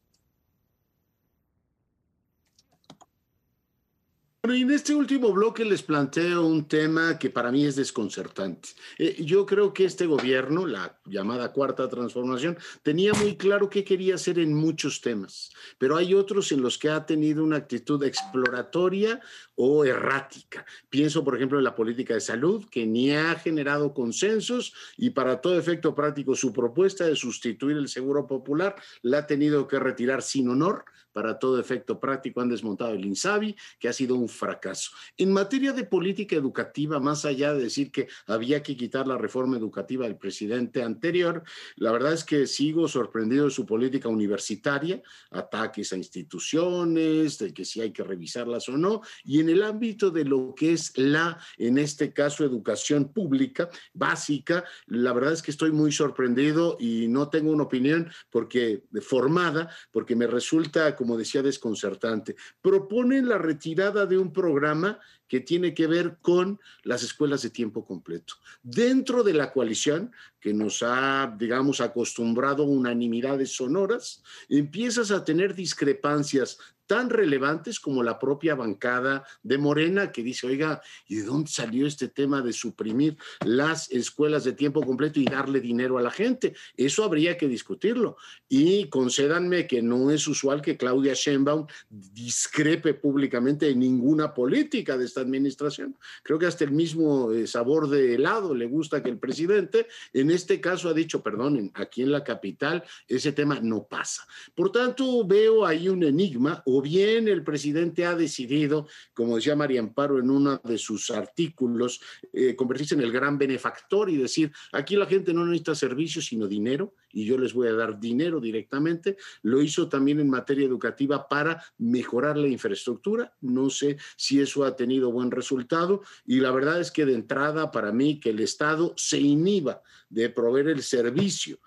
Bueno, 4.45 4.59
y 4.59 4.61
en 4.61 4.73
este 4.73 4.95
último 4.95 5.33
bloque 5.33 5.65
les 5.65 5.83
planteo 5.83 6.45
un 6.45 6.69
tema 6.69 7.19
que 7.19 7.31
para 7.31 7.51
mí 7.51 7.65
es 7.65 7.77
desconcertante. 7.77 8.69
Eh, 8.99 9.17
yo 9.25 9.47
creo 9.47 9.73
que 9.73 9.87
este 9.87 10.05
gobierno, 10.05 10.67
la 10.67 10.99
llamada 11.07 11.51
cuarta 11.51 11.89
transformación, 11.89 12.59
tenía 12.83 13.15
muy 13.15 13.37
claro 13.39 13.71
qué 13.71 13.85
quería 13.85 14.17
hacer 14.17 14.39
en 14.39 14.53
muchos 14.53 15.01
temas, 15.01 15.51
pero 15.79 15.97
hay 15.97 16.13
otros 16.13 16.53
en 16.53 16.61
los 16.61 16.77
que 16.77 16.91
ha 16.91 17.07
tenido 17.07 17.43
una 17.43 17.57
actitud 17.57 18.05
exploratoria 18.05 19.19
o 19.55 19.87
errática. 19.87 20.67
Pienso, 20.91 21.25
por 21.25 21.37
ejemplo, 21.37 21.57
en 21.57 21.65
la 21.65 21.75
política 21.75 22.13
de 22.13 22.21
salud, 22.21 22.67
que 22.71 22.85
ni 22.85 23.13
ha 23.13 23.37
generado 23.37 23.95
consensos 23.95 24.75
y 24.99 25.09
para 25.09 25.41
todo 25.41 25.59
efecto 25.59 25.95
práctico 25.95 26.35
su 26.35 26.53
propuesta 26.53 27.07
de 27.07 27.17
sustituir 27.17 27.79
el 27.79 27.89
seguro 27.89 28.27
popular 28.27 28.77
la 29.01 29.21
ha 29.21 29.27
tenido 29.27 29.67
que 29.67 29.79
retirar 29.79 30.21
sin 30.21 30.51
honor 30.51 30.85
para 31.15 31.39
todo 31.39 31.61
efecto 31.61 31.99
práctico 31.99 32.41
han 32.41 32.51
desmontado 32.51 32.93
el 32.93 33.05
INSABI, 33.07 33.57
que 33.79 33.89
ha 33.89 33.93
sido 33.93 34.17
un 34.17 34.29
fracaso. 34.35 34.91
En 35.17 35.33
materia 35.33 35.73
de 35.73 35.85
política 35.85 36.37
educativa, 36.37 37.01
más 37.01 37.25
allá 37.25 37.55
de 37.55 37.63
decir 37.63 37.91
que 37.91 38.09
había 38.27 38.63
que 38.63 38.77
quitar 38.77 39.07
la 39.07 39.19
reforma 39.19 39.57
educativa 39.57 40.05
del 40.05 40.17
presidente 40.17 40.83
anterior, 40.83 41.43
la 41.77 41.93
verdad 41.93 42.13
es 42.13 42.25
que 42.25 42.47
sigo 42.47 42.89
sorprendido 42.89 43.47
de 43.47 43.51
su 43.51 43.65
política 43.65 44.09
universitaria, 44.09 45.03
ataques 45.31 45.93
a 45.93 45.97
instituciones, 45.97 47.39
de 47.39 47.55
que 47.55 47.65
si 47.65 47.81
hay 47.81 47.93
que 47.93 48.05
revisarlas 48.05 48.69
o 48.69 48.77
no, 48.77 49.01
y 49.25 49.41
en 49.41 49.49
el 49.49 49.63
ámbito 49.63 50.11
de 50.11 50.25
lo 50.25 50.55
que 50.55 50.73
es 50.73 50.93
la, 50.97 51.39
en 51.57 51.79
este 51.79 52.13
caso, 52.13 52.45
educación 52.45 53.13
pública 53.13 53.69
básica, 53.93 54.65
la 54.87 55.13
verdad 55.13 55.33
es 55.33 55.43
que 55.43 55.51
estoy 55.51 55.73
muy 55.73 55.93
sorprendido 55.93 56.77
y 56.81 57.09
no 57.09 57.29
tengo 57.29 57.51
una 57.51 57.65
opinión 57.65 58.11
porque 58.31 58.83
formada, 59.01 59.71
porque 59.91 60.17
me 60.17 60.27
resulta 60.27 60.75
como 60.97 61.17
decía, 61.17 61.43
desconcertante. 61.43 62.37
Proponen 62.61 63.29
la 63.29 63.39
retirada 63.39 64.07
de 64.07 64.19
un 64.19 64.24
programa 64.33 64.99
que 65.29 65.41
tiene 65.41 65.75
que 65.75 65.87
ver 65.87 66.19
con 66.21 66.61
las 66.83 67.03
escuelas 67.03 67.43
de 67.43 67.51
tiempo 67.51 67.85
completo. 67.85 68.35
Dentro 68.63 69.23
de 69.23 69.35
la 69.35 69.53
coalición, 69.53 70.13
que 70.41 70.53
nos 70.53 70.83
ha, 70.83 71.35
digamos, 71.39 71.81
acostumbrado 71.81 72.65
a 72.65 72.67
unanimidades 72.67 73.57
sonoras, 73.57 74.23
empiezas 74.49 75.11
a 75.11 75.25
tener 75.25 75.55
discrepancias 75.55 76.59
tan 76.87 77.11
relevantes 77.11 77.81
como 77.81 78.03
la 78.03 78.19
propia 78.19 78.55
bancada 78.55 79.25
de 79.43 79.59
Morena, 79.59 80.13
que 80.13 80.23
dice, 80.23 80.47
oiga, 80.47 80.83
¿y 81.09 81.17
de 81.17 81.25
dónde 81.25 81.51
salió 81.51 81.87
este 81.87 82.09
tema 82.09 82.43
de 82.43 82.53
suprimir 82.53 83.17
las 83.45 83.91
escuelas 83.91 84.45
de 84.45 84.53
tiempo 84.53 84.83
completo 84.83 85.21
y 85.21 85.25
darle 85.25 85.61
dinero 85.61 85.99
a 85.99 86.03
la 86.03 86.11
gente? 86.11 86.55
Eso 86.77 87.05
habría 87.05 87.37
que 87.37 87.49
discutirlo. 87.49 88.17
Y 88.49 88.89
concédanme 88.89 89.67
que 89.67 89.83
no 89.83 90.11
es 90.11 90.27
usual 90.29 90.63
que 90.63 90.77
Claudia 90.77 91.15
Sheinbaum 91.15 91.67
discrepe 91.89 92.95
públicamente 92.95 93.67
de 93.67 93.75
ninguna 93.75 94.35
política 94.35 94.97
de 94.97 95.05
esta 95.05 95.21
administración. 95.21 95.97
Creo 96.23 96.39
que 96.39 96.47
hasta 96.47 96.65
el 96.65 96.73
mismo 96.73 97.33
eh, 97.33 97.47
sabor 97.47 97.89
de 97.89 98.15
helado 98.15 98.55
le 98.55 98.67
gusta 98.67 99.03
que 99.03 99.11
el 99.11 99.19
presidente, 99.19 99.87
en 100.13 100.31
este 100.31 100.61
caso, 100.61 100.89
ha 100.89 100.95
dicho, 100.95 101.23
perdonen, 101.23 101.71
aquí 101.75 102.03
en 102.03 102.13
la 102.13 102.25
capital 102.25 102.85
ese 103.09 103.33
tema 103.33 103.61
no 103.61 103.85
pasa. 103.85 104.27
Por 104.55 104.71
tanto, 104.71 105.27
veo 105.27 105.65
ahí 105.67 105.89
un 105.89 106.03
enigma 106.03 106.63
o 106.77 106.83
bien 106.83 107.29
el 107.29 107.45
presidente 107.45 108.05
ha 108.05 108.17
decidido, 108.17 108.89
como 109.13 109.37
decía 109.37 109.55
María 109.55 109.79
Amparo 109.79 110.19
en 110.19 110.29
uno 110.29 110.61
de 110.65 110.77
sus 110.77 111.09
artículos, 111.11 112.01
eh, 112.33 112.57
convertirse 112.57 112.97
en 112.97 113.03
el 113.03 113.13
gran 113.13 113.39
benefactor 113.39 114.11
y 114.11 114.17
decir, 114.17 114.51
aquí 114.73 114.97
la 114.97 115.07
gente 115.07 115.33
no 115.33 115.47
necesita 115.47 115.77
servicios, 115.77 116.27
sino 116.27 116.49
dinero, 116.49 116.95
y 117.13 117.27
yo 117.27 117.39
les 117.39 117.55
voy 117.55 117.69
a 117.69 117.75
dar 117.75 118.01
dinero 118.01 118.41
directamente. 118.41 119.17
Lo 119.43 119.63
hizo 119.63 119.89
también 119.89 120.19
en 120.19 120.29
materia 120.29 120.67
educativa 120.67 121.29
para 121.29 121.63
mejorar 121.79 122.37
la 122.37 122.49
infraestructura. 122.49 123.33
No 123.41 123.71
sé 123.71 123.97
si 124.17 124.41
eso 124.41 124.65
ha 124.65 124.75
tenido 124.75 125.13
buen 125.13 125.31
resultado, 125.31 126.03
y 126.27 126.41
la 126.41 126.51
verdad 126.51 126.81
es 126.81 126.91
que 126.91 127.07
de 127.07 127.15
entrada, 127.15 127.71
para 127.71 127.93
mí, 127.93 128.19
que 128.19 128.31
el 128.31 128.41
Estado 128.41 128.95
se 128.97 129.21
inhiba 129.21 129.81
de 130.09 130.31
proveer 130.31 130.69
el 130.69 130.83
servicio 130.83 131.59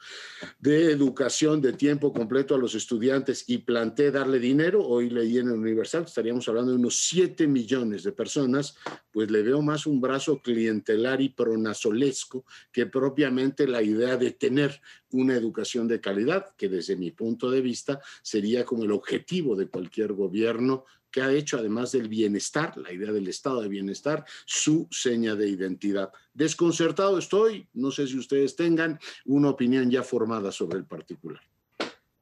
de 0.60 0.92
educación 0.92 1.62
de 1.62 1.74
tiempo 1.74 2.14
completo 2.14 2.56
a 2.56 2.58
los 2.58 2.76
estudiantes 2.76 3.44
y 3.48 3.60
planteé 3.60 4.12
darle 4.12 4.40
dinero, 4.40 4.86
hoy 4.98 5.10
leí 5.10 5.38
en 5.38 5.48
el 5.48 5.54
Universal, 5.54 6.04
estaríamos 6.04 6.48
hablando 6.48 6.72
de 6.72 6.78
unos 6.78 6.98
7 7.08 7.48
millones 7.48 8.04
de 8.04 8.12
personas, 8.12 8.76
pues 9.12 9.32
le 9.32 9.42
veo 9.42 9.62
más 9.62 9.86
un 9.86 10.02
brazo 10.02 10.42
clientelar 10.42 11.22
y 11.22 11.30
pronazolesco 11.30 12.46
que 12.72 12.86
propiamente 12.86 13.68
la 13.68 13.82
idea 13.82 14.18
de 14.18 14.32
tener 14.32 14.82
una 15.12 15.36
educación 15.36 15.88
de 15.88 16.02
calidad, 16.02 16.56
que 16.58 16.70
desde 16.70 16.96
mi 16.96 17.12
punto 17.12 17.50
de 17.50 17.62
vista 17.62 18.02
sería 18.22 18.66
como 18.66 18.84
el 18.84 18.92
objetivo 18.92 19.56
de 19.56 19.68
cualquier 19.68 20.14
gobierno 20.14 20.86
que 21.12 21.22
ha 21.22 21.32
hecho, 21.32 21.58
además 21.58 21.92
del 21.94 22.10
bienestar, 22.10 22.78
la 22.78 22.92
idea 22.92 23.12
del 23.12 23.28
estado 23.28 23.62
de 23.62 23.70
bienestar, 23.70 24.26
su 24.46 24.88
seña 24.92 25.36
de 25.36 25.48
identidad. 25.50 26.12
Desconcertado 26.34 27.18
estoy, 27.18 27.68
no 27.74 27.92
sé 27.92 28.08
si 28.08 28.18
ustedes 28.18 28.56
tengan 28.56 29.00
una 29.26 29.50
opinión 29.50 29.90
ya 29.90 30.04
formada 30.04 30.52
sobre 30.52 30.78
el 30.78 30.86
particular. 30.86 31.42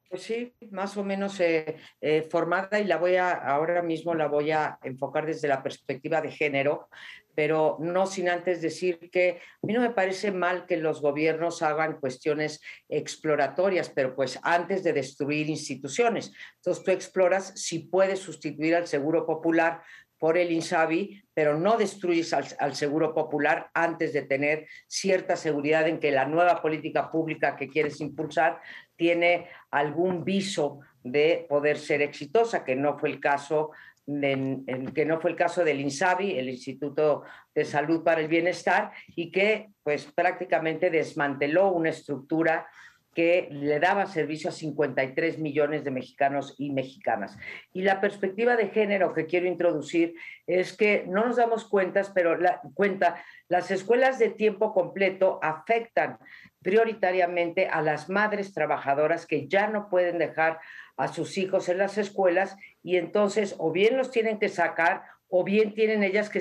Pues 0.08 0.22
sí, 0.22 0.54
más 0.70 0.96
o 0.96 1.02
menos 1.02 1.40
eh, 1.40 1.76
eh, 2.00 2.22
formada 2.30 2.78
y 2.78 2.84
la 2.84 2.96
voy 2.96 3.16
a, 3.16 3.32
ahora 3.32 3.82
mismo 3.82 4.14
la 4.14 4.28
voy 4.28 4.52
a 4.52 4.78
enfocar 4.84 5.26
desde 5.26 5.48
la 5.48 5.64
perspectiva 5.64 6.20
de 6.20 6.30
género, 6.30 6.88
pero 7.34 7.76
no 7.80 8.06
sin 8.06 8.28
antes 8.28 8.62
decir 8.62 9.10
que 9.10 9.40
a 9.62 9.66
mí 9.66 9.72
no 9.72 9.80
me 9.80 9.90
parece 9.90 10.30
mal 10.30 10.64
que 10.66 10.76
los 10.76 11.02
gobiernos 11.02 11.60
hagan 11.60 11.98
cuestiones 11.98 12.60
exploratorias, 12.88 13.90
pero 13.90 14.14
pues 14.14 14.38
antes 14.42 14.84
de 14.84 14.92
destruir 14.92 15.50
instituciones. 15.50 16.32
Entonces 16.56 16.84
tú 16.84 16.92
exploras 16.92 17.52
si 17.56 17.80
puedes 17.80 18.20
sustituir 18.20 18.76
al 18.76 18.86
Seguro 18.86 19.26
Popular 19.26 19.82
por 20.18 20.38
el 20.38 20.50
INSABI, 20.50 21.24
pero 21.34 21.58
no 21.58 21.76
destruyes 21.76 22.32
al, 22.32 22.74
Seguro 22.74 23.12
Popular 23.14 23.70
antes 23.74 24.12
de 24.12 24.22
tener 24.22 24.66
cierta 24.86 25.36
seguridad 25.36 25.86
en 25.88 26.00
que 26.00 26.10
la 26.10 26.24
nueva 26.24 26.62
política 26.62 27.10
pública 27.10 27.56
que 27.56 27.68
quieres 27.68 28.00
impulsar 28.00 28.60
tiene 28.96 29.48
algún 29.70 30.24
viso 30.24 30.80
de 31.02 31.46
poder 31.48 31.78
ser 31.78 32.02
exitosa, 32.02 32.64
que 32.64 32.76
no 32.76 32.98
fue 32.98 33.10
el 33.10 33.20
caso 33.20 33.70
que 34.06 35.04
no 35.04 35.20
fue 35.20 35.30
el 35.30 35.36
caso 35.36 35.64
del 35.64 35.80
INSABI, 35.80 36.38
el 36.38 36.48
Instituto 36.48 37.24
de 37.52 37.64
Salud 37.64 38.04
para 38.04 38.20
el 38.20 38.28
Bienestar, 38.28 38.92
y 39.16 39.32
que 39.32 39.70
pues 39.82 40.06
prácticamente 40.06 40.90
desmanteló 40.90 41.72
una 41.72 41.90
estructura 41.90 42.68
que 43.16 43.48
le 43.50 43.80
daba 43.80 44.04
servicio 44.04 44.50
a 44.50 44.52
53 44.52 45.38
millones 45.38 45.82
de 45.84 45.90
mexicanos 45.90 46.54
y 46.58 46.70
mexicanas. 46.70 47.38
Y 47.72 47.80
la 47.80 47.98
perspectiva 47.98 48.56
de 48.56 48.68
género 48.68 49.14
que 49.14 49.24
quiero 49.24 49.46
introducir 49.46 50.14
es 50.46 50.76
que 50.76 51.06
no 51.08 51.24
nos 51.24 51.36
damos 51.36 51.64
cuentas, 51.64 52.12
pero 52.14 52.36
la, 52.36 52.60
cuenta, 52.74 53.24
las 53.48 53.70
escuelas 53.70 54.18
de 54.18 54.30
tiempo 54.30 54.72
completo 54.72 55.38
afectan 55.42 56.18
prioritariamente 56.62 57.68
a 57.68 57.80
las 57.82 58.08
madres 58.08 58.52
trabajadoras 58.52 59.26
que 59.26 59.46
ya 59.46 59.68
no 59.68 59.88
pueden 59.88 60.18
dejar 60.18 60.58
a 60.96 61.08
sus 61.08 61.38
hijos 61.38 61.68
en 61.68 61.78
las 61.78 61.98
escuelas 61.98 62.56
y 62.82 62.96
entonces 62.96 63.54
o 63.58 63.70
bien 63.70 63.96
los 63.96 64.10
tienen 64.10 64.38
que 64.38 64.48
sacar 64.48 65.04
o 65.28 65.44
bien 65.44 65.74
tienen 65.74 66.04
ellas 66.04 66.30
que 66.30 66.40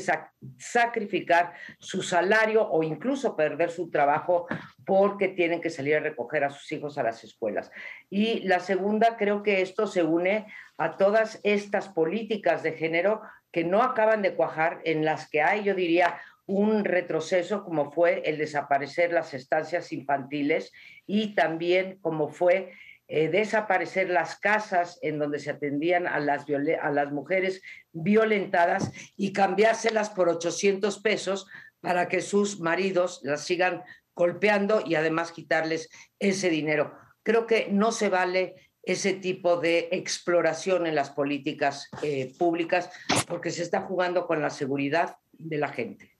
sacrificar 0.58 1.53
su 1.80 2.01
salario 2.01 2.68
o 2.70 2.84
incluso 2.84 3.36
perder 3.36 3.72
su 3.72 3.89
trabajo 3.89 4.47
porque 4.86 5.28
tienen 5.28 5.60
que 5.60 5.72
salir 5.72 5.95
a 5.95 6.01
recoger 6.01 6.43
a 6.43 6.51
sus 6.51 6.72
hijos 6.72 6.97
a 6.97 7.03
las 7.03 7.24
escuelas. 7.24 7.72
Y 8.10 8.41
la 8.41 8.60
segunda, 8.60 9.18
creo 9.18 9.41
que 9.41 9.62
esto 9.62 9.88
se 9.88 10.03
une 10.03 10.45
a 10.78 10.97
todas 10.97 11.39
estas 11.43 11.89
políticas 11.89 12.62
de 12.62 12.74
género 12.74 13.22
que 13.51 13.64
no 13.64 13.82
acaban 13.82 14.22
de 14.22 14.36
cuajar, 14.36 14.82
en 14.84 15.06
las 15.06 15.30
que 15.30 15.41
hay, 15.41 15.64
yo 15.64 15.74
diría, 15.74 16.20
un 16.48 16.86
retroceso 16.86 17.64
como 17.64 17.91
fue 17.91 18.22
el 18.26 18.38
desaparecer 18.38 19.12
las 19.12 19.34
estancias 19.34 19.91
infantiles 19.91 20.72
y 21.08 21.34
también 21.34 21.98
como 22.02 22.30
fue 22.30 22.72
eh, 23.08 23.30
desaparecer 23.30 24.10
las 24.10 24.36
casas 24.39 24.98
en 25.04 25.20
donde 25.20 25.38
se 25.38 25.52
atendían 25.52 26.08
a 26.08 26.20
las, 26.20 27.12
mujeres 27.12 27.62
violentadas 27.91 28.91
y 29.16 29.32
cambiárselas 29.32 30.10
por 30.10 30.28
800 30.28 31.00
pesos 31.02 31.46
para 31.82 32.08
que 32.08 32.22
sus 32.22 32.60
maridos 32.60 33.22
las 33.24 33.43
sigan 33.43 33.84
golpeando 34.16 34.82
y 34.84 34.96
además 34.96 35.32
quitarles 35.32 35.89
ese 36.18 36.50
dinero. 36.50 36.98
Creo 37.22 37.46
que 37.46 37.68
no 37.72 37.91
se 37.91 38.10
vale 38.10 38.56
ese 38.82 39.14
tipo 39.14 39.58
de 39.58 39.89
exploración 39.91 40.88
en 40.88 40.96
las 40.96 41.12
políticas 41.12 41.89
eh, 42.02 42.34
públicas 42.39 42.89
porque 43.28 43.52
se 43.52 43.62
está 43.62 43.82
jugando 43.82 44.26
con 44.26 44.41
la 44.41 44.50
seguridad 44.50 45.18
de 45.34 45.58
la 45.58 45.68
gente. 45.70 46.14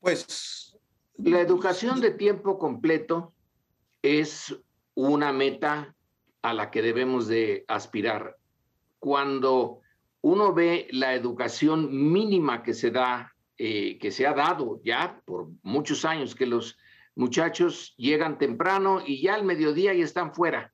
Pues 0.00 0.78
la 1.16 1.40
educación 1.40 2.00
de 2.00 2.12
tiempo 2.12 2.58
completo 2.58 3.34
es 4.02 4.56
una 4.94 5.32
meta 5.32 5.94
a 6.42 6.54
la 6.54 6.70
que 6.70 6.82
debemos 6.82 7.26
de 7.26 7.64
aspirar. 7.66 8.36
Cuando 9.00 9.80
uno 10.20 10.52
ve 10.54 10.86
la 10.90 11.14
educación 11.14 12.12
mínima 12.12 12.62
que 12.62 12.74
se 12.74 12.90
da, 12.90 13.34
eh, 13.56 13.98
que 13.98 14.10
se 14.10 14.26
ha 14.26 14.34
dado 14.34 14.80
ya 14.84 15.20
por 15.24 15.48
muchos 15.62 16.04
años, 16.04 16.34
que 16.34 16.46
los 16.46 16.78
muchachos 17.16 17.94
llegan 17.96 18.38
temprano 18.38 19.02
y 19.04 19.20
ya 19.20 19.34
al 19.34 19.44
mediodía 19.44 19.92
ya 19.94 20.04
están 20.04 20.32
fuera. 20.32 20.72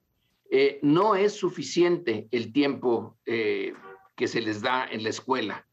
Eh, 0.51 0.79
no 0.83 1.17
es 1.17 1.33
suficiente 1.33 2.29
el 2.31 2.53
tiempo 2.53 3.17
eh, 3.25 3.73
que 4.15 4.29
se 4.29 4.43
les 4.43 4.61
da 4.61 4.87
en 4.87 5.03
la 5.03 5.09
escuela. 5.09 5.67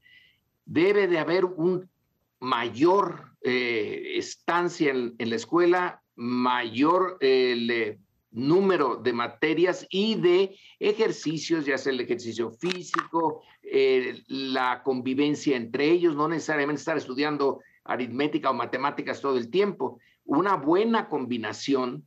Debe 0.66 1.08
de 1.08 1.20
haber 1.20 1.44
un 1.44 1.90
mayor 2.42 3.32
estancia 3.42 4.92
en, 4.92 5.16
la 5.18 5.36
escuela, 5.36 6.04
mayor 6.16 7.18
eh, 7.22 7.98
número 8.32 8.96
de 8.96 9.14
materias 9.14 9.86
y 9.90 10.16
de 10.16 10.58
ejercicios, 10.80 11.66
ya 11.66 11.78
sea 11.78 11.92
el 11.92 12.00
ejercicio 12.00 12.52
físico, 12.52 13.44
eh, 13.62 14.24
la 14.28 14.82
convivencia 14.84 15.58
entre 15.58 15.90
ellos, 15.90 16.16
no 16.16 16.28
necesariamente 16.28 16.80
estar 16.80 16.98
estudiando 16.98 17.60
aritmética 17.84 18.50
o 18.50 18.54
matemáticas 18.54 19.22
todo 19.22 19.38
el 19.38 19.50
tiempo, 19.50 20.00
una 20.24 20.56
buena 20.56 21.10
combinación, 21.10 22.06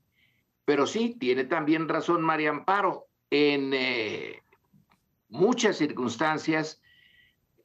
pero 0.64 0.86
sí, 0.86 1.16
tiene 1.18 1.44
también 1.44 1.88
razón 1.88 2.22
María 2.22 2.50
Amparo, 2.50 3.06
en 3.30 3.72
eh, 3.74 4.42
muchas 5.28 5.76
circunstancias, 5.76 6.80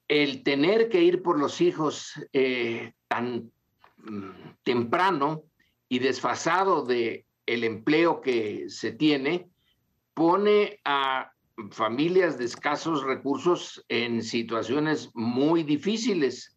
el 0.10 0.44
tener 0.44 0.90
que 0.90 1.02
ir 1.02 1.22
por 1.22 1.40
los 1.40 1.62
hijos 1.62 2.14
tan 3.08 3.52
mm, 3.98 4.30
temprano, 4.64 5.46
y 5.90 6.00
desfasado 6.00 6.86
de 6.86 7.26
el 7.48 7.64
empleo 7.64 8.22
que 8.22 8.70
se 8.70 8.92
tiene, 8.92 9.50
pone 10.14 10.80
a 10.86 11.32
familias 11.72 12.38
de 12.38 12.46
escasos 12.46 13.04
recursos 13.04 13.84
en 13.90 14.22
situaciones 14.22 15.10
muy 15.16 15.64
difíciles. 15.64 16.56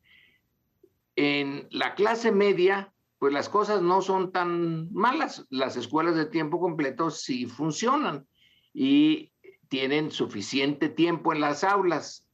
En 1.16 1.66
la 1.70 1.94
clase 1.94 2.30
media, 2.30 2.92
pues 3.18 3.32
las 3.32 3.48
cosas 3.48 3.80
no 3.80 4.02
son 4.02 4.32
tan 4.32 4.92
malas. 4.92 5.46
Las 5.48 5.76
escuelas 5.76 6.14
de 6.14 6.26
tiempo 6.26 6.60
completo 6.60 7.10
sí 7.10 7.46
funcionan 7.46 8.26
y 8.74 9.32
tienen 9.68 10.10
suficiente 10.10 10.90
tiempo 10.90 11.32
en 11.32 11.40
las 11.40 11.64
aulas. 11.64 12.26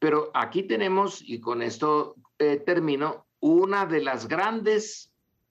Pero 0.00 0.32
aquí 0.34 0.64
tenemos, 0.64 1.22
y 1.22 1.40
con 1.40 1.62
esto 1.62 2.16
eh, 2.38 2.56
termino, 2.56 3.26
una 3.38 3.86
de 3.86 4.02
las 4.02 4.26
grandes 4.26 5.10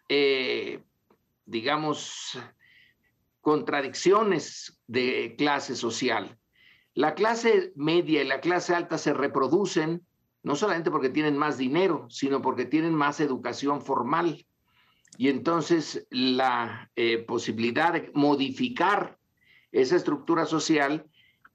eh, 0.09 0.81
digamos, 1.45 2.37
contradicciones 3.41 4.79
de 4.87 5.35
clase 5.37 5.75
social. 5.75 6.37
La 6.93 7.15
clase 7.15 7.71
media 7.75 8.21
y 8.21 8.27
la 8.27 8.39
clase 8.41 8.75
alta 8.75 8.97
se 8.97 9.13
reproducen 9.13 10.05
no 10.41 10.55
solamente 10.55 10.91
porque 10.91 11.09
tienen 11.09 11.37
más 11.37 11.57
dinero, 11.57 12.07
sino 12.09 12.41
porque 12.41 12.65
tienen 12.65 12.93
más 12.93 13.19
educación 13.19 13.81
formal. 13.81 14.45
Y 15.17 15.29
entonces 15.29 16.07
la 16.09 16.91
eh, 16.95 17.17
posibilidad 17.19 17.93
de 17.93 18.11
modificar 18.13 19.17
esa 19.71 19.95
estructura 19.95 20.45
social 20.45 21.05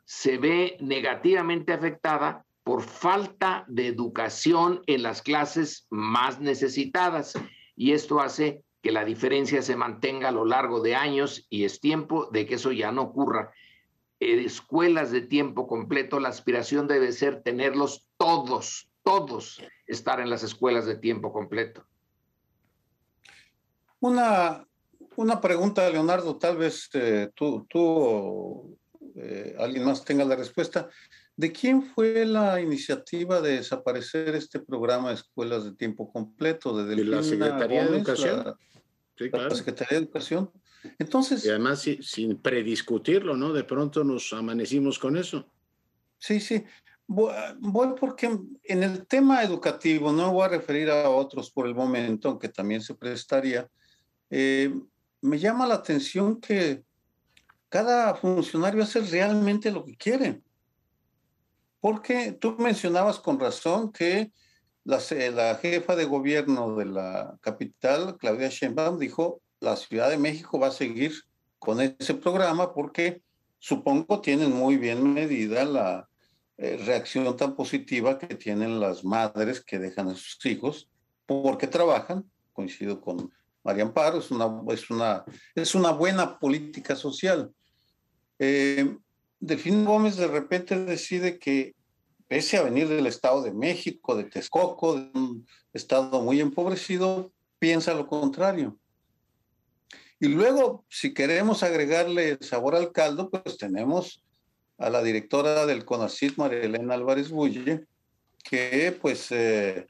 se 0.05 0.38
ve 0.38 0.76
negativamente 0.80 1.72
afectada 1.72 2.45
por 2.65 2.83
falta 2.83 3.65
de 3.69 3.87
educación 3.87 4.83
en 4.87 5.03
las 5.03 5.23
clases 5.23 5.87
más 5.91 6.41
necesitadas 6.41 7.35
y 7.77 7.93
esto 7.93 8.21
hace 8.21 8.65
que 8.83 8.91
la 8.91 9.05
diferencia 9.05 9.62
se 9.62 9.77
mantenga 9.77 10.29
a 10.29 10.33
lo 10.33 10.45
largo 10.45 10.81
de 10.81 10.95
años 10.95 11.47
y 11.51 11.65
es 11.65 11.81
tiempo 11.81 12.29
de 12.33 12.47
que 12.47 12.55
eso 12.55 12.73
ya 12.73 12.91
no 12.91 13.03
ocurra. 13.03 13.53
escuelas 14.19 15.11
de 15.11 15.21
tiempo 15.21 15.67
completo, 15.67 16.21
la 16.21 16.31
aspiración 16.31 16.89
debe 16.89 17.12
ser 17.12 17.43
tenerlos 17.43 18.07
todos, 18.17 18.89
todos 19.03 19.62
estar 19.87 20.21
en 20.21 20.31
las 20.31 20.43
escuelas 20.43 20.87
de 20.87 20.97
tiempo 20.97 21.33
completo. 21.33 21.87
Una, 24.01 24.67
una 25.17 25.41
pregunta, 25.41 25.89
Leonardo, 25.89 26.37
tal 26.37 26.57
vez 26.57 26.89
eh, 26.95 27.31
tú, 27.35 27.67
tú 27.69 27.81
o 27.81 28.69
eh, 29.17 29.55
alguien 29.59 29.85
más 29.85 30.05
tenga 30.05 30.25
la 30.25 30.37
respuesta. 30.37 30.89
¿De 31.37 31.51
quién 31.51 31.82
fue 31.82 32.24
la 32.24 32.61
iniciativa 32.61 33.41
de 33.41 33.57
desaparecer 33.57 34.35
este 34.37 34.61
programa 34.61 35.09
de 35.09 35.16
escuelas 35.16 35.64
de 35.64 35.72
tiempo 35.72 36.12
completo? 36.12 36.85
¿De, 36.85 37.05
la 37.05 37.22
Secretaría 37.22 37.85
de 37.85 37.97
Educación? 37.97 38.55
sí, 39.16 39.30
claro. 39.30 39.49
La 39.49 39.55
Secretaría 39.55 39.99
de 39.99 40.05
Educación. 40.05 40.51
Entonces. 40.99 41.45
Y 41.45 41.49
además 41.49 41.85
sin 42.03 42.37
prediscutirlo, 42.41 43.37
¿no? 43.37 43.53
De 43.53 43.64
pronto 43.64 44.05
nos 44.05 44.32
amanecimos 44.32 44.99
con 44.99 45.16
eso. 45.16 45.51
Sí, 46.18 46.39
sí. 46.41 46.64
Voy, 47.07 47.95
porque 48.01 48.26
en 48.62 48.82
el 48.82 49.07
tema 49.07 49.43
educativo, 49.43 50.11
no 50.11 50.32
voy 50.32 50.45
a 50.45 50.49
referir 50.49 50.89
a 50.89 51.11
otros 51.11 51.51
por 51.51 51.66
el 51.66 51.74
momento, 51.74 52.28
aunque 52.30 52.49
también 52.49 52.80
se 52.80 52.95
prestaría, 52.95 53.68
eh, 54.30 54.72
me 55.20 55.39
llama 55.39 55.66
la 55.66 55.74
atención 55.74 56.41
que 56.41 56.82
cada 57.68 58.14
funcionario 58.14 58.82
hace 58.82 59.01
realmente 59.01 59.70
lo 59.70 59.85
que 59.85 59.97
quiere. 59.97 60.43
Porque 61.85 62.32
tú 62.32 62.57
mencionabas 62.59 63.20
con 63.20 63.39
razón 63.39 63.93
que 63.93 64.32
la, 64.85 65.03
la, 65.35 65.57
jefa 65.57 65.95
de 65.95 66.07
gobierno 66.07 66.76
de 66.76 66.87
la 66.87 67.37
capital, 67.43 68.16
Claudia 68.16 68.49
Sheinbaum, 68.49 68.99
dijo, 68.99 69.43
la 69.61 69.76
Ciudad 69.76 70.09
de 70.09 70.16
México 70.16 70.59
va 70.59 70.68
a 70.68 70.70
seguir 70.70 71.12
con 71.59 71.82
ese 71.82 72.14
programa 72.14 72.72
porque 72.72 73.20
supongo 73.59 74.22
tienen 74.22 74.51
muy 74.51 74.78
bien 74.78 75.12
medida 75.12 75.66
la 75.66 76.09
eh, 76.57 76.80
reacción 76.87 77.37
tan 77.37 77.55
positiva 77.55 78.18
que 78.18 78.35
tienen 78.35 78.80
las 78.80 79.05
madres 79.05 79.62
que 79.62 79.78
dejan 79.78 80.09
a 80.09 80.14
sus 80.14 80.39
hijos 80.47 80.89
porque 81.26 81.66
trabajan, 81.66 82.24
coincido 82.55 83.03
con 83.03 83.30
María 83.62 83.82
Amparo, 83.82 84.20
es 84.20 84.30
una, 84.30 84.47
es 84.72 84.89
una, 84.89 85.22
es 85.55 85.74
una 85.74 85.91
buena 85.91 86.39
política 86.39 86.97
social. 86.97 87.53
Eh, 88.39 88.97
Delfín 89.45 89.84
Gómez 89.84 90.16
de 90.16 90.26
repente 90.26 90.74
decide 90.86 91.38
que, 91.38 91.74
pese 92.28 92.57
a 92.57 92.62
venir 92.62 92.88
del 92.88 93.07
Estado 93.07 93.42
de 93.42 93.53
México, 93.53 94.16
de 94.16 94.24
Texcoco, 94.24 94.95
de 94.95 95.11
un 95.12 95.47
estado 95.74 96.22
muy 96.22 96.40
empobrecido, 96.40 97.30
piensa 97.59 97.92
lo 97.92 98.07
contrario. 98.07 98.78
Y 100.18 100.28
luego, 100.28 100.86
si 100.88 101.12
queremos 101.12 101.62
agregarle 101.62 102.38
sabor 102.40 102.74
al 102.74 102.90
caldo, 102.92 103.28
pues 103.28 103.59
tenemos 103.59 104.24
a 104.78 104.88
la 104.88 105.03
directora 105.03 105.66
del 105.66 105.84
CONACYT, 105.84 106.38
María 106.38 106.61
Elena 106.61 106.95
Álvarez 106.95 107.28
Bulle, 107.28 107.84
que 108.42 108.97
pues 108.99 109.30
eh, 109.30 109.86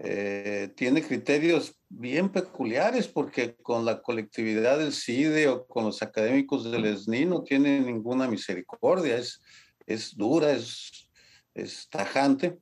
eh, 0.00 0.72
tiene 0.76 1.02
criterios 1.02 1.74
bien 1.88 2.28
peculiares 2.28 3.08
porque 3.08 3.56
con 3.56 3.84
la 3.84 4.00
colectividad 4.00 4.78
del 4.78 4.92
CIDE 4.92 5.48
o 5.48 5.66
con 5.66 5.86
los 5.86 6.02
académicos 6.02 6.70
del 6.70 6.96
SNI 6.96 7.24
no 7.24 7.42
tiene 7.42 7.80
ninguna 7.80 8.28
misericordia, 8.28 9.16
es, 9.16 9.42
es 9.86 10.16
dura, 10.16 10.52
es, 10.52 11.10
es 11.52 11.88
tajante, 11.90 12.58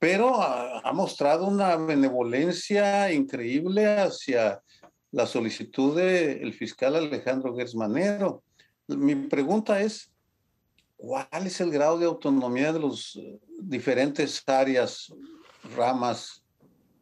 pero 0.00 0.42
ha, 0.42 0.92
mostrado 0.92 1.46
una 1.46 1.76
benevolencia 1.76 3.12
increíble 3.12 3.86
hacia 3.86 4.60
la 5.12 5.26
solicitud 5.26 5.96
del 5.96 6.52
fiscal 6.54 6.96
Alejandro 6.96 7.54
Gersmanero. 7.54 8.42
Mi 8.88 9.14
pregunta 9.14 9.80
es, 9.80 10.10
¿cuál 10.96 11.46
es 11.46 11.60
el 11.60 11.70
grado 11.70 12.00
de 12.00 12.06
autonomía 12.06 12.72
de 12.72 12.80
eh, 12.80 13.38
diferentes 13.60 14.42
áreas, 14.48 15.12
ramas 15.76 16.43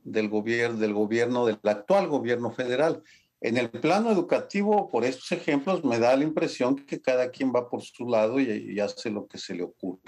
del 0.05 0.29
gobierno, 0.29 0.79
del 0.79 0.95
gobierno, 0.95 1.47
del 1.47 1.59
actual 1.65 2.09
gobierno 2.09 2.51
federal? 2.53 3.03
En 3.41 3.57
el 3.57 3.71
plano 3.71 4.11
educativo, 4.11 4.89
por 4.91 5.05
estos 5.05 5.33
ejemplos, 5.33 5.85
me 5.85 5.99
da 5.99 6.17
la 6.17 6.25
impresión 6.25 6.77
que 6.77 7.01
cada 7.01 7.31
quien 7.31 7.53
va 7.53 7.69
por 7.69 7.83
su 7.83 8.07
lado 8.07 8.39
y, 8.39 8.51
y 8.51 8.81
hace 8.81 9.11
lo 9.11 9.27
que 9.27 9.39
se 9.39 9.55
le 9.55 9.65
ocurre 9.65 10.01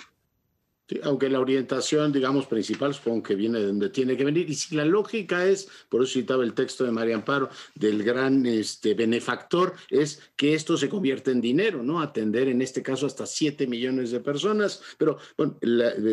aunque 1.02 1.30
la 1.30 1.40
orientación, 1.40 2.12
digamos, 2.12 2.46
principal 2.46 2.94
supongo 2.94 3.22
que 3.22 3.34
viene 3.34 3.58
de 3.58 3.66
donde 3.66 3.90
tiene 3.90 4.16
que 4.16 4.24
venir. 4.24 4.48
Y 4.48 4.54
si 4.54 4.74
la 4.76 4.84
lógica 4.84 5.46
es, 5.46 5.68
por 5.88 6.02
eso 6.02 6.12
citaba 6.12 6.44
el 6.44 6.54
texto 6.54 6.84
de 6.84 6.90
María 6.90 7.14
Amparo, 7.14 7.48
del 7.74 8.02
gran 8.02 8.44
este, 8.46 8.94
benefactor, 8.94 9.74
es 9.88 10.20
que 10.36 10.54
esto 10.54 10.76
se 10.76 10.88
convierte 10.88 11.30
en 11.30 11.40
dinero, 11.40 11.82
¿no? 11.82 12.00
Atender 12.00 12.48
en 12.48 12.60
este 12.62 12.82
caso 12.82 13.06
hasta 13.06 13.26
7 13.26 13.66
millones 13.66 14.10
de 14.10 14.20
personas. 14.20 14.82
Pero, 14.98 15.18
bueno, 15.36 15.58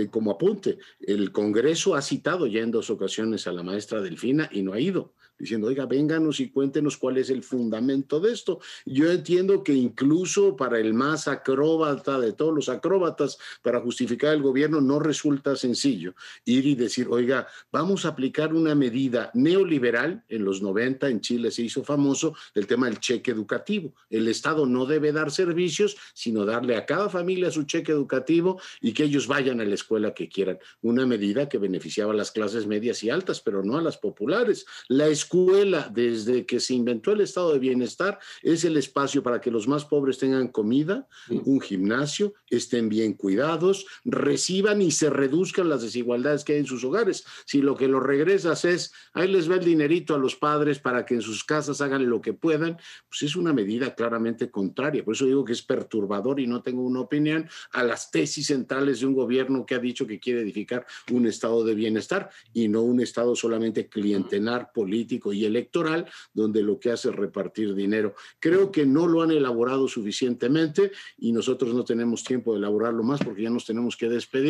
como 0.09 0.31
apunte, 0.31 0.77
el 1.01 1.31
Congreso 1.31 1.95
ha 1.95 2.01
citado 2.01 2.47
ya 2.47 2.61
en 2.61 2.71
dos 2.71 2.89
ocasiones 2.89 3.47
a 3.47 3.51
la 3.51 3.63
maestra 3.63 4.01
Delfina 4.01 4.49
y 4.51 4.61
no 4.61 4.73
ha 4.73 4.79
ido 4.79 5.13
diciendo, 5.41 5.67
oiga, 5.67 5.85
vénganos 5.85 6.39
y 6.39 6.49
cuéntenos 6.49 6.97
cuál 6.97 7.17
es 7.17 7.29
el 7.29 7.43
fundamento 7.43 8.19
de 8.19 8.31
esto. 8.31 8.59
Yo 8.85 9.11
entiendo 9.11 9.63
que 9.63 9.73
incluso 9.73 10.55
para 10.55 10.79
el 10.79 10.93
más 10.93 11.27
acróbata 11.27 12.19
de 12.19 12.33
todos 12.33 12.53
los 12.53 12.69
acróbatas, 12.69 13.37
para 13.61 13.81
justificar 13.81 14.33
el 14.33 14.41
gobierno, 14.41 14.60
no 14.69 14.99
resulta 14.99 15.55
sencillo 15.55 16.13
ir 16.45 16.65
y 16.65 16.75
decir, 16.75 17.07
oiga, 17.09 17.47
vamos 17.71 18.05
a 18.05 18.09
aplicar 18.09 18.53
una 18.53 18.75
medida 18.75 19.31
neoliberal. 19.33 20.23
En 20.29 20.45
los 20.45 20.61
90 20.61 21.09
en 21.09 21.21
Chile 21.21 21.51
se 21.51 21.63
hizo 21.63 21.83
famoso 21.83 22.35
el 22.53 22.67
tema 22.67 22.87
del 22.87 22.99
cheque 22.99 23.31
educativo. 23.31 23.93
El 24.09 24.27
Estado 24.27 24.65
no 24.65 24.85
debe 24.85 25.11
dar 25.11 25.31
servicios, 25.31 25.97
sino 26.13 26.45
darle 26.45 26.75
a 26.75 26.85
cada 26.85 27.09
familia 27.09 27.49
su 27.51 27.63
cheque 27.63 27.91
educativo 27.91 28.61
y 28.79 28.93
que 28.93 29.05
ellos 29.05 29.27
vayan 29.27 29.59
a 29.59 29.65
la 29.65 29.75
escuela 29.75 30.13
que 30.13 30.29
quieran. 30.29 30.59
Una 30.81 31.05
medida 31.05 31.49
que 31.49 31.57
beneficiaba 31.57 32.13
a 32.13 32.15
las 32.15 32.31
clases 32.31 32.67
medias 32.67 33.03
y 33.03 33.09
altas, 33.09 33.41
pero 33.41 33.63
no 33.63 33.77
a 33.77 33.81
las 33.81 33.97
populares. 33.97 34.65
La 34.87 35.07
escuela 35.07 35.31
escuela, 35.31 35.89
desde 35.93 36.45
que 36.45 36.59
se 36.59 36.73
inventó 36.73 37.11
el 37.11 37.21
estado 37.21 37.53
de 37.53 37.59
bienestar, 37.59 38.19
es 38.41 38.65
el 38.65 38.75
espacio 38.75 39.23
para 39.23 39.39
que 39.39 39.49
los 39.49 39.67
más 39.67 39.85
pobres 39.85 40.17
tengan 40.17 40.49
comida, 40.49 41.07
un 41.29 41.61
gimnasio, 41.61 42.33
estén 42.49 42.89
bien 42.89 43.13
cuidados, 43.13 43.85
reciban 44.03 44.50
y 44.51 44.91
se 44.91 45.09
reduzcan 45.09 45.69
las 45.69 45.81
desigualdades 45.81 46.43
que 46.43 46.53
hay 46.53 46.59
en 46.59 46.65
sus 46.65 46.83
hogares. 46.83 47.25
Si 47.45 47.61
lo 47.61 47.75
que 47.75 47.87
lo 47.87 47.99
regresas 47.99 48.65
es, 48.65 48.93
ahí 49.13 49.27
les 49.27 49.49
va 49.49 49.55
el 49.55 49.65
dinerito 49.65 50.13
a 50.13 50.17
los 50.17 50.35
padres 50.35 50.79
para 50.79 51.05
que 51.05 51.15
en 51.15 51.21
sus 51.21 51.43
casas 51.43 51.81
hagan 51.81 52.09
lo 52.09 52.21
que 52.21 52.33
puedan, 52.33 52.77
pues 53.07 53.23
es 53.23 53.35
una 53.35 53.53
medida 53.53 53.95
claramente 53.95 54.49
contraria. 54.49 55.03
Por 55.03 55.15
eso 55.15 55.25
digo 55.25 55.45
que 55.45 55.53
es 55.53 55.61
perturbador 55.61 56.39
y 56.39 56.47
no 56.47 56.61
tengo 56.61 56.83
una 56.83 56.99
opinión 56.99 57.47
a 57.71 57.83
las 57.83 58.11
tesis 58.11 58.47
centrales 58.47 58.99
de 58.99 59.05
un 59.05 59.13
gobierno 59.13 59.65
que 59.65 59.75
ha 59.75 59.79
dicho 59.79 60.05
que 60.05 60.19
quiere 60.19 60.41
edificar 60.41 60.85
un 61.11 61.25
estado 61.25 61.63
de 61.63 61.75
bienestar 61.75 62.29
y 62.53 62.67
no 62.67 62.81
un 62.81 62.99
estado 63.01 63.35
solamente 63.35 63.87
clientelar 63.87 64.71
político 64.73 65.33
y 65.33 65.45
electoral, 65.45 66.05
donde 66.33 66.61
lo 66.61 66.79
que 66.79 66.91
hace 66.91 67.09
es 67.09 67.15
repartir 67.15 67.73
dinero. 67.73 68.15
Creo 68.39 68.71
que 68.71 68.85
no 68.85 69.07
lo 69.07 69.21
han 69.21 69.31
elaborado 69.31 69.87
suficientemente 69.87 70.91
y 71.17 71.31
nosotros 71.31 71.73
no 71.73 71.83
tenemos 71.83 72.23
tiempo 72.23 72.53
de 72.53 72.59
elaborarlo 72.59 73.03
más 73.03 73.21
porque 73.23 73.43
ya 73.43 73.49
nos 73.49 73.65
tenemos 73.65 73.95
que 73.95 74.09
despedir, 74.09 74.40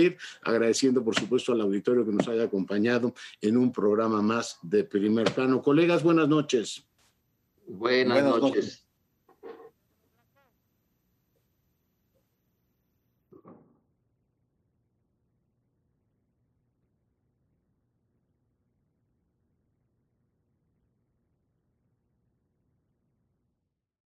agradeciendo 0.44 1.04
por 1.04 1.16
supuesto 1.16 1.54
al 1.54 1.62
auditorio 1.62 2.06
que 2.06 2.12
nos 2.12 2.28
haya 2.28 2.44
acompañado 2.44 3.14
en 3.42 3.58
un 3.58 3.72
programa 3.72 4.22
más 4.22 4.60
de 4.62 4.84
primer 4.84 5.32
plano. 5.32 5.62
Colegas, 5.62 6.04
buenas 6.04 6.28
noches. 6.28 6.86
Buenas, 7.68 8.24
noches. 8.24 8.86